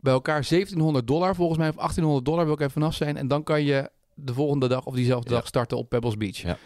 bij 0.00 0.12
elkaar 0.12 0.46
1700 0.48 1.06
dollar 1.06 1.34
volgens 1.34 1.58
mij, 1.58 1.68
of 1.68 1.74
1800 1.74 2.24
dollar 2.24 2.44
wil 2.44 2.54
ik 2.54 2.60
even 2.60 2.72
vanaf 2.72 2.94
zijn. 2.94 3.16
En 3.16 3.28
dan 3.28 3.42
kan 3.42 3.62
je 3.62 3.90
de 4.14 4.34
volgende 4.34 4.68
dag 4.68 4.84
of 4.86 4.94
diezelfde 4.94 5.30
Ja. 5.30 5.36
dag 5.36 5.46
starten 5.46 5.76
op 5.78 5.88
Pebbles 5.88 6.16
Beach. 6.16 6.36
Ja. 6.36 6.58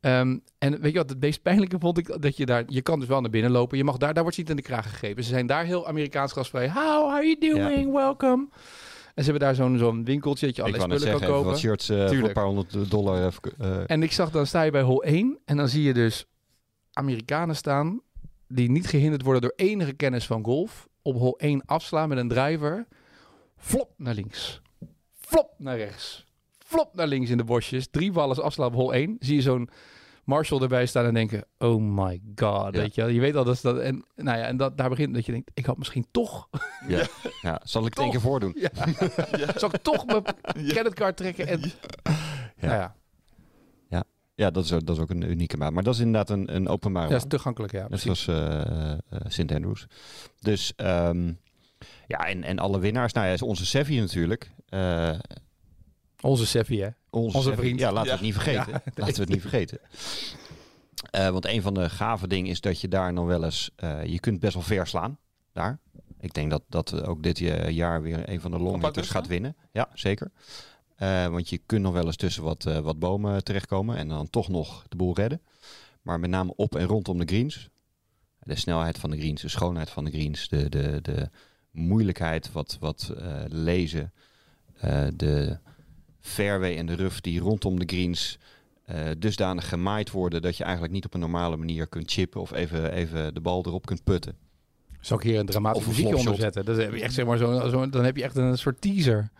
Ehm, 0.00 0.38
en 0.58 0.80
weet 0.80 0.92
je 0.92 0.98
wat 0.98 1.10
het 1.10 1.20
meest 1.20 1.42
pijnlijke 1.42 1.78
vond 1.78 1.98
ik? 1.98 2.22
Dat 2.22 2.36
je 2.36 2.46
daar, 2.46 2.64
je 2.66 2.82
kan 2.82 2.98
dus 2.98 3.08
wel 3.08 3.20
naar 3.20 3.30
binnen 3.30 3.50
lopen. 3.50 3.78
Je 3.78 3.84
mag 3.84 3.96
daar, 3.96 4.12
daar 4.14 4.22
wordt 4.22 4.36
je 4.36 4.42
niet 4.42 4.50
in 4.50 4.56
de 4.56 4.62
kraag 4.62 4.90
gegeven. 4.90 5.22
Ze 5.24 5.28
zijn 5.30 5.46
daar 5.46 5.64
heel 5.64 5.86
Amerikaans 5.86 6.32
gastvrij. 6.32 6.70
How 6.70 7.10
are 7.10 7.36
you 7.36 7.54
doing? 7.54 7.92
Welcome. 7.92 8.48
En 9.14 9.24
ze 9.24 9.30
hebben 9.30 9.48
daar 9.48 9.54
zo'n 9.54 9.78
zo'n 9.78 10.04
winkeltje 10.04 10.46
dat 10.46 10.56
je 10.56 10.62
net 10.62 10.74
spullen 10.74 11.00
zeggen, 11.00 11.20
kan 11.20 11.28
kopen. 11.28 11.50
wat 11.50 11.58
shirts 11.58 11.88
eh, 11.88 12.06
voor 12.08 12.16
een 12.16 12.32
paar 12.32 12.44
honderd 12.44 12.90
dollar. 12.90 13.32
eh, 13.58 13.70
eh, 13.70 13.82
En 13.86 14.02
ik 14.02 14.12
zag 14.12 14.30
dan 14.30 14.46
sta 14.46 14.62
je 14.62 14.70
bij 14.70 14.82
hol 14.82 15.02
1 15.04 15.38
en 15.44 15.56
dan 15.56 15.68
zie 15.68 15.82
je 15.82 15.94
dus 15.94 16.24
Amerikanen 16.92 17.56
staan 17.56 18.00
die 18.48 18.70
niet 18.70 18.86
gehinderd 18.86 19.22
worden 19.22 19.42
door 19.42 19.52
enige 19.56 19.92
kennis 19.92 20.26
van 20.26 20.44
golf. 20.44 20.88
Op 21.10 21.16
hol 21.16 21.38
1 21.38 21.62
afslaan 21.66 22.08
met 22.08 22.18
een 22.18 22.28
driver. 22.28 22.86
Flop 23.56 23.92
naar 23.96 24.14
links. 24.14 24.60
Flop 25.20 25.54
naar 25.58 25.76
rechts. 25.76 26.26
Flop 26.58 26.94
naar 26.94 27.06
links 27.06 27.30
in 27.30 27.36
de 27.36 27.44
bosjes. 27.44 27.88
Drie 27.90 28.12
ballen 28.12 28.42
afslaan 28.42 28.66
op 28.66 28.74
hol 28.74 28.94
1. 28.94 29.16
Zie 29.18 29.34
je 29.34 29.42
zo'n 29.42 29.68
Marshall 30.24 30.60
erbij 30.62 30.86
staan 30.86 31.04
en 31.04 31.14
denken, 31.14 31.44
oh 31.58 31.82
my 31.82 32.20
god, 32.34 32.74
Ja. 32.74 32.80
weet 32.80 32.94
je. 32.94 33.04
Je 33.14 33.20
weet 33.20 33.36
al 33.36 33.44
dat 33.44 33.54
is 33.54 33.60
dat 33.60 33.78
en 33.78 34.04
nou 34.16 34.38
ja, 34.38 34.44
en 34.44 34.56
dat 34.56 34.76
daar 34.76 34.88
begint 34.88 35.14
dat 35.14 35.26
je 35.26 35.32
denkt, 35.32 35.50
ik 35.54 35.66
had 35.66 35.78
misschien 35.78 36.06
toch, 36.10 36.48
ja, 37.42 37.60
zal 37.62 37.86
ik 37.86 37.94
het 37.94 37.98
één 37.98 38.10
keer 38.10 38.20
voordoen? 38.20 38.56
ja, 39.38 39.52
zal 39.56 39.70
ik 39.74 39.82
toch 39.82 40.06
mijn 40.06 40.22
creditcard 40.54 41.16
trekken 41.16 41.46
en 41.46 41.60
Nou 42.60 42.74
ja, 42.74 42.94
Ja, 44.40 44.50
dat 44.50 44.64
is, 44.64 44.72
ook- 44.72 44.86
dat 44.86 44.96
is 44.96 45.02
ook 45.02 45.10
een 45.10 45.30
unieke 45.30 45.56
maat. 45.56 45.72
Maar 45.72 45.82
dat 45.82 45.94
is 45.94 46.00
inderdaad 46.00 46.30
een, 46.30 46.54
een 46.54 46.68
openbare 46.68 47.06
ja, 47.06 47.12
dat 47.12 47.22
is 47.22 47.28
toegankelijk, 47.28 47.72
ja. 47.72 47.86
Net 47.88 48.00
zoals 48.00 48.26
eh, 48.28 48.90
eh, 48.92 48.98
St. 49.26 49.52
Andrews. 49.52 49.86
Dus 50.40 50.72
ehm, 50.76 51.32
ja, 52.06 52.18
en, 52.26 52.42
en 52.44 52.58
alle 52.58 52.78
winnaars. 52.78 53.12
Nou 53.12 53.26
ja, 53.26 53.32
is 53.32 53.42
onze 53.42 53.66
Sevi 53.66 53.98
natuurlijk. 54.00 54.50
Eh, 54.68 55.18
Onze 56.20 56.46
Seffi, 56.46 56.80
hè. 56.80 56.88
onze, 57.10 57.54
vriend. 57.54 57.80
Ja, 57.80 57.92
laten 57.92 58.06
we 58.06 58.12
het 58.16 58.20
niet 58.20 58.34
vergeten. 58.34 58.72
Ja. 58.72 58.82
Laten 58.94 59.14
we 59.14 59.20
het 59.20 59.28
niet 59.28 59.40
vergeten. 59.40 59.78
Eh, 61.10 61.28
want 61.28 61.46
een 61.46 61.62
van 61.62 61.74
de 61.74 61.90
gave 61.90 62.28
dingen 62.28 62.50
is 62.50 62.60
dat 62.60 62.80
je 62.80 62.88
daar 62.88 63.12
nog 63.12 63.26
wel 63.26 63.44
eens... 63.44 63.70
eh, 63.76 64.04
je 64.04 64.20
kunt 64.20 64.40
best 64.40 64.54
wel 64.54 64.62
ver 64.62 64.86
slaan, 64.86 65.18
daar. 65.52 65.78
Ik 66.20 66.34
denk 66.34 66.50
dat, 66.50 66.62
dat 66.68 67.02
ook 67.06 67.22
dit 67.22 67.38
jaar 67.68 68.02
weer 68.02 68.28
een 68.28 68.40
van 68.40 68.50
de 68.50 68.58
longhitters 68.58 69.10
gaat 69.10 69.26
winnen. 69.26 69.56
Ja, 69.72 69.88
zeker. 69.94 70.30
Eh, 71.00 71.26
want 71.26 71.48
je 71.48 71.58
kunt 71.66 71.82
nog 71.82 71.92
wel 71.92 72.06
eens 72.06 72.16
tussen 72.16 72.42
wat, 72.42 72.66
eh, 72.66 72.78
wat 72.78 72.98
bomen 72.98 73.44
terechtkomen 73.44 73.96
en 73.96 74.08
dan 74.08 74.30
toch 74.30 74.48
nog 74.48 74.84
de 74.88 74.96
boel 74.96 75.14
redden. 75.14 75.40
Maar 76.02 76.20
met 76.20 76.30
name 76.30 76.52
op 76.56 76.74
en 76.74 76.86
rondom 76.86 77.18
de 77.18 77.26
greens. 77.26 77.68
De 78.42 78.54
snelheid 78.54 78.98
van 78.98 79.10
de 79.10 79.16
greens, 79.16 79.42
de 79.42 79.48
schoonheid 79.48 79.90
van 79.90 80.04
de 80.04 80.10
greens, 80.10 80.48
de, 80.48 80.68
de, 80.68 80.98
de 81.02 81.28
moeilijkheid 81.70 82.52
wat, 82.52 82.76
wat 82.80 83.12
eh, 83.18 83.34
lezen, 83.48 84.12
de 85.14 85.58
fairway 86.20 86.76
en 86.76 86.86
de 86.86 86.96
rough 86.96 87.20
die 87.20 87.40
rondom 87.40 87.78
de 87.78 87.86
greens 87.86 88.38
dusdanig 89.18 89.68
gemaaid 89.68 90.10
worden 90.10 90.42
dat 90.42 90.56
je 90.56 90.64
eigenlijk 90.64 90.92
niet 90.92 91.04
op 91.04 91.14
een 91.14 91.20
normale 91.20 91.56
manier 91.56 91.86
kunt 91.86 92.12
chippen 92.12 92.40
of 92.40 92.52
even, 92.52 92.92
even 92.92 93.34
de 93.34 93.40
bal 93.40 93.66
erop 93.66 93.86
kunt 93.86 94.04
putten. 94.04 94.36
Zal 95.00 95.16
ik 95.16 95.22
hier 95.22 95.38
een 95.38 95.46
dramatisch 95.46 95.80
Of 95.80 95.86
een 95.86 95.90
muziekje 95.90 96.12
flopshot. 96.12 96.34
onder 96.34 96.52
zetten? 96.52 96.74
Dat 96.74 96.84
heb 96.84 96.94
je 96.94 97.02
echt, 97.02 97.14
zeg 97.14 97.26
maar, 97.26 97.38
zo, 97.38 97.68
zo, 97.68 97.88
dan 97.88 98.04
heb 98.04 98.16
je 98.16 98.22
echt 98.22 98.36
een 98.36 98.58
soort 98.58 98.80
teaser. 98.80 99.30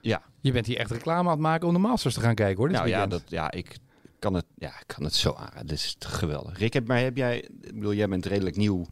Ja. 0.00 0.22
Je 0.40 0.52
bent 0.52 0.66
hier 0.66 0.76
echt 0.76 0.90
reclame 0.90 1.24
aan 1.28 1.34
het 1.34 1.38
maken 1.40 1.66
om 1.68 1.72
de 1.74 1.78
Masters 1.80 2.14
te 2.14 2.20
gaan 2.20 2.34
kijken, 2.34 2.56
hoor. 2.56 2.68
Dit 2.68 2.76
nou 2.76 2.88
ja, 2.88 3.06
dat, 3.06 3.22
ja, 3.26 3.50
ik 3.50 3.76
kan 4.18 4.34
het, 4.34 4.44
ja, 4.58 4.68
ik 4.68 4.84
kan 4.86 5.04
het 5.04 5.14
zo 5.14 5.32
aan. 5.34 5.66
Dit 5.66 5.72
is 5.78 5.96
geweldig. 5.98 6.58
Rick, 6.58 6.72
heb, 6.72 6.86
maar 6.86 6.98
heb 6.98 7.16
jij, 7.16 7.38
ik 7.38 7.74
bedoel, 7.74 7.94
jij 7.94 8.08
bent 8.08 8.26
redelijk 8.26 8.56
nieuw. 8.56 8.86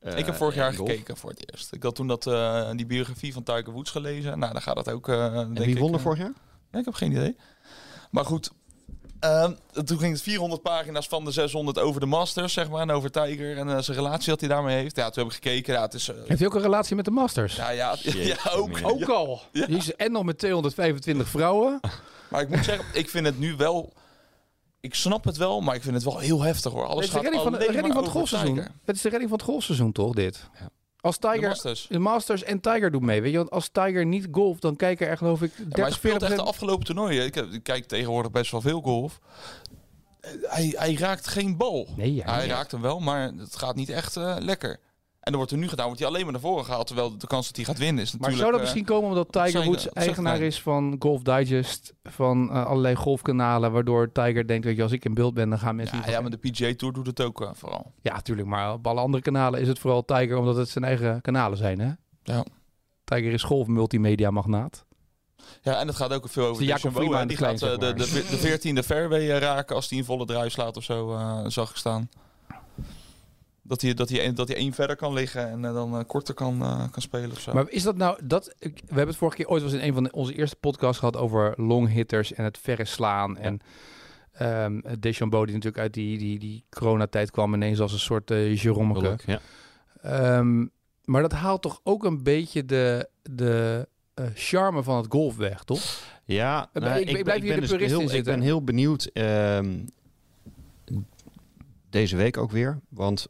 eh, 0.00 0.18
ik 0.18 0.26
heb 0.26 0.34
vorig 0.34 0.54
jaar 0.54 0.74
golf. 0.74 0.88
gekeken 0.88 1.16
voor 1.16 1.30
het 1.30 1.52
eerst. 1.52 1.72
Ik 1.72 1.82
had 1.82 1.94
toen 1.94 2.06
dat, 2.06 2.26
eh, 2.26 2.70
die 2.76 2.86
biografie 2.86 3.32
van 3.32 3.42
Tiger 3.42 3.72
Woods 3.72 3.90
gelezen. 3.90 4.38
Nou, 4.38 4.52
dan 4.52 4.62
gaat 4.62 4.74
dat 4.76 4.90
ook. 4.90 5.08
eh 5.08 5.24
En 5.24 5.54
denk 5.54 5.66
wie 5.66 5.74
ik, 5.74 5.80
won 5.80 5.92
er 5.92 6.00
vorig 6.00 6.18
jaar? 6.18 6.32
Ja, 6.70 6.78
ik 6.78 6.84
heb 6.84 6.94
geen 6.94 7.10
idee. 7.10 7.36
Maar 8.10 8.24
goed. 8.24 8.52
Ehm, 9.22 9.52
toen 9.84 9.98
ging 9.98 10.12
het 10.12 10.22
400 10.22 10.62
pagina's 10.62 11.08
van 11.08 11.24
de 11.24 11.30
600 11.30 11.78
over 11.78 12.00
de 12.00 12.06
Masters, 12.06 12.52
zeg 12.52 12.68
maar. 12.70 12.80
En 12.80 12.90
over 12.90 13.10
Tiger 13.10 13.56
en 13.58 13.68
eh, 13.68 13.78
zijn 13.78 13.96
relatie 13.96 14.28
dat 14.30 14.40
hij 14.40 14.48
daarmee 14.48 14.76
heeft. 14.76 14.96
Ja, 14.96 15.10
toen 15.10 15.22
heb 15.24 15.32
ik 15.32 15.42
gekeken. 15.42 15.74
Ja, 15.74 15.82
het 15.82 15.94
is... 15.94 16.08
eh, 16.08 16.16
Heeft 16.26 16.38
hij 16.38 16.46
ook 16.48 16.54
een 16.54 16.60
relatie 16.62 16.96
met 16.96 17.04
de 17.04 17.10
Masters? 17.10 17.56
ja, 17.56 17.70
ja, 17.70 17.96
ja, 18.02 18.36
ook. 18.54 18.78
Ook 18.82 19.08
al. 19.08 19.40
Ja. 19.52 19.66
Jezus, 19.68 19.96
en 19.96 20.12
nog 20.12 20.24
met 20.24 20.38
225 20.38 21.28
vrouwen. 21.28 21.80
Maar 22.30 22.40
ik 22.40 22.48
moet 22.48 22.64
zeggen, 22.64 22.84
ik 22.92 23.08
vind 23.10 23.26
het 23.26 23.38
nu 23.38 23.56
wel... 23.56 23.92
Ik 24.80 24.94
snap 24.94 25.24
het 25.24 25.36
wel, 25.36 25.60
maar 25.60 25.74
ik 25.74 25.82
vind 25.82 25.94
het 25.94 26.04
wel 26.04 26.18
heel 26.18 26.42
heftig 26.42 26.72
hoor. 26.72 26.82
Het 26.82 26.90
Alles 26.90 27.04
is 27.04 27.10
de 27.10 27.16
gaat 27.16 27.22
redding 27.24 27.42
van, 27.42 27.52
de 27.52 27.58
redding 27.72 27.94
van 27.94 28.02
het 28.02 28.12
golfseizoen. 28.12 28.56
Het 28.84 28.96
is 28.96 29.02
de 29.02 29.08
redding 29.08 29.30
van 29.30 29.38
het 29.38 29.48
golfseizoen, 29.48 29.92
toch, 29.92 30.14
dit? 30.14 30.48
Ja. 30.60 30.68
Als 31.02 31.18
De 31.18 31.28
Tiger... 31.28 31.48
Masters. 31.48 31.86
De 31.88 31.98
Masters 31.98 32.42
en 32.42 32.60
Tiger 32.60 32.90
doen 32.90 33.04
mee, 33.04 33.22
weet 33.22 33.30
je. 33.30 33.36
Want 33.36 33.50
als 33.50 33.68
Tiger 33.68 34.06
niet 34.06 34.28
golft, 34.30 34.62
dan 34.62 34.76
kijken 34.76 35.08
er 35.08 35.16
geloof 35.16 35.42
ik 35.42 35.50
30, 35.56 35.64
Ja, 35.68 35.76
maar 35.76 35.86
hij 35.86 35.90
speelt 35.90 36.12
40 36.12 36.28
echt 36.28 36.38
de 36.38 36.46
afgelopen 36.46 36.84
toernooien. 36.84 37.24
Ik, 37.24 37.60
kijk 37.62 37.84
tegenwoordig 37.86 38.30
best 38.32 38.50
wel 38.50 38.60
veel 38.60 38.80
golf. 38.80 39.18
Eh, 40.20 40.30
Hij, 40.42 40.74
hij 40.76 40.94
raakt 40.94 41.26
geen 41.26 41.56
bal. 41.56 41.88
Nee, 41.96 42.14
ja, 42.14 42.34
hij 42.34 42.46
raakt 42.46 42.70
hem 42.70 42.80
wel, 42.80 43.00
maar 43.00 43.32
het 43.36 43.56
gaat 43.56 43.74
niet 43.74 43.88
echt 43.88 44.16
eh, 44.16 44.36
lekker. 44.38 44.80
En 45.22 45.30
er 45.32 45.36
wordt 45.36 45.52
er 45.52 45.58
nu 45.58 45.68
gedaan, 45.68 45.86
wordt 45.86 46.00
hij 46.00 46.08
alleen 46.08 46.22
maar 46.22 46.32
naar 46.32 46.40
voren 46.40 46.64
gehaald. 46.64 46.86
Terwijl 46.86 47.18
de 47.18 47.26
kans 47.26 47.46
dat 47.46 47.56
hij 47.56 47.64
gaat 47.64 47.78
winnen 47.78 48.02
is 48.02 48.10
Maar 48.10 48.20
natuurlijk... 48.20 48.40
zou 48.40 48.50
dat 48.50 48.60
eh, 48.60 48.66
misschien 48.66 48.94
komen 48.94 49.08
omdat 49.08 49.32
Tiger 49.32 49.64
Woods 49.64 49.84
dat 49.84 49.92
eigenaar 49.92 50.40
is 50.40 50.62
van 50.62 50.96
Golf 50.98 51.22
Digest, 51.22 51.94
van 52.04 52.50
eh, 52.50 52.66
allerlei 52.66 52.94
golfkanalen, 52.94 53.72
waardoor 53.72 54.12
Tiger 54.12 54.46
denkt, 54.46 54.64
weet 54.64 54.76
je, 54.76 54.82
als 54.82 54.92
ik 54.92 55.04
in 55.04 55.14
beeld 55.14 55.34
ben, 55.34 55.50
dan 55.50 55.58
gaan 55.58 55.76
mensen... 55.76 55.98
ja, 55.98 56.10
ja, 56.10 56.20
maar 56.20 56.30
de 56.30 56.36
PGA 56.36 56.74
Tour 56.76 56.94
doet 56.94 57.06
het 57.06 57.20
ook 57.20 57.40
eh, 57.42 57.50
vooral. 57.52 57.92
ja, 58.00 58.20
tuurlijk, 58.20 58.48
maar 58.48 58.72
op 58.72 58.86
alle 58.86 59.00
andere 59.00 59.22
kanalen 59.22 59.60
is 59.60 59.68
het 59.68 59.78
vooral 59.78 60.04
Tiger, 60.04 60.36
omdat 60.36 60.56
het 60.56 60.68
zijn 60.68 60.84
eigen 60.84 61.20
kanalen 61.20 61.58
zijn, 61.58 61.78
hè? 61.80 61.90
Ja. 62.22 62.44
Tiger 63.04 63.32
is 63.32 63.42
golf 63.42 63.66
multimedia 63.66 64.30
magnaat. 64.30 64.84
Ja, 65.62 65.80
en 65.80 65.86
het 65.86 65.96
gaat 65.96 66.12
ook 66.12 66.28
veel 66.28 66.46
over 66.46 66.62
de 66.62 66.68
Jacob. 66.68 66.92
Freeman 66.92 67.28
Die 67.28 67.36
klein, 67.36 67.58
gaat 67.58 67.80
de, 67.80 67.86
maar. 67.86 67.94
de, 67.94 68.26
de 68.30 68.36
veertiende 68.38 68.82
fairway 68.82 69.28
raken 69.28 69.76
als 69.76 69.88
hij 69.90 69.98
een 69.98 70.04
volle 70.04 70.26
draai 70.26 70.50
slaat 70.50 70.76
of 70.76 70.84
zo, 70.84 71.12
eh, 71.14 71.40
zag 71.46 71.70
ik 71.70 71.76
staan. 71.76 72.08
Dat 73.72 73.80
hij, 73.82 73.94
dat, 73.94 74.08
hij, 74.08 74.32
dat 74.32 74.48
hij 74.48 74.56
één 74.56 74.72
verder 74.72 74.96
kan 74.96 75.12
liggen 75.12 75.48
en 75.50 75.64
eh, 75.64 75.74
dan 75.74 75.98
eh, 75.98 76.04
korter 76.06 76.34
kan, 76.34 76.62
eh, 76.62 76.84
kan 76.90 77.02
spelen 77.02 77.30
of 77.30 77.40
zo. 77.40 77.52
Maar 77.52 77.68
is 77.68 77.82
dat 77.82 77.96
nou, 77.96 78.18
dat, 78.24 78.54
ik- 78.58 78.78
we 78.80 78.86
hebben 78.86 79.06
het 79.06 79.16
vorige 79.16 79.36
keer 79.36 79.46
ooit 79.48 79.62
was 79.62 79.72
in 79.72 79.80
een 79.80 79.94
van 79.94 80.04
de- 80.04 80.10
onze 80.12 80.34
eerste 80.34 80.56
podcasts 80.56 80.98
gehad 80.98 81.16
over 81.16 81.54
long 81.56 81.88
hitters 81.92 82.32
en 82.32 82.44
het 82.44 82.58
verre 82.58 82.84
slaan. 82.84 83.38
En 83.38 83.60
ehm 84.32 84.80
Deschambeau 85.00 85.44
die 85.46 85.54
natuurlijk 85.54 85.82
uit 85.82 85.94
die, 85.94 86.18
die, 86.18 86.38
die 86.38 86.64
coronatijd 86.70 87.30
kwam 87.30 87.54
ineens 87.54 87.80
als 87.80 87.92
een 87.92 87.98
soort 87.98 88.30
uh, 88.30 88.56
Jeromeke. 88.56 89.16
Ja. 89.26 89.40
Ehm, 90.02 90.66
maar 91.04 91.22
dat 91.22 91.32
haalt 91.32 91.62
toch 91.62 91.80
ook 91.82 92.04
een 92.04 92.22
beetje 92.22 92.64
de, 92.64 93.08
de 93.22 93.88
charme 94.34 94.82
van 94.82 94.96
het 94.96 95.06
golf 95.08 95.36
weg, 95.36 95.64
toch? 95.64 95.82
Ja, 96.24 96.70
Ik- 96.72 96.82
nou, 96.82 97.00
ik- 97.00 97.10
ik 97.10 97.24
blijf 97.24 97.42
hier 97.42 97.54
de 97.54 97.60
dus 97.60 97.70
purist 97.70 97.90
heel, 97.98 98.12
Ik 98.12 98.24
ben 98.24 98.40
heel 98.40 98.64
benieuwd 98.64 99.04
ehm, 99.04 99.78
deze 101.92 102.16
week 102.16 102.36
ook 102.36 102.50
weer. 102.50 102.80
Want 102.88 103.28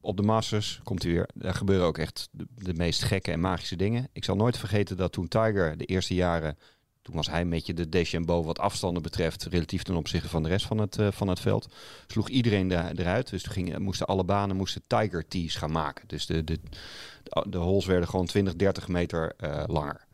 op 0.00 0.16
de 0.16 0.22
Masters 0.22 0.80
komt 0.82 1.02
hij 1.02 1.12
weer. 1.12 1.28
Er 1.38 1.54
gebeuren 1.54 1.86
ook 1.86 1.98
echt 1.98 2.28
de, 2.32 2.74
meest 2.74 3.02
gekke 3.02 3.32
en 3.32 3.40
magische 3.40 3.76
dingen. 3.76 4.08
Ik 4.12 4.24
zal 4.24 4.36
nooit 4.36 4.58
vergeten 4.58 4.96
dat 4.96 5.12
toen 5.12 5.28
Tiger 5.28 5.76
de 5.76 5.84
eerste 5.84 6.14
jaren... 6.14 6.58
Toen 7.02 7.14
was 7.14 7.26
hij 7.26 7.40
een 7.40 7.50
beetje 7.50 7.74
de 7.74 7.88
Deschambeau 7.88 8.44
wat 8.44 8.58
afstanden 8.58 9.02
betreft... 9.02 9.44
relatief 9.44 9.82
ten 9.82 9.94
opzichte 9.94 10.28
van 10.28 10.42
de 10.42 10.48
rest 10.48 10.66
van 10.66 10.78
het, 10.78 10.98
eh, 10.98 11.08
van 11.10 11.28
het 11.28 11.40
veld. 11.40 11.74
Sloeg 12.06 12.28
iedereen 12.28 12.72
er- 12.72 12.98
eruit. 12.98 13.30
Dus 13.30 13.42
toen 13.42 13.52
gingen, 13.52 13.82
moesten 13.82 14.06
alle 14.06 14.24
banen 14.24 14.56
moesten 14.56 14.82
Tiger 14.86 15.28
tees 15.28 15.56
gaan 15.56 15.72
maken. 15.72 16.08
Dus 16.08 16.26
de, 16.26 16.44
de, 16.44 16.58
de, 17.22 17.44
de 17.48 17.58
holes 17.58 17.86
werden 17.86 18.08
gewoon 18.08 18.26
20, 18.26 18.56
30 18.56 18.88
meter 18.88 19.32
eh, 19.36 19.64
langer. 19.66 20.06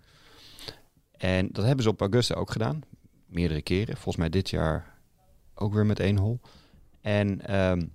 En 1.17 1.49
dat 1.53 1.65
hebben 1.65 1.85
ze 1.85 1.91
op 1.91 2.01
Augusta 2.01 2.35
ook 2.35 2.51
gedaan. 2.51 2.81
Meerdere 3.27 3.63
keren. 3.63 3.95
Volgens 3.95 4.17
mij 4.17 4.29
dit 4.29 4.51
jaar 4.51 4.99
ook 5.55 5.75
weer 5.75 5.87
met 5.87 6.01
één 6.01 6.17
hol. 6.17 6.41
En 7.01 7.47
ehm, 7.47 7.87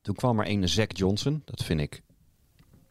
toen 0.00 0.14
kwam 0.14 0.40
er 0.40 0.48
een 0.48 0.68
Zack 0.68 0.96
Johnson. 0.96 1.42
Dat 1.44 1.64
vind 1.64 1.80
ik 1.80 2.02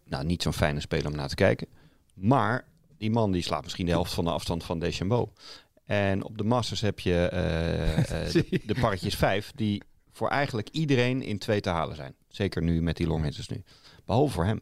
nou, 0.05 0.25
niet 0.25 0.41
zo'n 0.41 0.53
fijne 0.53 0.79
speler 0.79 1.07
om 1.07 1.15
naar 1.15 1.27
te 1.27 1.36
kijken. 1.36 1.67
Maar 2.13 2.65
die 2.97 3.12
man 3.12 3.31
die 3.31 3.41
slaat 3.41 3.63
misschien 3.63 3.86
de 3.86 3.91
helft 3.91 4.13
van 4.13 4.23
de 4.23 4.31
afstand 4.31 4.63
van 4.63 4.79
Deschambeau. 4.79 5.27
En 5.86 6.23
op 6.23 6.38
de 6.38 6.43
Masters 6.43 6.81
heb 6.81 6.99
je 6.99 7.27
eh, 7.27 7.97
eh, 8.25 8.34
de, 8.34 8.62
de 8.65 8.75
parretjes 8.79 9.15
vijf... 9.15 9.51
die 9.55 9.84
voor 10.12 10.29
eigenlijk 10.29 10.69
iedereen 10.69 11.21
in 11.21 11.38
twee 11.38 11.62
te 11.62 11.69
halen 11.69 11.95
zijn. 11.95 12.15
Zeker 12.27 12.62
nu 12.62 12.81
met 12.81 12.97
die 12.97 13.07
longhitters 13.07 13.47
nu. 13.47 13.63
Behalve 14.05 14.34
voor 14.34 14.45
hem. 14.45 14.62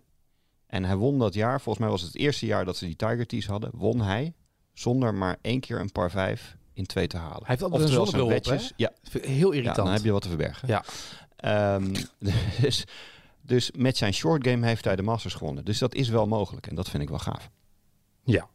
En 0.67 0.83
hij 0.83 0.95
won 0.95 1.19
dat 1.19 1.33
jaar. 1.33 1.61
Volgens 1.61 1.83
mij 1.83 1.89
was 1.93 2.01
het 2.01 2.13
het 2.13 2.21
eerste 2.21 2.45
jaar 2.45 2.65
dat 2.65 2.77
ze 2.77 2.85
die 2.85 2.95
Tiger 2.95 3.25
Tees 3.25 3.45
hadden. 3.45 3.71
Won 3.73 4.01
hij 4.01 4.33
zonder 4.73 5.13
maar 5.13 5.37
één 5.41 5.59
keer 5.59 5.79
een 5.79 5.91
par 5.91 6.11
vijf 6.11 6.57
in 6.79 6.85
twee 6.85 7.07
te 7.07 7.17
halen. 7.17 7.37
Hij 7.37 7.45
heeft 7.47 7.61
altijd 7.61 7.81
een 7.81 7.99
Oftewel 7.99 8.05
zijn 8.05 8.43
zonnebril 8.43 8.57
op, 8.57 8.73
Ja, 8.75 8.91
Heel 9.29 9.51
ja, 9.51 9.57
irritant. 9.57 9.75
dan 9.75 9.87
heb 9.87 10.03
je 10.03 10.11
wat 10.11 10.21
te 10.21 10.27
verbergen. 10.27 10.67
Ja. 10.67 10.83
Ehm, 11.35 11.95
dus, 12.61 12.85
dus 13.41 13.71
met 13.71 13.97
zijn 13.97 14.13
short 14.13 14.47
game 14.47 14.67
heeft 14.67 14.85
hij 14.85 14.95
de 14.95 15.01
Masters 15.01 15.33
gewonnen. 15.33 15.65
Dus 15.65 15.77
dat 15.79 15.95
is 15.95 16.09
wel 16.09 16.27
mogelijk. 16.27 16.67
En 16.67 16.75
dat 16.75 16.89
vind 16.89 17.03
ik 17.03 17.09
wel 17.09 17.19
gaaf. 17.19 17.49
ja. 18.23 18.47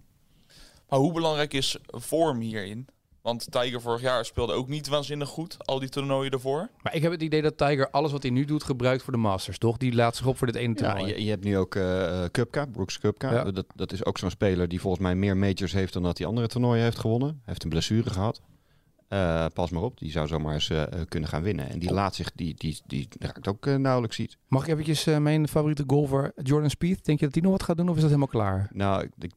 Maar 0.89 0.99
hoe 0.99 1.13
belangrijk 1.13 1.53
is 1.53 1.77
vorm 1.87 2.41
hierin? 2.41 2.87
Want 3.25 3.51
Tiger 3.51 3.81
vorig 3.81 4.01
jaar 4.01 4.25
speelde 4.25 4.53
ook 4.53 4.69
niet 4.69 4.89
waanzinnig 4.89 5.29
goed. 5.29 5.57
Al 5.59 5.79
die 5.79 5.89
toernooien 5.89 6.33
ervoor. 6.33 6.69
Maar 6.83 6.95
ik 6.95 7.03
heb 7.03 7.13
het 7.13 7.23
idee 7.23 7.43
dat 7.43 7.57
Tiger 7.59 7.91
alles 7.91 8.13
wat 8.13 8.23
hij 8.23 8.31
nu 8.31 8.45
doet 8.45 8.63
gebruikt 8.65 9.03
voor 9.03 9.13
de 9.13 9.19
Masters, 9.19 9.59
toch? 9.59 9.77
Die 9.77 9.95
laat 9.95 10.17
zich 10.17 10.27
op 10.27 10.37
voor 10.39 10.47
dit 10.47 10.57
ene 10.57 10.75
Ja, 10.77 10.93
toernooi. 10.93 11.15
je, 11.15 11.25
je 11.25 11.31
hebt 11.31 11.45
nu 11.45 11.59
ook 11.59 11.75
eh 11.75 12.25
Kupka, 12.31 12.67
Brooks 12.67 12.99
Kupka. 12.99 13.33
Ja. 13.33 13.51
Dat, 13.51 13.67
dat 13.75 13.93
is 13.93 14.05
ook 14.05 14.19
zo'n 14.19 14.31
speler 14.31 14.69
die 14.69 14.81
volgens 14.81 15.03
mij 15.03 15.15
meer 15.15 15.37
majors 15.37 15.73
heeft 15.73 15.93
dan 15.93 16.03
dat 16.03 16.19
hij 16.19 16.27
andere 16.27 16.47
toernooien 16.47 16.83
heeft 16.83 16.99
gewonnen. 16.99 17.29
Hij 17.29 17.39
heeft 17.45 17.63
een 17.65 17.71
blessure 17.71 18.11
gehad. 18.11 18.41
Eh, 19.09 19.47
pas 19.55 19.71
maar 19.71 19.83
op, 19.83 19.99
die 19.99 20.11
zou 20.11 20.27
zomaar 20.27 20.55
eens 20.55 20.71
kunnen 21.09 21.29
gaan 21.29 21.43
winnen. 21.43 21.69
En 21.69 21.79
die 21.79 21.93
laat 21.93 22.15
zich, 22.15 22.33
die, 22.35 22.55
die, 22.55 22.81
die 22.87 23.09
raakt 23.19 23.49
ook 23.49 23.67
nauwelijks 23.67 24.19
iets. 24.19 24.37
Mag 24.49 24.63
ik 24.63 24.69
eventjes 24.69 25.07
eh, 25.07 25.19
mijn 25.19 25.49
favoriete 25.49 25.85
golfer, 25.87 26.33
Jordan 26.43 26.71
Spieth, 26.71 27.05
denk 27.05 27.19
je 27.19 27.25
dat 27.25 27.35
hij 27.35 27.43
nog 27.43 27.53
wat 27.53 27.63
gaat 27.63 27.77
doen 27.77 27.89
of 27.89 27.95
is 27.95 28.01
dat 28.01 28.11
helemaal 28.11 28.33
klaar? 28.33 28.69
Nou, 28.73 29.03
ik, 29.03 29.11
ik 29.19 29.33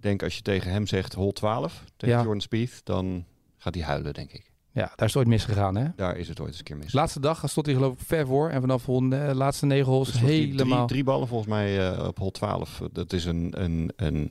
denk 0.00 0.22
als 0.22 0.36
je 0.36 0.42
tegen 0.42 0.70
hem 0.70 0.86
zegt 0.86 1.12
hol 1.14 1.32
12, 1.32 1.84
tegen 1.96 2.16
Ja. 2.16 2.22
Jordan 2.22 2.40
Spieth, 2.40 2.80
dan 2.84 3.24
gaat 3.56 3.74
hij 3.74 3.84
huilen, 3.84 4.14
denk 4.14 4.32
ik. 4.32 4.50
Ja, 4.72 4.82
daar 4.82 4.92
is 4.96 5.04
het 5.06 5.16
ooit 5.16 5.26
misgegaan, 5.26 5.76
hè? 5.76 5.88
Daar 5.96 6.16
is 6.16 6.28
het 6.28 6.40
ooit 6.40 6.48
eens 6.48 6.58
een 6.58 6.64
keer 6.64 6.76
mis. 6.76 6.92
Laatste 6.92 7.20
dag 7.20 7.42
stond 7.50 7.66
hij 7.66 7.74
geloof 7.74 7.92
ik 7.92 7.98
ver 8.06 8.26
voor 8.26 8.50
en 8.50 8.60
vanaf 8.60 8.84
de 8.84 9.30
laatste 9.34 9.66
negen 9.66 9.86
holes 9.92 10.10
Dus 10.12 10.20
die 10.20 10.28
helemaal... 10.30 10.76
Drie, 10.76 10.86
drie 10.86 11.04
ballen 11.04 11.28
volgens 11.28 11.48
mij 11.50 11.90
eh, 11.92 12.06
op 12.06 12.18
hol 12.18 12.30
12. 12.30 12.80
Dat 12.92 13.12
is 13.12 13.24
een, 13.24 13.62
een, 13.62 13.92
een 13.96 14.30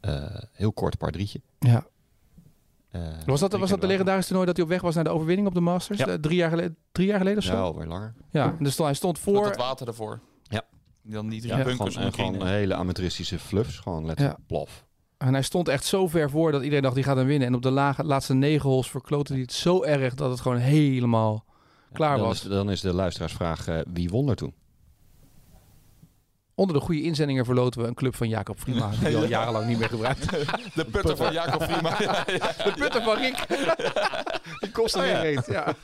eh, 0.00 0.36
heel 0.52 0.72
kort 0.72 0.98
par 0.98 1.10
drietje. 1.10 1.40
Ja. 1.58 1.86
Eh, 2.90 3.02
Was 3.26 3.40
dat, 3.40 3.52
was 3.52 3.70
dat 3.70 3.80
de 3.80 3.86
legendarische 3.86 4.26
toernooi 4.28 4.46
dat 4.46 4.56
hij 4.56 4.64
op 4.64 4.70
weg 4.70 4.80
was 4.80 4.94
naar 4.94 5.04
de 5.04 5.10
overwinning 5.10 5.48
op 5.48 5.54
de 5.54 5.60
Masters? 5.60 5.98
Ja. 5.98 6.06
Eh, 6.06 6.14
drie, 6.14 6.36
jaar 6.36 6.50
geleden, 6.50 6.76
drie 6.92 7.06
jaar 7.06 7.18
geleden 7.18 7.38
of 7.38 7.44
zo? 7.44 7.52
Ja, 7.52 7.58
Ja, 7.58 7.64
alweer 7.64 7.86
langer. 7.86 8.14
en 8.30 8.56
dus 8.60 8.72
stond, 8.72 8.88
hij 8.88 8.96
stond 8.96 9.18
Voor 9.18 9.34
voor... 9.34 9.46
het 9.46 9.56
water 9.56 9.86
ervoor. 9.88 10.20
Ja. 11.08 11.14
Dan 11.14 11.28
die 11.28 11.40
drie 11.40 11.56
Ja, 11.56 11.64
bunkers 11.64 11.94
gewoon, 11.94 12.08
en 12.08 12.14
gewoon 12.14 12.46
hele 12.46 12.74
amateuristische 12.74 13.38
fluffs. 13.38 13.78
Gewoon 13.78 14.06
letterlijk 14.06 14.38
plof. 14.46 14.86
En 15.18 15.32
hij 15.32 15.42
stond 15.42 15.68
echt 15.68 15.84
zo 15.84 16.08
ver 16.08 16.30
voor 16.30 16.52
dat 16.52 16.62
iedereen 16.62 16.82
dacht, 16.82 16.94
die 16.94 17.04
gaat 17.04 17.16
hem 17.16 17.26
winnen. 17.26 17.48
En 17.48 17.54
op 17.54 17.62
de 17.62 17.70
lage, 17.70 18.04
laatste 18.04 18.34
negen 18.34 18.68
holes 18.68 18.90
verkloten 18.90 19.34
hij 19.34 19.42
het 19.42 19.52
zo 19.52 19.82
erg 19.82 20.14
dat 20.14 20.30
het 20.30 20.40
gewoon 20.40 20.58
helemaal 20.58 21.44
klaar 21.92 22.16
dan 22.16 22.26
was. 22.26 22.42
Is, 22.42 22.48
dan 22.48 22.70
is 22.70 22.80
de 22.80 22.92
luisteraarsvraag, 22.92 23.68
eh, 23.68 23.78
wie 23.92 24.08
won 24.08 24.28
er 24.28 24.36
toen? 24.36 24.54
Onder 26.54 26.76
de 26.76 26.82
goede 26.82 27.02
inzendingen 27.02 27.44
verloten 27.44 27.80
we 27.82 27.86
een 27.86 27.94
club 27.94 28.14
van 28.14 28.28
Jacob 28.28 28.60
Vrima. 28.60 28.90
Die 29.04 29.16
al 29.16 29.24
jarenlang 29.24 29.66
niet 29.66 29.78
meer 29.78 29.88
gebruikt. 29.88 30.30
De 30.74 30.84
putter 30.90 31.16
van 31.16 31.32
Jacob 31.32 31.62
Vrima. 31.62 31.96
Ja, 32.02 32.24
ja. 32.38 32.52
De 32.64 32.72
putten 32.76 33.02
van 33.02 33.16
Rick. 33.16 33.46
Die 34.60 34.70
kost 34.70 34.94
er 34.94 35.00
Oh, 35.00 35.06
weer 35.06 35.20
eens, 35.22 35.46
ja. 35.46 35.74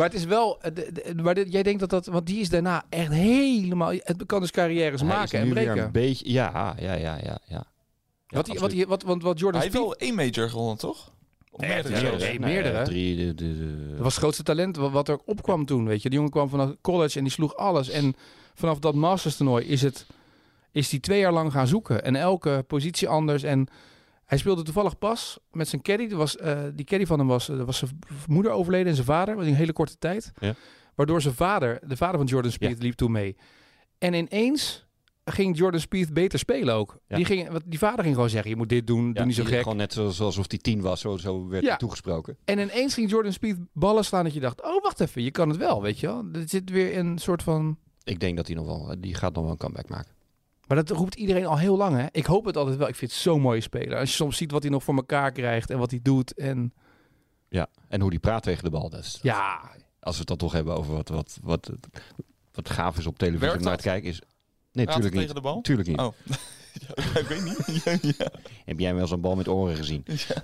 Maar 0.00 0.08
het 0.08 0.18
is 0.18 0.24
wel, 0.24 0.60
eh, 0.62 0.74
de- 0.74 0.90
de- 1.14 1.22
maar 1.22 1.34
dit- 1.34 1.52
jij 1.52 1.62
denkt 1.62 1.80
dat 1.80 1.90
dat, 1.90 2.06
want 2.06 2.26
die 2.26 2.40
is 2.40 2.48
daarna 2.48 2.84
echt 2.88 3.12
helemaal, 3.12 3.92
het 3.96 4.26
kan 4.26 4.40
dus 4.40 4.50
carrières 4.50 5.00
Hij 5.00 5.10
is 5.10 5.14
maken 5.16 5.40
en 5.40 5.48
breken. 5.48 5.78
een 5.84 5.92
beetje, 5.92 6.32
ja, 6.32 6.74
ja, 6.78 6.92
ja, 6.94 7.18
ja. 7.22 7.38
ja. 7.46 7.64
wat, 8.26 8.46
die, 8.46 8.58
wat, 8.58 8.70
die, 8.70 8.86
wat, 8.86 9.02
want 9.02 9.22
wat 9.22 9.38
Jordan 9.38 9.60
Hij 9.60 9.70
heeft 9.70 9.82
wel 9.82 9.94
één 9.96 10.14
major 10.14 10.50
gewonnen, 10.50 10.76
toch? 10.78 11.12
Nee, 11.56 12.40
meerdere. 12.40 12.72
Nee, 12.76 12.84
drie, 12.84 13.16
de, 13.16 13.34
de, 13.34 13.58
de- 13.58 13.88
dat 13.90 13.98
was 13.98 14.12
het 14.12 14.22
grootste 14.22 14.42
talent 14.42 14.76
wat, 14.76 14.90
wat 14.90 15.08
er 15.08 15.18
opkwam 15.24 15.66
toen, 15.66 15.86
weet 15.86 16.02
je. 16.02 16.08
Die 16.08 16.16
jongen 16.18 16.32
kwam 16.32 16.48
vanaf 16.48 16.70
college 16.80 17.16
en 17.18 17.24
die 17.24 17.32
sloeg 17.32 17.56
alles. 17.56 17.88
En 17.88 18.14
vanaf 18.54 18.78
dat 18.78 18.94
Masters 18.94 19.36
toernooi 19.36 19.64
is 19.66 19.82
het, 19.82 20.06
is 20.72 20.88
die 20.88 21.00
twee 21.00 21.20
jaar 21.20 21.32
lang 21.32 21.52
gaan 21.52 21.66
zoeken. 21.66 22.04
En 22.04 22.16
elke 22.16 22.64
positie 22.66 23.08
anders. 23.08 23.42
En 23.42 23.66
hij 24.30 24.38
speelde 24.38 24.62
toevallig 24.62 24.98
pas 24.98 25.38
met 25.52 25.68
zijn 25.68 25.82
caddy. 25.82 26.06
Er 26.10 26.16
Was, 26.16 26.36
eh, 26.36 26.60
die 26.74 26.84
caddy 26.84 27.06
van 27.06 27.18
hem 27.18 27.28
was, 27.28 27.48
er 27.48 27.64
was 27.64 27.78
zijn 27.78 27.98
moeder 28.26 28.52
overleden 28.52 28.86
en 28.86 28.94
zijn 28.94 29.06
vader. 29.06 29.34
was 29.34 29.44
in 29.44 29.50
een 29.50 29.56
hele 29.56 29.72
korte 29.72 29.98
tijd. 29.98 30.32
Ja. 30.40 30.54
Waardoor 30.94 31.20
zijn 31.20 31.34
vader, 31.34 31.80
de 31.86 31.96
vader 31.96 32.16
van 32.18 32.26
Jordan 32.26 32.50
Spieth, 32.50 32.82
liep 32.82 32.94
toen 32.94 33.10
mee. 33.12 33.36
En 33.98 34.14
ineens 34.14 34.86
ging 35.24 35.58
Jordan 35.58 35.80
Spieth 35.80 36.12
beter 36.12 36.38
spelen 36.38 36.74
ook. 36.74 36.98
Ja. 37.08 37.16
Die, 37.16 37.24
ging, 37.24 37.48
want 37.48 37.62
die 37.66 37.78
vader 37.78 38.02
ging 38.02 38.14
gewoon 38.14 38.30
zeggen, 38.30 38.50
je 38.50 38.56
moet 38.56 38.68
dit 38.68 38.86
doen, 38.86 39.06
ja, 39.06 39.12
doe 39.12 39.24
niet 39.26 39.34
zo 39.34 39.44
gek. 39.44 39.62
Gewoon 39.62 39.76
net 39.76 39.92
zoals, 39.92 40.20
alsof 40.20 40.44
hij 40.48 40.58
tien 40.58 40.80
was, 40.80 41.00
zo, 41.00 41.16
zo 41.16 41.48
werd 41.48 41.62
Ja. 41.62 41.68
hij 41.68 41.78
toegesproken. 41.78 42.36
En 42.44 42.58
ineens 42.58 42.94
ging 42.94 43.10
Jordan 43.10 43.32
Spieth 43.32 43.58
ballen 43.72 44.04
slaan 44.04 44.24
dat 44.24 44.34
je 44.34 44.40
dacht, 44.40 44.62
oh 44.62 44.82
wacht 44.82 45.00
even, 45.00 45.22
je 45.22 45.30
kan 45.30 45.48
het 45.48 45.58
wel, 45.58 45.82
weet 45.82 46.00
je 46.00 46.06
wel. 46.06 46.24
Er 46.32 46.42
zit 46.48 46.70
weer 46.70 46.98
een 46.98 47.18
soort 47.18 47.42
van... 47.42 47.78
Ik 48.04 48.20
denk 48.20 48.36
dat 48.36 48.46
hij 48.46 48.56
nog 48.56 48.66
wel, 48.66 48.94
die 48.98 49.14
gaat 49.14 49.34
nog 49.34 49.42
wel 49.42 49.52
een 49.52 49.58
comeback 49.58 49.88
maken. 49.88 50.12
Maar 50.70 50.84
dat 50.84 50.96
roept 50.96 51.14
iedereen 51.14 51.46
al 51.46 51.58
heel 51.58 51.76
lang, 51.76 51.96
hè. 51.96 52.06
Ik 52.10 52.26
hoop 52.26 52.44
het 52.44 52.56
altijd 52.56 52.76
wel. 52.76 52.88
Ik 52.88 52.94
vind 52.94 53.10
het 53.10 53.20
zo'n 53.20 53.40
mooie 53.40 53.60
speler. 53.60 53.98
Als 53.98 54.08
je 54.08 54.14
soms 54.14 54.36
ziet 54.36 54.50
wat 54.50 54.62
hij 54.62 54.70
nog 54.70 54.84
voor 54.84 54.94
elkaar 54.94 55.32
krijgt 55.32 55.70
en 55.70 55.78
wat 55.78 55.90
hij 55.90 56.00
doet. 56.02 56.34
En 56.34 56.72
Ja, 57.48 57.68
en 57.88 58.00
hoe 58.00 58.10
die 58.10 58.18
praat 58.18 58.42
tegen 58.42 58.64
de 58.64 58.70
bal. 58.70 58.90
Dat 58.90 59.00
is, 59.04 59.18
ja, 59.22 59.60
Als 60.00 60.12
we 60.14 60.18
het 60.18 60.28
dan 60.28 60.36
toch 60.36 60.52
hebben 60.52 60.76
over 60.76 60.92
wat, 60.94 61.08
wat, 61.08 61.38
wat, 61.42 61.70
wat 62.52 62.70
gaaf 62.70 62.98
is 62.98 63.06
op 63.06 63.18
televisie 63.18 63.56
om 63.58 63.62
naar 63.64 63.76
te 63.76 63.82
kijken, 63.82 64.08
is... 64.08 64.20
Nee, 64.72 64.84
Praten 64.84 65.02
tuurlijk 65.02 65.14
niet. 65.14 65.20
tegen 65.20 65.34
de 65.34 65.40
bal? 65.40 65.60
Tuurlijk 65.60 65.88
niet. 65.88 65.98
Oh. 65.98 66.14
ja, 66.86 67.20
ik 67.20 67.26
weet 67.26 67.44
niet. 67.44 67.82
ja, 67.84 67.98
ja. 68.18 68.30
Heb 68.64 68.78
jij 68.80 68.94
wel 68.94 69.06
zo'n 69.06 69.20
bal 69.20 69.36
met 69.36 69.48
oren 69.48 69.76
gezien? 69.76 70.02
Ja. 70.04 70.42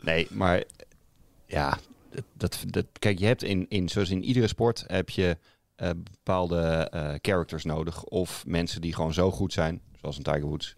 Nee, 0.00 0.26
maar 0.30 0.64
ja, 1.46 1.78
dat, 2.36 2.64
dat- 2.66 2.86
kijk, 2.98 3.18
je 3.18 3.26
hebt 3.26 3.42
in, 3.42 3.66
in, 3.68 3.88
zoals 3.88 4.10
in 4.10 4.22
iedere 4.24 4.46
sport, 4.46 4.84
heb 4.86 5.10
je 5.10 5.38
eh, 5.78 5.90
bepaalde 6.12 6.60
eh, 6.90 7.14
characters 7.20 7.64
nodig. 7.64 8.04
Of 8.04 8.46
mensen 8.46 8.80
die 8.80 8.94
gewoon 8.94 9.12
zo 9.12 9.30
goed 9.30 9.52
zijn, 9.52 9.80
zoals 10.00 10.16
een 10.16 10.22
Tiger 10.22 10.42
Woods, 10.46 10.76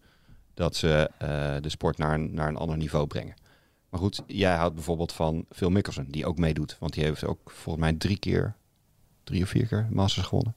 dat 0.55 0.77
ze 0.77 1.11
eh, 1.19 1.57
de 1.61 1.69
sport 1.69 1.99
naar 1.99 2.15
een, 2.15 2.35
naar 2.35 2.49
een 2.49 2.57
ander 2.57 2.77
niveau 2.77 3.07
brengen. 3.07 3.35
Maar 3.89 4.01
goed, 4.01 4.23
jij 4.27 4.55
houdt 4.55 4.75
bijvoorbeeld 4.75 5.13
van 5.13 5.45
Phil 5.51 5.71
Mickelson, 5.71 6.07
die 6.09 6.27
ook 6.27 6.39
meedoet. 6.39 6.77
Want 6.81 6.93
die 6.93 7.05
heeft 7.05 7.25
ook 7.25 7.51
volgens 7.51 7.85
mij 7.85 7.93
drie 7.93 8.19
keer, 8.19 8.55
drie 9.25 9.43
of 9.43 9.49
vier 9.49 9.67
keer 9.67 9.87
Masters 9.91 10.27
gewonnen. 10.27 10.55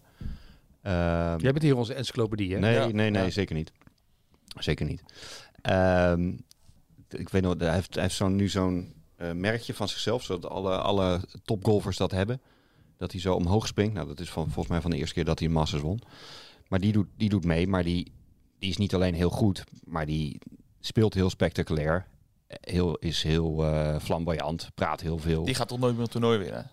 Ehm, 0.81 1.39
jij 1.39 1.51
bent 1.51 1.61
hier 1.61 1.75
onze 1.77 1.93
encyclopedie, 1.93 2.53
hè? 2.53 2.59
Nee, 2.59 2.73
Ja. 2.73 2.85
nee, 2.87 3.09
nee, 3.09 3.23
Ja. 3.23 3.29
zeker 3.29 3.55
niet. 3.55 3.71
Zeker 4.59 4.85
niet. 4.85 5.03
Ehm, 5.61 6.31
ik 7.09 7.29
weet 7.29 7.41
nog, 7.41 7.55
hij 7.57 7.73
heeft, 7.73 7.93
hij 7.93 8.03
heeft 8.03 8.15
zo'n, 8.15 8.35
nu 8.35 8.49
zo'n 8.49 8.93
merkje 9.33 9.73
van 9.73 9.87
zichzelf, 9.87 10.23
zodat 10.23 10.51
alle, 10.51 10.77
alle 10.77 11.21
topgolfers 11.45 11.97
dat 11.97 12.11
hebben. 12.11 12.41
Dat 12.97 13.11
hij 13.11 13.21
zo 13.21 13.33
omhoog 13.33 13.67
springt. 13.67 13.93
Nou, 13.93 14.07
dat 14.07 14.19
is 14.19 14.29
van, 14.29 14.43
volgens 14.43 14.67
mij 14.67 14.81
van 14.81 14.91
de 14.91 14.97
eerste 14.97 15.13
keer 15.13 15.25
dat 15.25 15.39
hij 15.39 15.47
een 15.47 15.53
Masters 15.53 15.81
won. 15.81 16.01
Maar 16.67 16.79
die 16.79 16.91
doet, 16.91 17.07
die 17.17 17.29
doet 17.29 17.45
mee, 17.45 17.67
maar 17.67 17.83
die, 17.83 18.11
die 18.59 18.69
is 18.69 18.77
niet 18.77 18.93
alleen 18.93 19.13
heel 19.13 19.29
goed, 19.29 19.63
maar 19.83 20.05
die 20.05 20.39
speelt 20.79 21.13
heel 21.13 21.29
spectaculair. 21.29 22.05
Heel, 22.47 22.95
is 22.95 23.23
heel 23.23 23.65
eh, 23.65 23.99
flamboyant, 23.99 24.69
praat 24.75 25.01
heel 25.01 25.17
veel. 25.17 25.45
Die 25.45 25.55
gaat 25.55 25.67
toch 25.67 25.79
nooit 25.79 25.93
meer 25.93 26.03
een 26.03 26.09
toernooi 26.09 26.37
winnen? 26.37 26.71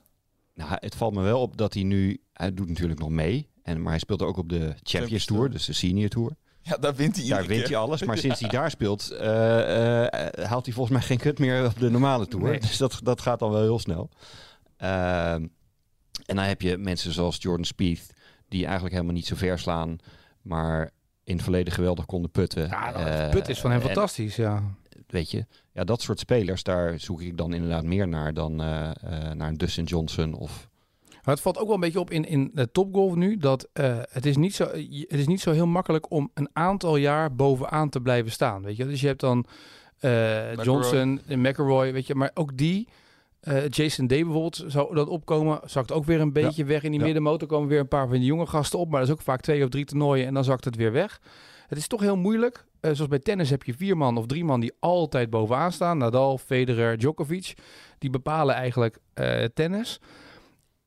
Nou, 0.55 0.71
het 0.75 0.95
valt 0.95 1.15
me 1.15 1.23
wel 1.23 1.41
op 1.41 1.57
dat 1.57 1.75
hij 1.75 1.83
nu, 1.83 2.21
hij 2.33 2.55
doet 2.55 2.69
natuurlijk 2.69 3.01
nog 3.01 3.09
mee. 3.09 3.49
En, 3.63 3.83
maar 3.83 3.91
hij 3.91 3.99
speelt 3.99 4.23
ook 4.23 4.37
op 4.37 4.49
de 4.49 4.75
Champions 4.83 5.25
Tour, 5.25 5.51
dus 5.51 5.65
de 5.65 5.73
Senior 5.73 6.09
Tour. 6.09 6.37
Ja, 6.63 6.77
daar 6.77 6.95
wint 6.95 7.17
hij 7.17 7.29
Daar 7.29 7.47
wint 7.47 7.61
keer. 7.61 7.69
hij 7.69 7.77
alles, 7.77 8.03
maar 8.03 8.19
sinds 8.27 8.41
hij 8.41 8.49
daar 8.49 8.71
speelt, 8.71 9.11
eh, 9.11 10.07
eh, 10.07 10.49
haalt 10.49 10.65
hij 10.65 10.75
volgens 10.75 10.97
mij 10.97 11.07
geen 11.07 11.19
kut 11.19 11.39
meer 11.39 11.67
op 11.67 11.79
de 11.79 11.91
normale 11.91 12.27
tour. 12.27 12.51
Nee. 12.51 12.61
Dus 12.61 12.77
dat, 12.77 13.01
dat 13.03 13.21
gaat 13.21 13.39
dan 13.39 13.51
wel 13.51 13.63
heel 13.63 13.79
snel. 13.79 14.11
En 16.31 16.37
dan 16.37 16.45
heb 16.45 16.63
je 16.63 16.79
mensen 16.79 17.13
zoals 17.13 17.37
Jordan 17.41 17.65
Spieth, 17.65 18.13
die 18.49 18.65
eigenlijk 18.65 18.95
helemaal 18.95 19.15
niet 19.15 19.27
zo 19.27 19.37
ver 19.37 19.59
slaan, 19.59 19.99
maar 20.43 20.91
in 21.25 21.35
het 21.35 21.43
verleden 21.43 21.73
geweldig 21.73 22.07
konden 22.07 22.31
putten. 22.31 22.67
Ja, 22.67 22.93
Eh, 22.93 23.21
het 23.21 23.31
put 23.31 23.49
is 23.49 23.61
van 23.61 23.71
hem 23.71 23.81
en, 23.81 23.87
fantastisch, 23.87 24.37
ja. 24.37 24.63
Weet 25.07 25.31
je, 25.31 25.47
ja, 25.73 25.85
dat 25.85 26.03
soort 26.03 26.19
spelers, 26.19 26.63
daar 26.63 27.01
zoek 27.01 27.23
ik 27.23 27.37
dan 27.37 27.53
inderdaad 27.53 27.85
meer 27.85 28.09
naar 28.09 28.35
dan 28.35 28.63
eh, 28.63 28.91
eh, 28.91 29.33
naar 29.33 29.49
een 29.49 29.57
Dustin 29.57 29.85
Johnson 29.85 30.35
of... 30.35 30.69
Maar 31.25 31.35
het 31.35 31.43
valt 31.43 31.59
ook 31.59 31.67
wel 31.67 31.75
een 31.75 31.81
beetje 31.81 32.01
op 32.01 32.11
in, 32.11 32.25
in 32.25 32.51
de 32.55 32.71
topgolf 32.71 33.15
nu, 33.15 33.37
dat 33.37 33.69
eh, 33.73 33.99
het, 34.11 34.27
is 34.27 34.37
niet 34.37 34.55
zo, 34.55 34.65
het 34.65 35.19
is 35.19 35.27
niet 35.27 35.41
zo 35.41 35.53
heel 35.53 35.67
makkelijk 35.67 36.11
om 36.11 36.31
een 36.35 36.49
aantal 36.53 36.97
jaar 36.97 37.35
bovenaan 37.35 37.89
te 37.89 38.01
blijven 38.01 38.33
staan, 38.33 38.63
weet 38.63 38.77
je. 38.77 38.87
Dus 38.87 39.01
je 39.01 39.07
hebt 39.07 39.21
dan 39.21 39.47
eh, 39.99 40.55
Johnson, 40.55 41.21
en 41.27 41.41
McElroy, 41.41 41.93
weet 41.93 42.07
je, 42.07 42.15
maar 42.15 42.31
ook 42.35 42.57
die... 42.57 42.89
eh, 43.41 43.69
Jason 43.69 44.07
Day 44.07 44.23
bijvoorbeeld 44.23 44.65
zou 44.67 44.95
dat 44.95 45.09
opkomen, 45.09 45.61
zakt 45.65 45.93
ook 45.93 46.05
weer 46.05 46.21
een 46.21 46.33
beetje 46.33 46.65
weg 46.65 46.83
in 46.83 46.91
die 46.91 46.99
Ja. 47.01 47.05
middenmotor. 47.07 47.49
komen 47.49 47.69
weer 47.69 47.81
een 47.81 47.89
paar 47.89 48.09
van 48.09 48.17
die 48.17 48.25
jonge 48.25 48.47
gasten 48.47 48.79
op, 48.79 48.91
maar 48.91 49.01
dat 49.01 49.09
is 49.09 49.15
ook 49.15 49.21
vaak 49.23 49.41
twee 49.41 49.63
of 49.63 49.69
drie 49.69 49.85
toernooien 49.85 50.27
en 50.27 50.35
dan 50.35 50.45
zakt 50.45 50.65
het 50.65 50.77
weer 50.77 50.93
weg. 50.93 51.21
Het 51.67 51.79
is 51.79 51.87
toch 51.87 52.01
heel 52.01 52.17
moeilijk. 52.17 52.65
Eh, 52.81 52.91
zoals 52.93 53.11
bij 53.11 53.19
tennis 53.19 53.51
heb 53.51 53.63
je 53.63 53.75
vier 53.75 53.97
man 53.97 54.17
of 54.17 54.27
drie 54.27 54.45
man 54.45 54.61
die 54.61 54.73
altijd 54.81 55.31
bovenaan 55.31 55.73
staan. 55.73 55.99
Nadal, 55.99 56.39
Federer, 56.39 56.99
Djokovic. 56.99 57.55
Die 57.99 58.11
bepalen 58.11 58.55
eigenlijk 58.55 58.99
eh, 59.15 59.45
tennis. 59.55 59.99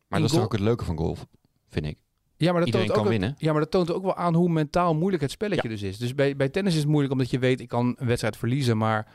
Maar 0.07 0.19
In 0.19 0.25
dat 0.25 0.35
is 0.35 0.43
ook 0.43 0.51
het 0.51 0.61
leuke 0.61 0.85
van 0.85 0.97
golf, 0.97 1.25
vind 1.69 1.85
ik. 1.85 1.97
Ja, 2.37 2.49
maar 2.51 2.57
dat 2.59 2.65
Iedereen 2.65 2.87
toont 2.87 2.97
ook 2.99 3.03
kan 3.05 3.19
winnen. 3.19 3.35
Ja, 3.37 3.51
maar 3.51 3.61
dat 3.61 3.71
toont 3.71 3.91
ook 3.91 4.03
wel 4.03 4.15
aan 4.15 4.33
hoe 4.35 4.49
mentaal 4.49 4.95
moeilijk 4.95 5.21
het 5.21 5.31
spelletje 5.31 5.69
dus 5.69 5.81
is. 5.81 5.97
Dus 5.97 6.15
bij, 6.15 6.35
bij 6.35 6.49
tennis 6.49 6.73
is 6.73 6.79
het 6.79 6.87
moeilijk 6.89 7.13
omdat 7.13 7.29
je 7.29 7.39
weet, 7.39 7.59
ik 7.59 7.67
kan 7.67 7.95
een 7.97 8.07
wedstrijd 8.07 8.37
verliezen. 8.37 8.77
Maar 8.77 9.07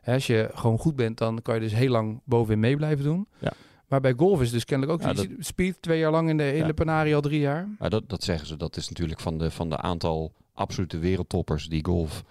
hè, 0.00 0.12
als 0.14 0.26
je 0.26 0.50
gewoon 0.54 0.78
goed 0.78 0.96
bent, 0.96 1.18
dan 1.18 1.42
kan 1.42 1.54
je 1.54 1.60
dus 1.60 1.72
heel 1.72 1.90
lang 1.90 2.20
bovenin 2.24 2.60
mee 2.60 2.76
blijven 2.76 3.04
doen. 3.04 3.28
Ja. 3.38 3.52
Maar 3.88 4.00
bij 4.00 4.14
golf 4.16 4.40
is 4.40 4.50
dus 4.50 4.64
kennelijk 4.64 5.06
ook 5.08 5.16
Ja, 5.16 5.24
Speed 5.38 5.82
twee 5.82 5.98
jaar 5.98 6.10
lang 6.10 6.28
in 6.28 6.36
de 6.36 6.42
hele 6.42 6.66
Ja. 6.66 6.72
Panari 6.72 7.14
al 7.14 7.20
drie 7.20 7.40
jaar. 7.40 7.68
Maar 7.78 7.90
dat, 7.90 8.08
dat 8.08 8.22
zeggen 8.24 8.46
ze, 8.46 8.56
dat 8.56 8.76
is 8.76 8.88
natuurlijk 8.88 9.20
van 9.20 9.38
de, 9.38 9.50
van 9.50 9.68
de 9.70 9.76
aantal 9.76 10.32
absolute 10.54 10.98
wereldtoppers 10.98 11.66
die 11.68 11.84
golf 11.84 12.24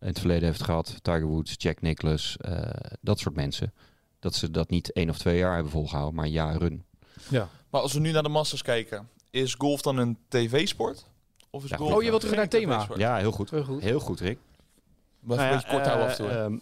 in 0.00 0.06
het 0.06 0.18
verleden 0.18 0.44
heeft 0.48 0.62
gehad. 0.62 0.98
Tiger 1.02 1.24
Woods, 1.26 1.54
Jack 1.58 1.80
Nicklaus, 1.80 2.36
eh, 2.36 2.70
dat 3.00 3.18
soort 3.18 3.34
mensen. 3.34 3.72
Dat 4.18 4.34
ze 4.34 4.50
dat 4.50 4.70
niet 4.70 4.92
één 4.92 5.08
of 5.10 5.18
twee 5.18 5.38
jaar 5.38 5.54
hebben 5.54 5.72
volgehouden, 5.72 6.14
maar 6.14 6.26
jaren. 6.26 6.84
Ja. 7.28 7.48
Maar 7.70 7.80
als 7.80 7.92
we 7.92 8.00
nu 8.00 8.10
naar 8.10 8.22
de 8.22 8.28
Masters 8.28 8.62
kijken, 8.62 9.08
is 9.30 9.54
golf 9.54 9.82
dan 9.82 9.96
een 9.96 10.18
tv-sport? 10.28 11.06
Of 11.50 11.64
is 11.64 11.70
Ja, 11.70 11.76
golf 11.76 11.92
Oh, 11.92 12.02
je 12.02 12.08
wilt 12.08 12.20
terug 12.20 12.34
naar 12.36 12.44
het 12.44 12.54
thema. 12.54 12.88
Ja, 12.96 13.16
heel 13.16 13.32
goed. 13.32 13.50
Heel 13.50 13.64
goed. 13.64 13.82
Heel 13.82 14.00
goed, 14.00 14.20
Rick. 14.20 14.38
Maar 15.20 15.36
Nou 15.36 15.48
een 15.48 15.54
beetje 15.54 15.70
kort 15.70 15.86
houden 15.86 16.06
af 16.06 16.18
en 16.18 16.48
toe. 16.48 16.60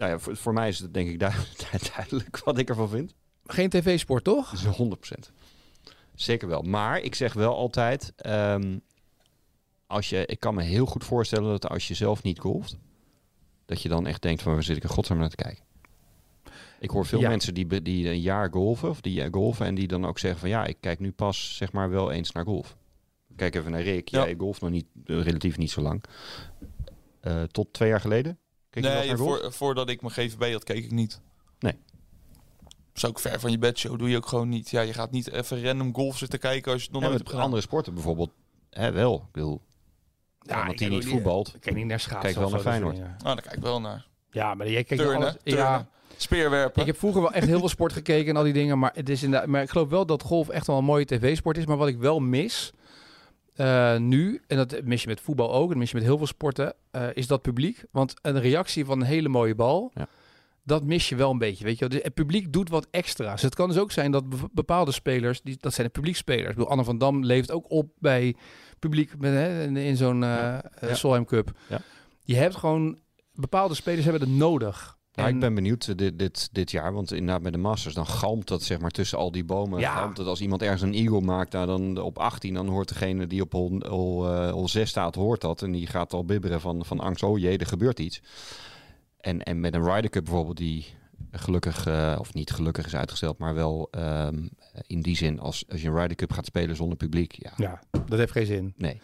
Nou 0.00 0.12
ja, 0.12 0.18
voor, 0.18 0.36
voor 0.36 0.52
mij 0.52 0.68
is 0.68 0.78
het 0.78 0.94
denk 0.94 1.08
ik 1.08 1.18
du- 1.20 1.88
duidelijk 1.94 2.38
wat 2.44 2.58
ik 2.58 2.68
ervan 2.68 2.88
vind. 2.88 3.14
Geen 3.46 3.68
tv-sport, 3.68 4.24
toch? 4.24 4.50
Dat 4.50 4.78
is 4.78 5.12
100%. 5.28 5.32
Zeker 6.14 6.48
wel. 6.48 6.62
Maar 6.62 7.00
ik 7.00 7.14
zeg 7.14 7.32
wel 7.32 7.54
altijd, 7.56 8.12
ehm, 8.16 8.78
als 9.86 10.08
je, 10.08 10.26
ik 10.26 10.40
kan 10.40 10.54
me 10.54 10.62
heel 10.62 10.86
goed 10.86 11.04
voorstellen 11.04 11.50
dat 11.50 11.68
als 11.68 11.88
je 11.88 11.94
zelf 11.94 12.22
niet 12.22 12.38
golft, 12.38 12.76
dat 13.66 13.82
je 13.82 13.88
dan 13.88 14.06
echt 14.06 14.22
denkt 14.22 14.42
van 14.42 14.52
waar 14.52 14.62
zit 14.62 14.76
ik 14.76 14.82
in 14.82 14.88
godsnaam 14.88 15.18
naar 15.18 15.28
te 15.28 15.36
kijken. 15.36 15.64
Ik 16.80 16.90
hoor 16.90 17.06
veel 17.06 17.20
Ja. 17.20 17.28
mensen 17.28 17.54
die, 17.54 17.82
die 17.82 18.08
een 18.08 18.20
jaar 18.20 18.50
golven, 18.52 18.88
of 18.88 19.00
die 19.00 19.22
eh, 19.22 19.28
golven 19.32 19.66
en 19.66 19.74
die 19.74 19.86
dan 19.88 20.04
ook 20.06 20.18
zeggen 20.18 20.40
van 20.40 20.48
ja, 20.48 20.64
ik 20.64 20.76
kijk 20.80 20.98
nu 20.98 21.12
pas 21.12 21.56
zeg 21.56 21.72
maar 21.72 21.90
wel 21.90 22.10
eens 22.10 22.32
naar 22.32 22.44
golf. 22.44 22.76
Kijk 23.36 23.54
even 23.54 23.70
naar 23.70 23.82
Rick. 23.82 24.08
Ja. 24.08 24.24
Jij 24.24 24.34
golft 24.38 24.60
nog 24.60 24.70
niet, 24.70 24.86
eh, 25.04 25.22
relatief 25.22 25.56
niet 25.58 25.70
zo 25.70 25.80
lang. 25.80 26.04
Eh, 27.20 27.42
tot 27.42 27.72
twee 27.72 27.88
jaar 27.88 28.00
geleden? 28.00 28.38
Keek 28.70 28.84
je 28.84 28.90
nee, 28.90 29.16
golf? 29.16 29.40
voor, 29.40 29.52
voordat 29.52 29.88
ik 29.88 30.00
mijn 30.00 30.12
GVB 30.14 30.52
had, 30.52 30.64
keek 30.64 30.84
ik 30.84 30.90
niet. 30.90 31.20
Nee. 31.58 31.78
Is 32.94 33.06
ook 33.06 33.20
ver 33.20 33.40
van 33.40 33.50
je 33.50 33.58
bedshow, 33.58 33.98
doe 33.98 34.08
je 34.10 34.16
ook 34.16 34.26
gewoon 34.26 34.48
niet. 34.48 34.70
Ja, 34.70 34.80
je 34.80 34.92
gaat 34.92 35.10
niet 35.10 35.30
even 35.30 35.64
random 35.64 35.94
golf 35.94 36.18
zitten 36.18 36.38
kijken 36.38 36.72
als 36.72 36.80
je 36.80 36.86
het 36.86 36.92
nog 36.94 37.02
Ja, 37.02 37.08
nooit 37.08 37.18
hebt 37.20 37.30
gedaan. 37.30 37.44
andere 37.46 37.62
sporten 37.62 37.94
bijvoorbeeld 37.94 38.30
hè, 38.70 38.92
wel. 38.92 39.14
Ik 39.26 39.32
bedoel, 39.32 39.60
Ja, 40.40 40.64
die 40.64 40.74
kijk 40.74 40.90
niet 40.90 41.06
voetbalt. 41.06 41.54
Ik 41.54 41.60
kijk 41.60 41.76
niet 41.76 41.86
naar 41.86 42.00
schaatsen. 42.00 42.22
Kijk 42.22 42.34
wel 42.36 42.44
of 42.44 42.50
naar 42.52 42.60
zo, 42.60 42.68
soort 42.68 42.74
Feyenoord. 42.76 42.96
dingen. 43.04 43.16
Nou, 43.22 43.34
daar 43.34 43.44
kijk 43.44 43.56
ik 43.56 43.62
wel 43.62 43.80
naar. 43.80 44.06
Ja, 44.30 44.54
maar 44.54 44.68
jij 44.70 44.84
kijkt 44.84 45.02
Turnen, 45.02 45.20
alles. 45.22 45.36
turnen, 45.44 45.62
Ja, 45.64 45.86
speerwerpen. 46.16 46.80
ik 46.80 46.86
heb 46.86 46.98
vroeger 46.98 47.20
wel 47.20 47.32
echt 47.32 47.46
heel 47.46 47.58
veel 47.58 47.68
sport 47.68 47.92
gekeken 47.92 48.28
en 48.30 48.36
al 48.36 48.42
die 48.42 48.52
dingen. 48.52 48.78
Maar, 48.78 48.90
het 48.94 49.08
is 49.08 49.22
inderdaad, 49.22 49.48
maar 49.48 49.62
ik 49.62 49.70
geloof 49.70 49.88
wel 49.88 50.06
dat 50.06 50.22
golf 50.22 50.48
echt 50.48 50.66
wel 50.66 50.78
een 50.78 50.84
mooie 50.84 51.04
tv-sport 51.04 51.56
is. 51.56 51.66
Maar 51.66 51.76
wat 51.76 51.88
ik 51.88 51.98
wel 51.98 52.20
mis 52.20 52.72
eh, 53.60 53.96
nu, 53.96 54.40
en 54.46 54.56
dat 54.56 54.80
mis 54.84 55.02
je 55.02 55.08
met 55.08 55.20
voetbal 55.20 55.52
ook, 55.52 55.62
en 55.62 55.68
dat 55.68 55.76
mis 55.78 55.90
je 55.90 55.96
met 55.96 56.04
heel 56.04 56.16
veel 56.16 56.26
sporten, 56.26 56.74
eh, 56.90 57.06
is 57.14 57.26
dat 57.26 57.42
publiek. 57.42 57.84
Want 57.90 58.14
een 58.22 58.40
reactie 58.40 58.84
van 58.84 59.00
een 59.00 59.06
hele 59.06 59.28
mooie 59.28 59.54
bal, 59.54 59.90
Ja. 59.94 60.06
dat 60.62 60.84
mis 60.84 61.08
je 61.08 61.16
wel 61.16 61.30
een 61.30 61.38
beetje. 61.38 61.64
Weet 61.64 61.78
je? 61.78 61.88
Dus 61.88 62.02
het 62.02 62.14
publiek 62.14 62.52
doet 62.52 62.68
wat 62.68 62.86
extra's. 62.90 63.42
Het 63.42 63.54
kan 63.54 63.68
dus 63.68 63.78
ook 63.78 63.92
zijn 63.92 64.10
dat 64.10 64.24
bepaalde 64.52 64.92
spelers, 64.92 65.40
die, 65.42 65.56
dat 65.60 65.74
zijn 65.74 65.86
de 65.86 65.92
publiekspelers. 65.92 66.48
Ik 66.48 66.54
bedoel, 66.54 66.70
Anne 66.70 66.84
van 66.84 66.98
Dam 66.98 67.24
leeft 67.24 67.50
ook 67.50 67.70
op 67.70 67.90
bij 67.98 68.34
publiek 68.78 69.18
met, 69.18 69.32
hè, 69.32 69.62
in, 69.62 69.76
in 69.76 69.96
zo'n 69.96 70.20
Ja. 70.20 70.62
Solheim 70.92 71.24
Cup. 71.24 71.50
Ja. 71.68 71.80
Je 72.24 72.36
hebt 72.36 72.56
gewoon, 72.56 72.98
bepaalde 73.34 73.74
spelers 73.74 74.04
hebben 74.04 74.22
het 74.22 74.30
nodig. 74.30 74.98
En- 75.24 75.34
ik 75.34 75.40
ben 75.40 75.54
benieuwd 75.54 75.86
eh, 75.88 75.96
dit, 75.96 76.18
dit, 76.18 76.48
dit 76.52 76.70
jaar, 76.70 76.92
want 76.92 77.12
inderdaad 77.12 77.42
bij 77.42 77.50
de 77.50 77.58
Masters, 77.58 77.94
dan 77.94 78.06
galmt 78.06 78.48
dat 78.48 78.62
zeg 78.62 78.80
maar 78.80 78.90
tussen 78.90 79.18
al 79.18 79.30
die 79.32 79.44
bomen. 79.44 79.80
Ja. 79.80 79.94
Galmt 79.94 80.16
het 80.18 80.26
als 80.26 80.40
iemand 80.40 80.62
ergens 80.62 80.82
een 80.82 80.94
eagle 80.94 81.20
maakt, 81.20 81.52
nou, 81.52 81.66
dan 81.66 81.98
op 82.04 82.18
18, 82.18 82.54
dan 82.54 82.68
hoort 82.68 82.88
degene 82.88 83.26
die 83.26 83.42
op 83.42 83.52
hol, 83.52 83.80
hol, 83.88 84.28
eh, 84.28 84.50
hol 84.50 84.68
6 84.68 84.88
staat, 84.90 85.14
hoort 85.14 85.40
dat. 85.40 85.62
En 85.62 85.72
die 85.72 85.86
gaat 85.86 86.12
al 86.12 86.24
bibberen 86.24 86.60
van, 86.60 86.84
van 86.84 87.00
angst, 87.00 87.22
oh 87.22 87.38
jee, 87.38 87.58
er 87.58 87.66
gebeurt 87.66 87.98
iets. 87.98 88.22
En, 89.20 89.42
en 89.42 89.60
met 89.60 89.74
een 89.74 89.84
Ryder 89.84 90.10
Cup 90.10 90.24
bijvoorbeeld, 90.24 90.56
die 90.56 90.86
gelukkig, 91.32 91.86
eh, 91.86 92.16
of 92.18 92.34
niet 92.34 92.50
gelukkig 92.50 92.86
is 92.86 92.94
uitgesteld, 92.94 93.38
maar 93.38 93.54
wel 93.54 93.88
ehm, 93.90 94.46
in 94.86 95.00
die 95.00 95.16
zin, 95.16 95.40
als, 95.40 95.64
als 95.68 95.82
je 95.82 95.88
een 95.88 95.94
Ryder 95.96 96.16
Cup 96.16 96.32
gaat 96.32 96.46
spelen 96.46 96.76
zonder 96.76 96.96
publiek, 96.96 97.32
ja, 97.32 97.52
Ja, 97.56 97.80
dat 98.06 98.18
heeft 98.18 98.32
geen 98.32 98.46
zin. 98.46 98.74
nee. 98.76 99.00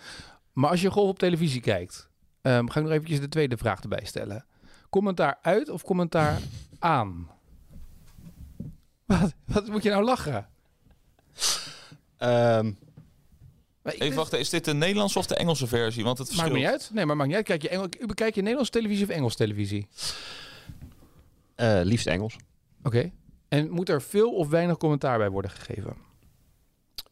Maar 0.53 0.71
als 0.71 0.81
je 0.81 0.91
golf 0.91 1.09
op 1.09 1.19
televisie 1.19 1.61
kijkt, 1.61 2.09
ehm, 2.41 2.67
ga 2.67 2.79
ik 2.79 2.85
nog 2.87 2.95
eventjes 2.95 3.21
de 3.21 3.29
tweede 3.29 3.57
vraag 3.57 3.81
erbij 3.83 4.05
stellen. 4.05 4.45
Commentaar 4.97 5.39
uit 5.43 5.69
of 5.69 5.83
commentaar 5.83 6.41
aan? 6.79 7.29
Wat, 9.05 9.35
wat 9.45 9.67
moet 9.69 9.83
je 9.83 9.91
nou 9.91 10.05
lachen? 10.05 10.49
Ehm, 12.17 12.73
Even 13.83 14.17
wachten, 14.17 14.39
is 14.39 14.51
dit 14.51 14.65
de 14.65 14.75
Nederlandse 14.75 15.19
of 15.19 15.27
de 15.27 15.35
Engelse 15.37 15.67
versie? 15.67 16.05
Want 16.05 16.19
het 16.19 16.27
Maakt 16.29 16.39
verschilt. 16.41 16.63
me 16.63 16.71
niet 16.71 16.81
uit. 16.81 16.91
Nee, 16.95 17.07
maar 17.07 17.17
maakt 17.17 17.29
niet 17.29 17.37
uit. 17.37 17.47
Kijk 17.47 17.63
je, 17.63 17.69
Engel, 17.69 17.89
bekijk 18.07 18.35
je 18.35 18.41
Nederlandse 18.41 18.73
televisie 18.73 19.05
of 19.05 19.11
Engelse 19.11 19.37
televisie? 19.37 19.87
eh, 21.55 21.81
liefst 21.83 22.07
Engels. 22.07 22.37
Oké. 22.83 23.11
En 23.49 23.71
moet 23.71 23.89
er 23.89 24.03
veel 24.03 24.33
of 24.35 24.49
weinig 24.49 24.77
commentaar 24.77 25.19
bij 25.19 25.31
worden 25.31 25.51
gegeven? 25.51 25.97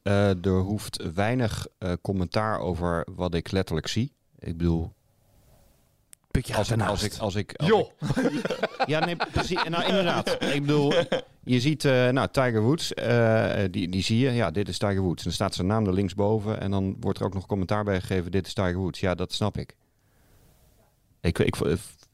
Eh, 0.03 0.45
er 0.45 0.59
hoeft 0.61 1.13
weinig 1.15 1.67
eh, 1.79 1.93
commentaar 2.03 2.59
over 2.59 3.07
wat 3.15 3.35
ik 3.35 3.51
letterlijk 3.51 3.87
zie. 3.87 4.13
Ik 4.39 4.57
bedoel, 4.57 4.93
Als, 6.35 6.71
ik, 6.71 6.81
als 6.83 7.03
ik, 7.03 7.17
als 7.19 7.35
ik, 7.35 7.53
als 7.57 7.69
Joh. 7.69 7.91
ik- 8.01 8.67
ja, 8.93 9.05
nee, 9.05 9.17
precies. 9.33 9.63
Nou, 9.69 9.85
inderdaad. 9.85 10.37
Ik 10.55 10.61
bedoel, 10.61 10.93
je 11.45 11.61
ziet, 11.61 11.85
eh, 11.85 12.09
nou, 12.09 12.29
Tiger 12.31 12.61
Woods, 12.63 12.95
eh, 12.95 13.65
die, 13.71 13.89
die 13.89 14.03
zie 14.03 14.19
je. 14.19 14.31
Ja, 14.31 14.51
dit 14.51 14.69
is 14.69 14.79
Tiger 14.79 15.01
Woods. 15.01 15.19
En 15.19 15.25
dan 15.25 15.33
staat 15.33 15.55
zijn 15.55 15.67
naam 15.67 15.87
er 15.87 15.93
linksboven. 15.93 16.61
En 16.61 16.71
dan 16.71 16.97
wordt 17.01 17.19
er 17.19 17.25
ook 17.25 17.35
nog 17.35 17.47
commentaar 17.47 17.85
bij 17.85 18.01
gegeven. 18.01 18.31
Dit 18.31 18.47
is 18.47 18.53
Tiger 18.55 18.77
Woods. 18.77 19.01
Ja, 19.01 19.15
dat 19.15 19.33
snap 19.33 19.59
ik. 19.59 19.77
Ik, 21.21 21.39
ik, 21.39 21.57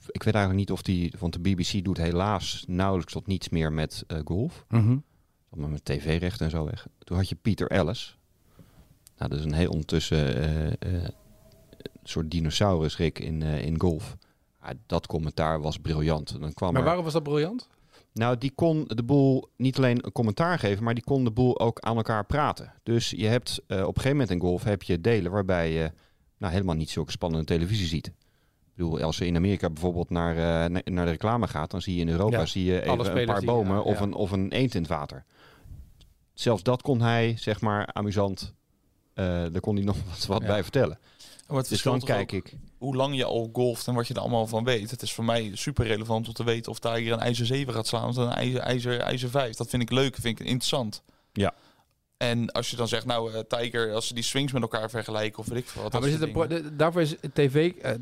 ik 0.07 0.23
weet 0.23 0.35
eigenlijk 0.35 0.55
niet 0.55 0.71
of 0.71 0.83
die, 0.83 1.13
want 1.19 1.33
de 1.33 1.39
BBC 1.41 1.85
doet 1.85 1.97
helaas 1.97 2.65
nauwelijks 2.69 3.13
tot 3.13 3.27
niets 3.27 3.49
meer 3.49 3.73
met 3.73 4.05
eh, 4.07 4.19
golf. 4.25 4.65
Mhm. 4.69 4.97
Allemaal 5.51 5.71
met 5.71 5.85
tv-rechten 5.85 6.45
en 6.45 6.51
zo 6.51 6.65
weg. 6.65 6.87
Toen 6.99 7.17
had 7.17 7.29
je 7.29 7.35
Peter 7.35 7.67
Ellis. 7.71 8.19
Nou, 9.19 9.31
dat 9.31 9.39
is 9.39 9.45
een 9.45 9.53
heel 9.53 9.71
ondertussen 9.71 10.37
eh, 10.37 10.67
eh, 10.67 11.09
soort 12.03 12.31
dinosaurus, 12.31 12.97
Rick, 12.97 13.19
in, 13.19 13.43
eh, 13.43 13.65
in 13.65 13.81
golf. 13.81 14.17
Ja, 14.63 14.73
dat 14.87 15.07
commentaar 15.07 15.61
was 15.61 15.79
briljant. 15.79 16.41
Dan 16.41 16.53
kwam 16.53 16.71
Maar 16.73 16.81
er- 16.81 16.87
waarom 16.87 17.05
was 17.05 17.13
dat 17.13 17.23
briljant? 17.23 17.69
Nou, 18.13 18.39
die 18.39 18.53
kon 18.55 18.85
de 18.87 19.03
boel 19.03 19.49
niet 19.57 19.77
alleen 19.77 20.05
een 20.05 20.13
commentaar 20.13 20.59
geven, 20.59 20.85
maar 20.85 20.95
die 20.95 21.05
kon 21.05 21.25
de 21.25 21.31
boel 21.31 21.61
ook 21.61 21.81
aan 21.81 21.97
elkaar 21.97 22.25
praten. 22.27 22.73
Dus 22.83 23.11
je 23.11 23.27
hebt 23.27 23.61
eh, 23.67 23.79
op 23.79 23.87
een 23.87 24.03
gegeven 24.03 24.11
moment 24.11 24.31
in 24.31 24.41
golf 24.41 24.65
heb 24.65 24.83
je 24.83 25.01
delen 25.01 25.33
waarbij 25.33 25.73
je 25.73 25.93
nou, 26.39 26.53
helemaal 26.53 26.75
niet 26.75 26.91
zulke 26.91 27.11
spannende 27.11 27.45
televisie 27.47 27.87
ziet. 27.87 28.07
Ik 28.07 28.87
bedoel, 28.87 29.01
als 29.01 29.19
je 29.19 29.27
in 29.27 29.37
Amerika 29.37 29.71
bijvoorbeeld 29.71 30.11
naar, 30.11 30.31
eh, 30.37 30.71
na- 30.71 30.81
naar 30.85 31.05
de 31.05 31.11
reclame 31.11 31.49
gaat, 31.49 31.71
dan 31.71 31.83
zie 31.83 31.95
je 31.95 32.01
in 32.01 32.09
Europa 32.09 32.39
Ja, 32.39 32.47
zie 32.47 32.65
je 32.65 32.81
even 32.83 33.19
een 33.19 33.27
paar 33.27 33.43
bomen 33.45 33.75
ja, 33.77 33.81
of. 33.83 34.01
Een, 34.01 34.15
of 34.15 34.31
een 34.31 34.51
eend 34.53 34.75
in 34.75 34.81
het 34.81 34.91
water. 34.91 35.25
Zelfs 36.35 36.63
dat 36.63 36.83
kon 36.83 37.01
hij, 37.01 37.35
zeg 37.39 37.61
maar, 37.61 37.87
amusant, 37.93 38.55
daar 39.15 39.61
kon 39.61 39.75
hij 39.77 39.85
nog 39.85 39.97
wat, 40.09 40.27
wat 40.27 40.45
bij 40.47 40.63
vertellen. 40.63 40.99
Het 41.57 41.69
Dus 41.69 41.83
dan 41.83 42.01
kijk 42.01 42.33
ik. 42.33 42.53
hoe 42.79 42.97
lang 42.97 43.17
je 43.17 43.25
al 43.25 43.51
golft 43.53 43.87
en 43.87 43.95
wat 43.95 44.07
je 44.07 44.15
er 44.15 44.21
allemaal 44.21 44.47
van 44.47 44.65
weet. 44.65 44.91
Het 44.91 45.03
is 45.03 45.13
voor 45.13 45.25
mij 45.25 45.51
super 45.55 45.87
relevant 45.87 46.27
om 46.29 46.35
te 46.35 46.45
weten 46.45 46.73
of 46.73 46.79
Tiger 46.79 47.13
een 47.13 47.19
ijzer 47.19 47.47
7 47.47 47.75
gaat 47.75 47.87
slaan 47.87 48.09
of 48.09 48.17
een 48.17 48.29
ijzer, 48.31 48.61
ijzer, 48.61 48.99
ijzer 49.01 49.31
5. 49.31 49.57
Dat 49.57 49.69
vind 49.71 49.83
ik 49.83 49.91
leuk, 49.91 50.15
vind 50.21 50.41
ik 50.41 50.47
interessant. 50.47 51.03
Ja. 51.33 51.55
En 52.17 52.53
als 52.53 52.71
je 52.71 52.77
dan 52.77 52.89
zegt, 52.89 53.07
nou, 53.07 53.33
eh, 53.33 53.41
Tiger, 53.41 53.93
als 53.95 54.07
ze 54.07 54.15
die 54.15 54.23
swings 54.23 54.53
met 54.53 54.63
elkaar 54.63 54.91
vergelijken 54.91 55.39
of 55.39 55.47
weet 55.49 55.59
ik 55.59 55.67
veel 55.69 55.83
wat. 55.83 55.93
Ja, 55.93 55.99
maar 56.01 56.49
de- 56.49 56.77
daarvoor 56.77 57.01
is 57.01 57.15
tv. 57.33 57.73
eh, 57.73 57.93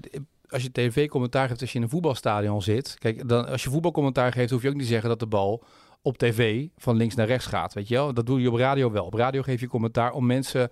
als 0.48 0.62
je 0.62 0.72
tv-commentaar 0.72 1.48
geeft 1.48 1.60
als 1.60 1.70
je 1.72 1.76
in 1.78 1.84
een 1.84 1.90
voetbalstadion 1.90 2.62
zit. 2.62 2.96
Kijk, 2.98 3.28
dan, 3.28 3.48
als 3.48 3.62
je 3.62 3.70
voetbalcommentaar 3.70 4.32
geeft, 4.32 4.50
hoef 4.50 4.62
je 4.62 4.68
ook 4.68 4.74
niet 4.74 4.82
te 4.82 4.88
zeggen 4.88 5.08
dat 5.08 5.18
de 5.20 5.26
bal 5.26 5.62
op 6.02 6.18
tv 6.18 6.66
van 6.76 6.96
links 6.96 7.14
naar 7.14 7.26
rechts 7.26 7.46
gaat. 7.46 7.74
Weet 7.74 7.88
je 7.88 7.94
wel? 7.94 8.14
Dat 8.14 8.26
doe 8.26 8.40
je 8.40 8.50
op 8.50 8.56
radio 8.56 8.90
wel. 8.90 9.04
Op 9.04 9.14
radio 9.14 9.42
geef 9.42 9.60
je 9.60 9.68
commentaar 9.68 10.12
om 10.12 10.26
mensen 10.26 10.68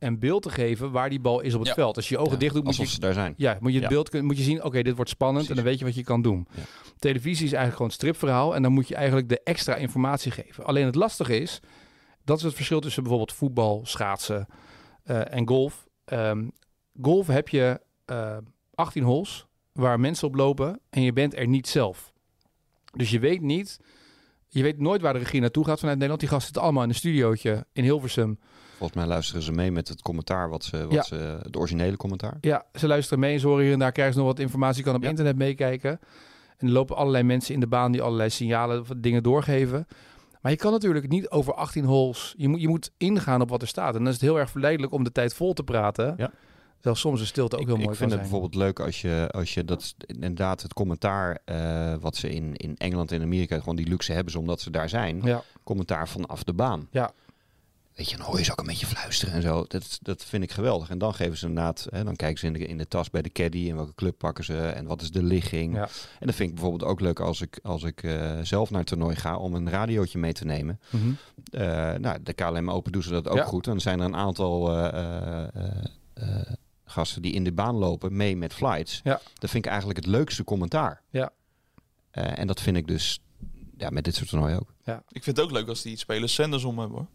een 0.00 0.18
beeld 0.18 0.42
te 0.42 0.50
geven 0.50 0.90
waar 0.90 1.10
die 1.10 1.20
bal 1.20 1.40
is 1.40 1.52
op 1.54 1.58
het 1.60 1.68
Ja. 1.68 1.74
veld. 1.74 1.96
Als 1.96 2.08
je 2.08 2.14
je 2.14 2.20
ogen 2.20 2.32
Ja, 2.32 2.38
dicht 2.38 2.54
doet, 2.54 2.64
moet 2.64 2.76
je, 2.76 2.86
ze 2.86 3.00
daar 3.00 3.12
zijn. 3.12 3.34
ja, 3.36 3.56
moet 3.60 3.70
je 3.72 3.78
het 3.78 3.88
Ja. 3.88 3.94
beeld 3.94 4.08
kunnen, 4.08 4.26
moet 4.28 4.36
je 4.36 4.42
zien. 4.42 4.64
Oké, 4.64 4.82
dit 4.82 4.94
wordt 4.96 5.10
spannend 5.10 5.48
en 5.48 5.54
dan 5.54 5.64
weet 5.64 5.78
je 5.78 5.84
wat 5.84 5.94
je 5.94 6.04
kan 6.04 6.22
doen. 6.22 6.46
Televisie 6.98 7.44
is 7.46 7.52
eigenlijk 7.52 7.72
gewoon 7.72 7.88
een 7.88 7.94
stripverhaal 7.96 8.54
en 8.54 8.62
dan 8.62 8.72
moet 8.72 8.88
je 8.88 8.94
eigenlijk 8.94 9.28
de 9.28 9.40
extra 9.44 9.74
informatie 9.74 10.30
geven. 10.30 10.64
Alleen 10.64 10.86
het 10.86 10.94
lastige 10.94 11.38
is, 11.40 11.60
dat 12.24 12.36
is 12.38 12.42
het 12.44 12.54
verschil 12.54 12.80
tussen 12.80 13.02
bijvoorbeeld 13.02 13.36
voetbal, 13.36 13.80
schaatsen 13.84 14.46
eh, 15.04 15.34
en 15.34 15.48
golf. 15.48 15.86
Ehm, 16.04 16.48
golf 17.02 17.26
heb 17.26 17.48
je 17.48 17.80
eh 18.04 18.36
18 18.74 19.02
holes 19.02 19.46
waar 19.72 20.00
mensen 20.00 20.28
op 20.28 20.34
lopen 20.34 20.80
en 20.90 21.02
je 21.02 21.12
bent 21.12 21.36
er 21.36 21.46
niet 21.46 21.68
zelf. 21.68 22.12
Dus 22.96 23.10
je 23.10 23.18
weet 23.18 23.40
niet, 23.40 23.78
je 24.48 24.62
weet 24.62 24.78
nooit 24.78 25.00
waar 25.02 25.12
de 25.12 25.18
regie 25.18 25.40
naartoe 25.40 25.64
gaat 25.64 25.78
vanuit 25.78 25.94
Nederland. 25.96 26.20
Die 26.20 26.28
gasten 26.28 26.46
zitten 26.46 26.62
allemaal 26.64 26.82
in 26.82 26.88
een 26.88 26.94
studiootje 26.94 27.66
in 27.72 27.82
Hilversum. 27.84 28.38
Volgens 28.80 28.98
mij 29.00 29.08
luisteren 29.08 29.42
ze 29.42 29.52
mee 29.52 29.70
met 29.72 29.88
het 29.88 30.02
commentaar, 30.02 30.48
wat 30.48 30.64
ze, 30.64 30.82
wat 30.82 30.92
Ja. 30.92 31.02
ze, 31.02 31.38
het 31.42 31.56
originele 31.56 31.96
commentaar. 31.96 32.36
Ja, 32.40 32.64
ze 32.74 32.86
luisteren 32.86 33.18
mee. 33.18 33.38
Ze 33.38 33.46
horen 33.46 33.64
hier 33.64 33.72
en 33.72 33.78
daar 33.78 33.92
krijgen 33.92 34.14
ze 34.14 34.20
nog 34.20 34.28
wat 34.28 34.38
informatie. 34.38 34.82
Kan 34.84 34.94
op 34.94 35.02
Ja. 35.02 35.08
internet 35.08 35.36
meekijken. 35.36 36.00
En 36.56 36.66
er 36.66 36.72
lopen 36.72 36.96
allerlei 36.96 37.24
mensen 37.24 37.54
in 37.54 37.60
de 37.60 37.66
baan 37.66 37.92
die 37.92 38.02
allerlei 38.02 38.30
signalen 38.30 38.80
of 38.80 38.88
dingen 38.96 39.22
doorgeven. 39.22 39.86
Maar 40.40 40.52
je 40.52 40.58
kan 40.58 40.72
natuurlijk 40.72 41.08
niet 41.08 41.28
over 41.30 41.54
18 41.54 41.84
holes. 41.84 42.34
Je 42.36 42.48
moet, 42.48 42.60
je 42.60 42.68
moet 42.68 42.90
ingaan 42.96 43.40
op 43.40 43.48
wat 43.48 43.62
er 43.62 43.68
staat. 43.68 43.92
En 43.94 43.98
dan 43.98 44.06
is 44.08 44.12
het 44.12 44.22
heel 44.22 44.38
erg 44.38 44.50
verleidelijk 44.50 44.92
om 44.92 45.04
de 45.04 45.12
tijd 45.12 45.34
vol 45.34 45.52
te 45.52 45.62
praten. 45.62 46.14
Ja. 46.16 46.30
Terwijl 46.74 46.96
soms 46.96 47.20
een 47.20 47.26
stilte 47.26 47.56
ook 47.56 47.62
ik, 47.62 47.66
heel 47.68 47.76
ik 47.78 47.84
mooi 47.84 47.96
vind 47.96 48.10
kan 48.10 48.18
het 48.18 48.28
zijn. 48.28 48.40
bijvoorbeeld 48.40 48.64
leuk 48.76 48.86
als 48.86 49.00
je, 49.00 49.28
als 49.30 49.54
je 49.54 49.64
dat 49.64 49.80
is 49.80 49.94
inderdaad 50.06 50.62
het 50.62 50.72
commentaar 50.72 51.38
eh, 51.44 51.94
wat 52.00 52.16
ze 52.16 52.30
in, 52.30 52.56
in 52.56 52.76
Engeland 52.76 53.12
en 53.12 53.22
Amerika 53.22 53.58
gewoon 53.58 53.76
die 53.76 53.88
luxe 53.88 54.12
hebben, 54.12 54.32
ze 54.32 54.38
omdat 54.38 54.60
ze 54.60 54.70
daar 54.70 54.88
zijn. 54.88 55.20
Ja. 55.24 55.42
Commentaar 55.64 56.08
vanaf 56.08 56.42
de 56.44 56.52
baan. 56.52 56.88
Ja. 56.90 57.10
Weet 57.94 58.10
je, 58.10 58.16
dan 58.16 58.26
hoor 58.26 58.38
je 58.38 58.44
ze 58.44 58.50
ook 58.50 58.58
een 58.60 58.66
beetje 58.66 58.86
fluisteren 58.86 59.34
en 59.34 59.42
zo. 59.42 59.64
Dat, 59.68 59.98
dat 60.02 60.24
vind 60.24 60.42
ik 60.42 60.50
geweldig. 60.52 60.90
En 60.90 60.98
dan 60.98 61.14
geven 61.14 61.38
ze 61.38 61.46
inderdaad, 61.46 61.86
hè, 61.90 62.04
dan 62.04 62.16
kijken 62.16 62.38
ze 62.38 62.46
in 62.46 62.52
de, 62.52 62.58
in 62.66 62.78
de 62.78 62.88
tas 62.88 63.10
bij 63.10 63.22
de 63.22 63.30
caddy 63.32 63.68
en 63.70 63.76
welke 63.76 63.94
club 63.94 64.18
pakken 64.18 64.44
ze 64.44 64.58
en 64.68 64.86
wat 64.86 65.02
is 65.02 65.10
de 65.10 65.22
ligging. 65.22 65.74
Ja. 65.74 65.88
En 66.18 66.26
dat 66.26 66.34
vind 66.34 66.48
ik 66.48 66.54
bijvoorbeeld 66.54 66.90
ook 66.90 67.00
leuk 67.00 67.20
als 67.20 67.40
ik, 67.40 67.58
als 67.62 67.82
ik 67.82 68.02
eh, 68.02 68.38
zelf 68.42 68.70
naar 68.70 68.78
het 68.80 68.88
toernooi 68.88 69.16
ga 69.16 69.36
om 69.36 69.54
een 69.54 69.70
radiootje 69.70 70.18
mee 70.18 70.32
te 70.32 70.44
nemen. 70.44 70.80
Mhm. 70.90 71.10
Eh, 71.50 71.62
nou, 71.94 72.22
de 72.22 72.32
KLM 72.32 72.70
Open 72.70 72.92
doen 72.92 73.02
ze 73.02 73.10
dat 73.10 73.28
ook 73.28 73.36
Ja. 73.36 73.44
goed. 73.44 73.64
En 73.66 73.70
dan 73.72 73.80
zijn 73.80 74.00
er 74.00 74.06
een 74.06 74.16
aantal 74.16 74.70
eh, 74.76 74.88
eh, 74.88 75.48
eh, 75.54 75.86
eh, 76.14 76.52
gasten 76.84 77.22
die 77.22 77.32
in 77.32 77.44
de 77.44 77.52
baan 77.52 77.74
lopen 77.74 78.16
mee 78.16 78.36
met 78.36 78.54
flights. 78.54 79.00
Ja. 79.04 79.20
Dat 79.38 79.50
vind 79.50 79.64
ik 79.64 79.70
eigenlijk 79.70 79.98
het 80.04 80.08
leukste 80.14 80.44
commentaar. 80.44 81.02
Ja. 81.10 81.30
Eh, 82.10 82.38
en 82.38 82.46
dat 82.46 82.60
vind 82.60 82.76
ik 82.76 82.86
dus 82.86 83.20
ja, 83.76 83.90
met 83.90 84.04
dit 84.04 84.14
soort 84.14 84.28
toernooien 84.28 84.56
ook. 84.60 84.72
Ik 85.10 85.22
vind 85.24 85.36
het 85.36 85.40
ook 85.46 85.50
leuk 85.52 85.68
als 85.68 85.82
die 85.82 85.96
spelers 85.96 86.34
zenders 86.34 86.64
om 86.64 86.78
hebben 86.78 86.96
hoor. 86.98 87.06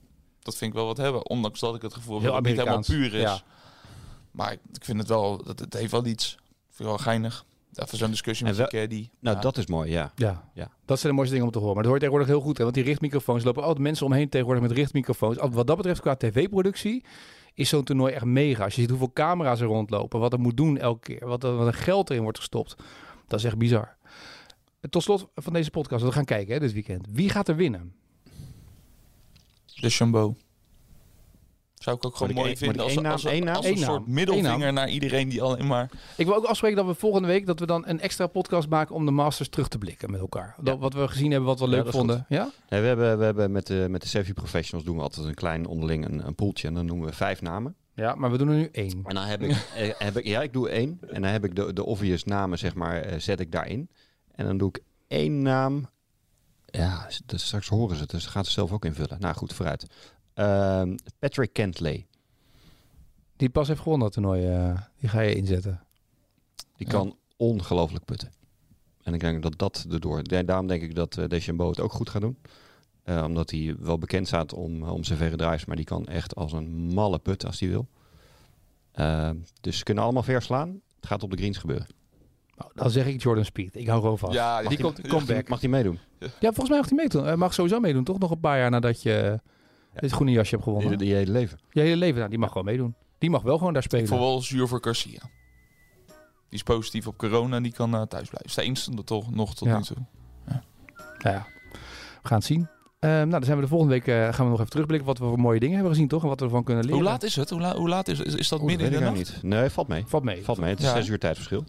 Dat 0.45 0.55
vind 0.55 0.71
ik 0.71 0.77
wel 0.77 0.85
wat 0.85 0.97
hebben. 0.97 1.29
Ondanks 1.29 1.59
dat 1.59 1.75
ik 1.75 1.81
het 1.81 1.93
gevoel 1.93 2.15
heb 2.15 2.25
dat 2.25 2.35
het 2.35 2.45
niet 2.45 2.57
helemaal 2.57 2.81
puur 2.81 3.13
is. 3.13 3.21
Ja. 3.21 3.39
Maar 4.31 4.51
ik 4.51 4.59
ik 4.73 4.83
vind 4.85 4.97
het 4.99 5.07
wel, 5.07 5.43
dat 5.43 5.59
het 5.59 5.73
heeft 5.73 5.91
wel 5.91 6.05
iets. 6.05 6.31
Ik 6.33 6.39
vind 6.75 6.77
het 6.77 6.87
wel 6.87 6.97
geinig. 6.97 7.45
Even 7.73 7.97
zo'n 7.97 8.09
discussie 8.09 8.45
met 8.45 8.55
En 8.57 8.61
een 8.63 8.67
caddy. 8.69 9.09
Nou, 9.19 9.35
Ja. 9.35 9.41
dat 9.41 9.57
is 9.57 9.65
mooi, 9.65 9.91
ja. 9.91 10.11
Ja. 10.15 10.49
Ja. 10.53 10.69
dat 10.85 10.99
zijn 10.99 11.11
de 11.11 11.17
mooiste 11.17 11.33
dingen 11.35 11.47
om 11.47 11.53
te 11.53 11.59
horen. 11.59 11.73
Maar 11.75 11.83
dat 11.83 11.91
hoort 11.91 12.03
tegenwoordig 12.03 12.35
heel 12.35 12.45
goed. 12.45 12.57
Hè? 12.57 12.63
Want 12.63 12.75
die 12.75 12.83
richtmicrofoons 12.83 13.43
lopen 13.43 13.61
altijd 13.63 13.81
mensen 13.81 14.05
omheen 14.05 14.29
tegenwoordig 14.29 14.63
met 14.63 14.71
richtmicrofoons. 14.71 15.39
Al- 15.39 15.49
Wat 15.51 15.67
dat 15.67 15.77
betreft 15.77 16.01
qua 16.01 16.15
tv-productie 16.15 17.03
is 17.53 17.69
zo'n 17.69 17.83
toernooi 17.83 18.13
echt 18.13 18.25
mega. 18.25 18.63
Als 18.63 18.75
je 18.75 18.81
ziet 18.81 18.89
hoeveel 18.89 19.11
camera's 19.13 19.59
er 19.59 19.67
rondlopen, 19.67 20.19
wat 20.19 20.33
er 20.33 20.39
moet 20.39 20.57
doen 20.57 20.77
elke 20.77 20.99
keer, 21.17 21.27
wat 21.27 21.43
er, 21.43 21.55
wat 21.55 21.67
er 21.67 21.73
geld 21.73 22.09
erin 22.09 22.23
wordt 22.23 22.37
gestopt. 22.37 22.75
Dat 23.27 23.39
is 23.39 23.45
echt 23.45 23.57
bizar. 23.57 23.95
En 24.79 24.89
Tot 24.89 25.03
slot 25.03 25.27
van 25.35 25.53
deze 25.53 25.71
podcast, 25.71 26.03
we 26.03 26.11
gaan 26.11 26.25
kijken 26.25 26.53
hè, 26.53 26.59
dit 26.59 26.73
weekend. 26.73 27.07
Wie 27.11 27.29
gaat 27.29 27.47
er 27.47 27.55
winnen? 27.55 27.93
De 29.85 29.91
Chambeau. 29.91 30.35
Zou 31.73 31.95
ik 31.97 32.05
ook 32.05 32.15
gewoon 32.15 32.33
mooi 32.33 32.47
één- 32.47 32.57
vinden 32.57 32.83
als, 32.83 32.93
naam- 32.95 33.11
als, 33.11 33.25
één 33.25 33.43
naam? 33.43 33.55
als 33.55 33.65
een 33.65 33.73
naam. 33.73 33.83
soort 33.83 34.07
middelvinger 34.07 34.73
naar 34.73 34.89
iedereen 34.89 35.29
die 35.29 35.41
alleen 35.41 35.67
maar... 35.67 35.89
Ik 36.17 36.25
wil 36.25 36.35
ook 36.35 36.43
afspreken 36.45 36.77
dat 36.77 36.85
we 36.85 36.93
volgende 36.93 37.27
week 37.27 37.45
dat 37.45 37.59
we 37.59 37.65
dan 37.65 37.83
een 37.87 37.99
extra 37.99 38.27
podcast 38.27 38.69
maken 38.69 38.95
om 38.95 39.05
de 39.05 39.11
Masters 39.11 39.49
terug 39.49 39.67
te 39.67 39.77
blikken 39.77 40.11
met 40.11 40.19
elkaar. 40.19 40.55
Dat. 40.61 40.79
Wat 40.79 40.93
we 40.93 41.07
gezien 41.07 41.31
hebben, 41.31 41.49
wat 41.49 41.59
we 41.59 41.67
leuk 41.67 41.89
vonden. 41.91 42.25
Ja? 42.29 42.49
Nee, 42.69 42.81
we 42.81 42.87
hebben, 42.87 43.17
we 43.17 43.23
hebben 43.23 43.51
met, 43.51 43.67
de, 43.67 43.85
met 43.89 44.01
de 44.01 44.07
Savvy 44.07 44.33
Professionals 44.33 44.85
doen 44.87 44.95
we 44.95 45.01
altijd 45.01 45.27
een 45.27 45.33
klein 45.33 45.65
onderling 45.65 46.05
een, 46.05 46.27
een 46.27 46.35
poeltje. 46.35 46.67
En 46.67 46.73
dan 46.73 46.85
noemen 46.85 47.07
we 47.07 47.13
vijf 47.13 47.41
namen. 47.41 47.75
ja, 47.95 48.15
maar 48.15 48.31
we 48.31 48.37
doen 48.37 48.47
er 48.49 48.55
nu 48.55 48.69
één. 48.71 48.99
En 49.03 49.15
dan 49.15 49.23
heb 49.23 49.41
ik, 49.41 49.51
eh, 49.75 49.89
heb 49.97 50.17
ik 50.17 50.25
ja, 50.25 50.41
ik 50.41 50.53
doe 50.53 50.69
één. 50.69 50.99
En 51.09 51.21
dan 51.21 51.31
heb 51.31 51.45
ik 51.45 51.55
de, 51.55 51.73
de 51.73 51.85
obvious 51.85 52.23
namen, 52.23 52.57
zeg 52.57 52.75
maar, 52.75 53.01
eh, 53.01 53.19
zet 53.19 53.39
ik 53.39 53.51
daarin. 53.51 53.89
En 54.35 54.45
dan 54.45 54.57
doe 54.57 54.69
ik 54.69 54.81
één 55.07 55.41
naam. 55.41 55.87
Ja, 56.75 57.07
dus 57.25 57.45
straks 57.45 57.67
horen 57.67 57.95
ze 57.95 58.01
het, 58.01 58.11
dus 58.11 58.23
ze 58.23 58.29
gaat 58.29 58.43
het 58.45 58.53
zelf 58.53 58.71
ook 58.71 58.85
invullen. 58.85 59.19
Nou 59.19 59.35
goed, 59.35 59.53
vooruit. 59.53 59.85
Ehm, 60.33 60.95
Patrick 61.19 61.53
Kentley. 61.53 62.05
Die 63.35 63.49
pas 63.49 63.67
heeft 63.67 63.79
gewonnen 63.79 64.03
dat 64.03 64.13
toernooi. 64.13 64.47
eh, 64.47 64.81
die 64.99 65.09
ga 65.09 65.21
je 65.21 65.35
inzetten. 65.35 65.83
Die 66.75 66.87
Ja. 66.87 66.93
kan 66.93 67.17
ongelooflijk 67.37 68.05
putten. 68.05 68.31
En 69.03 69.13
ik 69.13 69.19
denk 69.19 69.43
dat 69.43 69.57
dat 69.57 69.85
erdoor... 69.91 70.23
Daarom 70.23 70.67
denk 70.67 70.81
ik 70.81 70.95
dat 70.95 71.17
uh, 71.17 71.27
Deschambeau 71.27 71.71
het 71.71 71.79
ook 71.79 71.91
goed 71.93 72.09
gaat 72.09 72.21
doen. 72.21 72.37
Eh, 73.03 73.23
omdat 73.23 73.51
hij 73.51 73.75
wel 73.79 73.97
bekend 73.97 74.27
staat 74.27 74.53
om, 74.53 74.83
om 74.83 75.03
zijn 75.03 75.17
verre 75.17 75.35
drives. 75.35 75.65
Maar 75.65 75.75
die 75.75 75.85
kan 75.85 76.05
echt 76.05 76.35
als 76.35 76.51
een 76.51 76.69
malle 76.69 77.19
putten 77.19 77.47
als 77.47 77.59
hij 77.59 77.69
wil. 77.69 77.87
Eh, 78.91 79.29
dus 79.61 79.77
ze 79.77 79.83
kunnen 79.83 80.03
allemaal 80.03 80.23
verslaan. 80.23 80.81
Het 80.95 81.05
gaat 81.05 81.23
op 81.23 81.31
de 81.31 81.37
greens 81.37 81.57
gebeuren. 81.57 81.87
Nou, 82.57 82.71
dan 82.75 82.89
zeg 82.89 83.05
ik 83.05 83.21
Jordan 83.21 83.45
Speed. 83.45 83.75
Ik 83.75 83.87
hou 83.87 84.01
gewoon 84.01 84.17
vast. 84.17 84.33
Ja, 84.33 84.59
die 84.59 84.69
die- 84.69 84.77
komt 84.79 84.99
ja, 85.03 85.09
comeback. 85.09 85.47
Mag 85.49 85.59
hij 85.61 85.69
meedoen? 85.69 85.99
Ja, 86.19 86.27
volgens 86.39 86.69
mij 86.69 86.77
mag 86.77 86.89
hij 86.89 86.97
meedoen. 86.97 87.23
Hij 87.25 87.35
mag 87.35 87.53
sowieso 87.53 87.79
meedoen, 87.79 88.03
toch? 88.03 88.19
Nog 88.19 88.31
een 88.31 88.39
paar 88.39 88.57
jaar 88.57 88.69
nadat 88.69 89.01
je 89.01 89.39
dit 89.93 90.11
groene 90.11 90.31
jasje 90.31 90.51
hebt 90.53 90.63
gewonnen. 90.63 90.89
Die, 90.89 90.97
die 91.07 91.13
hele 91.15 91.31
leven. 91.31 91.59
Je 91.69 91.81
hele 91.81 91.95
leven, 91.95 92.17
nou, 92.17 92.29
die 92.29 92.39
mag 92.39 92.49
gewoon 92.51 92.65
meedoen. 92.65 92.95
Die 93.17 93.29
mag 93.29 93.41
wel 93.41 93.57
gewoon 93.57 93.73
daar 93.73 93.81
Ik 93.83 93.87
spelen. 93.89 94.07
voel 94.07 94.19
wel 94.19 94.41
zuur 94.41 94.67
voor 94.67 94.79
Garcia. 94.81 95.19
Die 96.49 96.59
is 96.59 96.63
positief 96.63 97.07
op 97.07 97.17
corona 97.17 97.55
en 97.55 97.63
die 97.63 97.71
kan 97.73 97.95
eh, 97.95 98.01
thuis 98.01 98.29
blijven. 98.29 98.45
Is 98.49 98.53
de 98.55 98.61
enige 98.61 99.03
toch 99.03 99.31
nog 99.31 99.55
tot 99.55 99.67
Ja. 99.67 99.77
nu 99.77 99.83
toe. 99.83 99.97
Nou 101.17 101.35
ja, 101.35 101.45
we 102.21 102.27
gaan 102.27 102.37
het 102.37 102.47
zien. 102.47 102.67
Ehm, 102.99 103.13
nou, 103.13 103.29
dan 103.29 103.43
zijn 103.43 103.55
we 103.57 103.63
de 103.63 103.69
volgende 103.69 103.93
week 103.93 104.07
eh, 104.07 104.33
gaan 104.33 104.45
we 104.45 104.51
nog 104.51 104.59
even 104.59 104.71
terugblikken 104.71 105.07
wat 105.07 105.17
we 105.17 105.25
voor 105.25 105.39
mooie 105.39 105.59
dingen 105.59 105.75
hebben 105.75 105.93
gezien, 105.93 106.07
toch? 106.07 106.21
En 106.23 106.27
wat 106.29 106.39
we 106.39 106.45
ervan 106.45 106.63
kunnen 106.63 106.83
leren. 106.83 106.99
Hoe 106.99 107.09
laat 107.09 107.23
is 107.23 107.35
het? 107.35 107.49
Hoe, 107.49 107.59
la- 107.61 107.75
hoe 107.75 107.89
laat 107.89 108.07
is, 108.07 108.19
is, 108.19 108.35
is 108.35 108.47
dat 108.49 108.59
Oeh, 108.59 108.67
midden 108.69 108.85
in 108.87 108.91
de 108.93 108.97
ik 108.99 109.03
nacht? 109.03 109.15
nou 109.15 109.33
niet. 109.33 109.43
Nee, 109.59 109.69
valt 109.69 109.87
mee. 109.87 110.03
Valt 110.07 110.23
mee. 110.23 110.43
Valt 110.43 110.57
mee. 110.59 110.69
Het 110.69 110.79
is 110.79 110.85
Ja. 110.85 110.93
zes 110.95 111.07
uur 111.07 111.19
tijdverschil. 111.19 111.63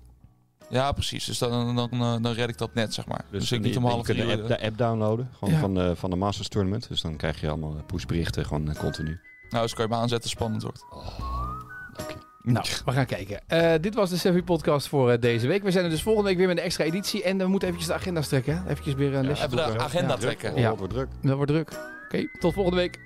Ja, 0.69 0.93
precies. 0.93 1.25
Dus 1.25 1.39
dan, 1.39 1.77
dan, 1.77 1.91
dan, 1.99 2.23
dan 2.23 2.33
red 2.33 2.49
ik 2.49 2.59
dat 2.59 2.75
net, 2.75 2.95
zeg 2.95 3.07
maar. 3.07 3.25
Dus, 3.31 3.53
ik 3.53 3.61
niet 3.61 3.77
om 3.77 3.83
je 3.85 3.89
half 3.91 4.03
kunt 4.05 4.19
de 4.19 4.33
app, 4.33 4.47
de 4.49 4.61
app 4.63 4.79
downloaden. 4.79 5.31
Gewoon 5.39 5.55
Ja. 5.55 5.61
van, 5.61 5.75
de, 5.75 5.97
van 5.97 6.11
de 6.11 6.17
Masters 6.17 6.49
Tournament. 6.49 6.89
Dus 6.89 7.01
dan 7.01 7.17
krijg 7.17 7.41
je 7.41 7.49
allemaal 7.49 7.77
pushberichten 7.87 8.47
gewoon 8.47 8.71
eh, 8.71 8.77
continu. 8.77 9.21
Nou, 9.51 9.63
dus 9.63 9.75
kan 9.75 9.85
je 9.85 9.91
me 9.91 9.97
aanzetten, 9.97 10.31
spannend 10.31 10.63
wordt. 10.63 10.85
Nou, 12.43 12.67
we 12.85 12.93
gaan 12.93 13.07
kijken. 13.07 13.41
Eh, 13.49 13.73
dit 13.81 13.95
was 13.95 14.11
de 14.11 14.17
Sevi 14.17 14.43
podcast 14.43 14.89
voor 14.89 15.11
eh, 15.11 15.21
deze 15.21 15.47
week. 15.47 15.63
We 15.63 15.71
zijn 15.71 15.85
er 15.85 15.91
dus 15.91 16.03
volgende 16.03 16.29
week 16.29 16.39
weer 16.39 16.47
met 16.47 16.59
een 16.59 16.63
extra 16.65 16.85
editie. 16.85 17.23
En 17.23 17.39
we 17.39 17.47
moeten 17.47 17.69
eventjes 17.69 17.93
de 17.93 17.99
agenda 17.99 18.23
strekken. 18.23 18.57
hè? 18.63 18.71
Eventjes 18.71 18.95
weer 18.95 19.15
een 19.15 19.27
lesje 19.27 19.45
Even 19.45 19.57
de 19.57 19.79
agenda 19.79 20.13
Ja. 20.13 20.19
trekken. 20.19 20.53
Oh, 20.53 20.59
Ja. 20.59 20.69
dat 20.69 20.79
wordt 20.79 20.93
druk. 20.93 21.09
Dat 21.23 21.37
wordt 21.37 21.51
druk. 21.51 21.71
Oké, 22.05 22.29
tot 22.39 22.55
volgende 22.55 22.79
week. 22.79 23.01